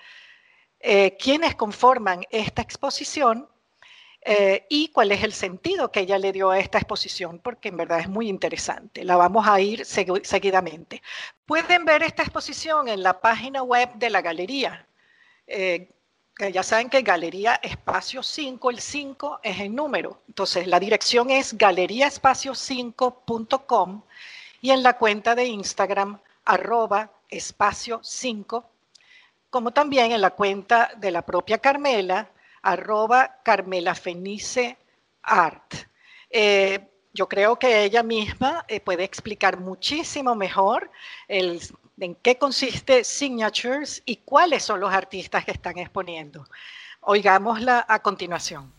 eh, 0.80 1.18
quienes 1.18 1.54
conforman 1.56 2.24
esta 2.30 2.62
exposición 2.62 3.46
eh, 4.22 4.64
y 4.70 4.88
cuál 4.88 5.12
es 5.12 5.22
el 5.22 5.34
sentido 5.34 5.92
que 5.92 6.00
ella 6.00 6.16
le 6.16 6.32
dio 6.32 6.48
a 6.48 6.58
esta 6.58 6.78
exposición, 6.78 7.38
porque 7.38 7.68
en 7.68 7.76
verdad 7.76 8.00
es 8.00 8.08
muy 8.08 8.30
interesante. 8.30 9.04
La 9.04 9.16
vamos 9.16 9.46
a 9.46 9.60
ir 9.60 9.84
seguidamente. 9.84 11.02
Pueden 11.44 11.84
ver 11.84 12.02
esta 12.02 12.22
exposición 12.22 12.88
en 12.88 13.02
la 13.02 13.20
página 13.20 13.62
web 13.62 13.90
de 13.96 14.08
la 14.08 14.22
galería. 14.22 14.86
Eh, 15.46 15.90
ya 16.50 16.62
saben 16.62 16.88
que 16.88 17.02
Galería 17.02 17.60
Espacio 17.62 18.22
5, 18.22 18.70
el 18.70 18.80
5 18.80 19.40
es 19.42 19.60
el 19.60 19.74
número. 19.74 20.22
Entonces, 20.28 20.66
la 20.66 20.80
dirección 20.80 21.28
es 21.28 21.58
galeriaespacio5.com 21.58 24.02
y 24.60 24.70
en 24.70 24.82
la 24.82 24.98
cuenta 24.98 25.34
de 25.34 25.46
Instagram, 25.46 26.18
arroba 26.44 27.10
espacio 27.28 28.00
5, 28.02 28.64
como 29.48 29.72
también 29.72 30.12
en 30.12 30.20
la 30.20 30.30
cuenta 30.30 30.90
de 30.96 31.10
la 31.10 31.22
propia 31.22 31.58
Carmela, 31.58 32.30
arroba 32.62 33.38
Carmela 33.42 33.94
Fenice 33.94 34.76
Art. 35.22 35.74
Eh, 36.30 36.86
yo 37.12 37.28
creo 37.28 37.56
que 37.56 37.84
ella 37.84 38.02
misma 38.02 38.64
eh, 38.68 38.80
puede 38.80 39.02
explicar 39.02 39.58
muchísimo 39.58 40.34
mejor 40.36 40.90
en 41.26 41.58
qué 42.22 42.38
consiste 42.38 43.02
Signatures 43.02 44.02
y 44.06 44.16
cuáles 44.16 44.62
son 44.62 44.80
los 44.80 44.92
artistas 44.92 45.44
que 45.44 45.50
están 45.50 45.78
exponiendo. 45.78 46.46
Oigámosla 47.00 47.84
a 47.88 48.00
continuación. 48.00 48.72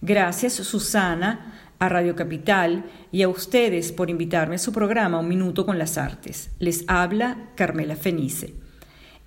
Gracias, 0.00 0.54
Susana, 0.54 1.61
a 1.82 1.88
Radio 1.88 2.14
Capital 2.14 2.84
y 3.10 3.22
a 3.22 3.28
ustedes 3.28 3.90
por 3.90 4.08
invitarme 4.08 4.54
a 4.54 4.58
su 4.58 4.72
programa 4.72 5.18
Un 5.18 5.26
Minuto 5.26 5.66
con 5.66 5.78
las 5.78 5.98
Artes. 5.98 6.52
Les 6.60 6.84
habla 6.86 7.50
Carmela 7.56 7.96
Fenice. 7.96 8.54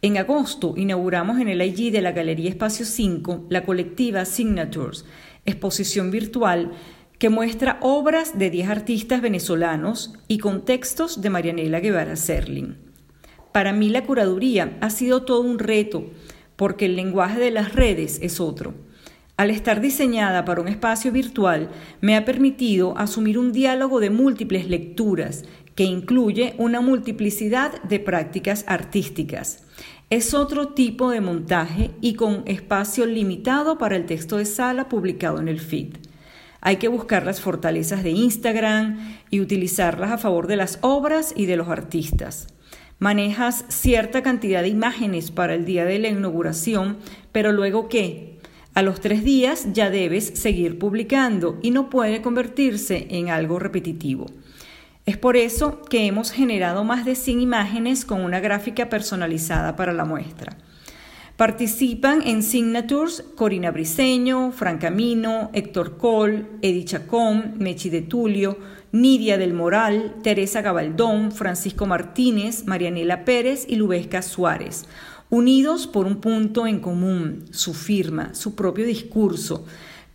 En 0.02 0.18
agosto 0.18 0.74
inauguramos 0.78 1.42
en 1.42 1.50
el 1.50 1.62
IG 1.62 1.92
de 1.92 2.02
la 2.02 2.14
Galería 2.14 2.50
Espacio 2.50 2.86
5 2.86 3.48
la 3.50 3.66
colectiva 3.66 4.24
Signatures, 4.24 5.04
exposición 5.44 6.12
virtual 6.12 6.72
que 7.20 7.28
muestra 7.28 7.78
obras 7.82 8.40
de 8.40 8.50
10 8.50 8.70
artistas 8.70 9.22
venezolanos 9.22 10.14
y 10.30 10.38
contextos 10.38 11.22
de 11.22 11.30
Marianela 11.30 11.82
Guevara 11.82 12.16
Serling. 12.16 12.78
Para 13.52 13.74
mí 13.74 13.90
la 13.90 14.06
curaduría 14.06 14.78
ha 14.80 14.92
sido 14.92 15.24
todo 15.24 15.42
un 15.42 15.60
reto, 15.60 16.06
porque 16.56 16.86
el 16.86 16.96
lenguaje 16.96 17.38
de 17.38 17.52
las 17.52 17.76
redes 17.76 18.18
es 18.22 18.40
otro. 18.40 18.85
Al 19.38 19.50
estar 19.50 19.82
diseñada 19.82 20.46
para 20.46 20.62
un 20.62 20.70
espacio 20.70 21.12
virtual, 21.12 21.70
me 22.00 22.16
ha 22.16 22.24
permitido 22.24 22.98
asumir 22.98 23.38
un 23.38 23.52
diálogo 23.52 24.00
de 24.00 24.10
múltiples 24.10 24.70
lecturas 24.70 25.44
que 25.76 25.84
incluye 25.84 26.56
una 26.58 26.80
multiplicidad 26.80 27.84
de 27.84 28.00
prácticas 28.00 28.64
artísticas. 28.66 29.66
Es 30.10 30.34
otro 30.34 30.70
tipo 30.70 31.10
de 31.10 31.20
montaje 31.20 31.92
y 32.00 32.14
con 32.14 32.44
espacio 32.46 33.06
limitado 33.06 33.78
para 33.78 33.98
el 33.98 34.06
texto 34.06 34.38
de 34.38 34.46
sala 34.46 34.88
publicado 34.88 35.42
en 35.42 35.50
el 35.50 35.60
feed. 35.60 35.98
Hay 36.62 36.78
que 36.78 36.88
buscar 36.88 37.26
las 37.26 37.42
fortalezas 37.42 38.04
de 38.04 38.12
Instagram 38.12 39.18
y 39.30 39.42
utilizarlas 39.42 40.12
a 40.12 40.18
favor 40.18 40.48
de 40.48 40.56
las 40.56 40.80
obras 40.82 41.34
y 41.36 41.46
de 41.46 41.58
los 41.58 41.68
artistas. 41.68 42.48
Manejas 43.00 43.66
cierta 43.68 44.24
cantidad 44.24 44.62
de 44.62 44.70
imágenes 44.70 45.30
para 45.30 45.56
el 45.56 45.66
día 45.66 45.84
de 45.84 46.00
la 46.00 46.08
inauguración, 46.08 46.98
pero 47.34 47.52
luego 47.52 47.90
¿qué? 47.90 48.35
A 48.76 48.82
los 48.82 49.00
tres 49.00 49.24
días 49.24 49.68
ya 49.72 49.90
debes 49.90 50.34
seguir 50.36 50.78
publicando 50.78 51.58
y 51.62 51.72
no 51.72 51.90
puede 51.90 52.22
convertirse 52.22 53.08
en 53.10 53.30
algo 53.30 53.58
repetitivo. 53.58 54.26
Es 55.06 55.16
por 55.16 55.38
eso 55.38 55.82
que 55.84 56.06
hemos 56.08 56.32
generado 56.32 56.84
más 56.84 57.06
de 57.06 57.16
100 57.16 57.40
imágenes 57.40 58.04
con 58.04 58.20
una 58.20 58.42
gráfica 58.42 58.90
personalizada 58.90 59.78
para 59.78 59.94
la 59.94 60.04
muestra. 60.04 60.58
Participan 61.38 62.22
en 62.28 62.44
Signatures 62.44 63.24
Corina 63.36 63.72
Briseño, 63.72 64.52
Fran 64.52 64.78
Camino, 64.78 65.52
Héctor 65.54 65.98
Col, 65.98 66.46
Edi 66.62 66.84
Chacón, 66.84 67.56
Mechi 67.58 67.90
de 67.90 68.02
Tulio, 68.02 68.58
Nidia 68.92 69.38
del 69.38 69.54
Moral, 69.54 70.16
Teresa 70.22 70.62
Gabaldón, 70.62 71.32
Francisco 71.32 71.86
Martínez, 71.86 72.66
Marianela 72.66 73.24
Pérez 73.24 73.66
y 73.70 73.76
Lubesca 73.76 74.22
Suárez, 74.22 74.86
unidos 75.36 75.88
por 75.88 76.06
un 76.06 76.22
punto 76.22 76.66
en 76.66 76.80
común, 76.80 77.46
su 77.52 77.74
firma, 77.74 78.34
su 78.34 78.56
propio 78.56 78.86
discurso, 78.86 79.66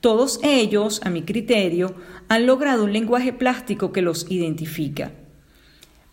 todos 0.00 0.40
ellos, 0.42 1.00
a 1.04 1.10
mi 1.10 1.22
criterio, 1.22 1.94
han 2.28 2.46
logrado 2.46 2.84
un 2.84 2.92
lenguaje 2.92 3.34
plástico 3.34 3.92
que 3.92 4.00
los 4.00 4.30
identifica. 4.30 5.12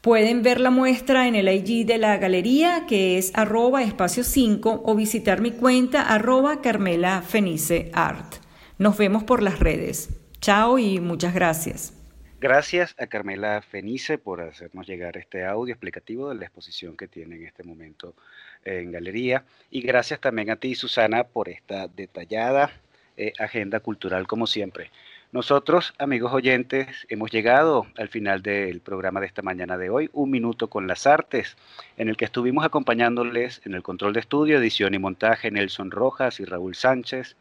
Pueden 0.01 0.43
ver 0.43 0.59
la 0.59 0.71
muestra 0.71 1.27
en 1.27 1.35
el 1.35 1.47
IG 1.47 1.85
de 1.85 1.97
la 1.97 2.17
galería 2.17 2.85
que 2.85 3.17
es 3.17 3.31
arroba 3.33 3.83
espacio 3.83 4.23
5 4.23 4.83
o 4.85 4.95
visitar 4.95 5.41
mi 5.41 5.51
cuenta 5.51 6.01
arroba 6.01 6.61
Carmela 6.61 7.21
Fenice 7.21 7.89
Art. 7.93 8.35
Nos 8.77 8.97
vemos 8.97 9.23
por 9.23 9.41
las 9.41 9.59
redes. 9.59 10.09
Chao 10.39 10.77
y 10.77 10.99
muchas 10.99 11.33
gracias. 11.33 11.93
Gracias 12.39 12.93
a 12.99 13.07
Carmela 13.07 13.61
Fenice 13.61 14.17
por 14.17 14.41
hacernos 14.41 14.85
llegar 14.85 15.17
este 15.17 15.45
audio 15.45 15.73
explicativo 15.73 16.29
de 16.29 16.35
la 16.35 16.45
exposición 16.45 16.95
que 16.95 17.07
tiene 17.07 17.37
en 17.37 17.45
este 17.45 17.63
momento 17.63 18.15
en 18.67 18.91
galería. 18.91 19.45
Y 19.71 19.81
gracias 19.81 20.19
también 20.19 20.49
a 20.49 20.55
ti, 20.57 20.75
Susana, 20.75 21.23
por 21.23 21.49
esta 21.49 21.87
detallada 21.87 22.71
eh, 23.15 23.33
agenda 23.39 23.79
cultural 23.79 24.27
como 24.27 24.45
siempre. 24.45 24.91
Nosotros, 25.31 25.93
amigos 25.97 26.31
oyentes, 26.31 27.05
hemos 27.09 27.31
llegado 27.31 27.85
al 27.97 28.07
final 28.07 28.41
del 28.41 28.79
programa 28.79 29.19
de 29.19 29.25
esta 29.25 29.41
mañana 29.41 29.77
de 29.77 29.89
hoy, 29.89 30.09
Un 30.13 30.31
Minuto 30.31 30.69
con 30.69 30.87
las 30.87 31.05
Artes, 31.05 31.57
en 31.97 32.07
el 32.07 32.15
que 32.15 32.25
estuvimos 32.25 32.63
acompañándoles 32.63 33.61
en 33.65 33.73
el 33.73 33.83
control 33.83 34.13
de 34.13 34.21
estudio, 34.21 34.57
edición 34.57 34.93
y 34.93 34.99
montaje 34.99 35.51
Nelson 35.51 35.91
Rojas 35.91 36.39
y 36.39 36.45
Raúl 36.45 36.75
Sánchez, 36.75 37.35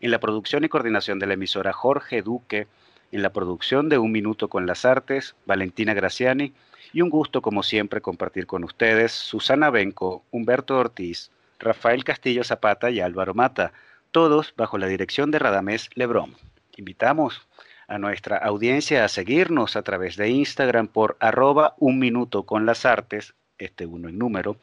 en 0.00 0.10
la 0.10 0.18
producción 0.18 0.64
y 0.64 0.68
coordinación 0.68 1.18
de 1.18 1.26
la 1.26 1.34
emisora 1.34 1.74
Jorge 1.74 2.22
Duque, 2.22 2.68
en 3.12 3.22
la 3.22 3.32
producción 3.32 3.90
de 3.90 3.98
Un 3.98 4.12
Minuto 4.12 4.48
con 4.48 4.66
las 4.66 4.86
Artes, 4.86 5.36
Valentina 5.44 5.92
Graciani, 5.92 6.54
y 6.96 7.02
un 7.02 7.10
gusto, 7.10 7.42
como 7.42 7.62
siempre, 7.62 8.00
compartir 8.00 8.46
con 8.46 8.64
ustedes 8.64 9.12
Susana 9.12 9.68
Benco, 9.68 10.24
Humberto 10.30 10.78
Ortiz, 10.78 11.30
Rafael 11.58 12.04
Castillo 12.04 12.42
Zapata 12.42 12.90
y 12.90 13.00
Álvaro 13.00 13.34
Mata, 13.34 13.74
todos 14.12 14.54
bajo 14.56 14.78
la 14.78 14.86
dirección 14.86 15.30
de 15.30 15.38
Radamés 15.38 15.90
Lebrón. 15.94 16.34
Invitamos 16.74 17.46
a 17.86 17.98
nuestra 17.98 18.38
audiencia 18.38 19.04
a 19.04 19.08
seguirnos 19.08 19.76
a 19.76 19.82
través 19.82 20.16
de 20.16 20.30
Instagram 20.30 20.88
por 20.88 21.18
arroba 21.20 21.74
un 21.76 21.98
minuto 21.98 22.44
con 22.44 22.64
las 22.64 22.86
artes, 22.86 23.34
este 23.58 23.84
uno 23.84 24.08
en 24.08 24.16
número, 24.16 24.56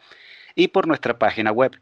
y 0.56 0.70
por 0.70 0.88
nuestra 0.88 1.20
página 1.20 1.52
web 1.52 1.80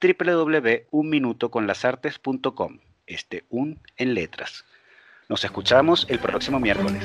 www.unminutoconlasartes.com, 0.00 2.78
este 3.06 3.44
un 3.50 3.78
en 3.98 4.14
letras. 4.14 4.64
Nos 5.28 5.44
escuchamos 5.44 6.06
el 6.08 6.20
próximo 6.20 6.58
miércoles. 6.58 7.04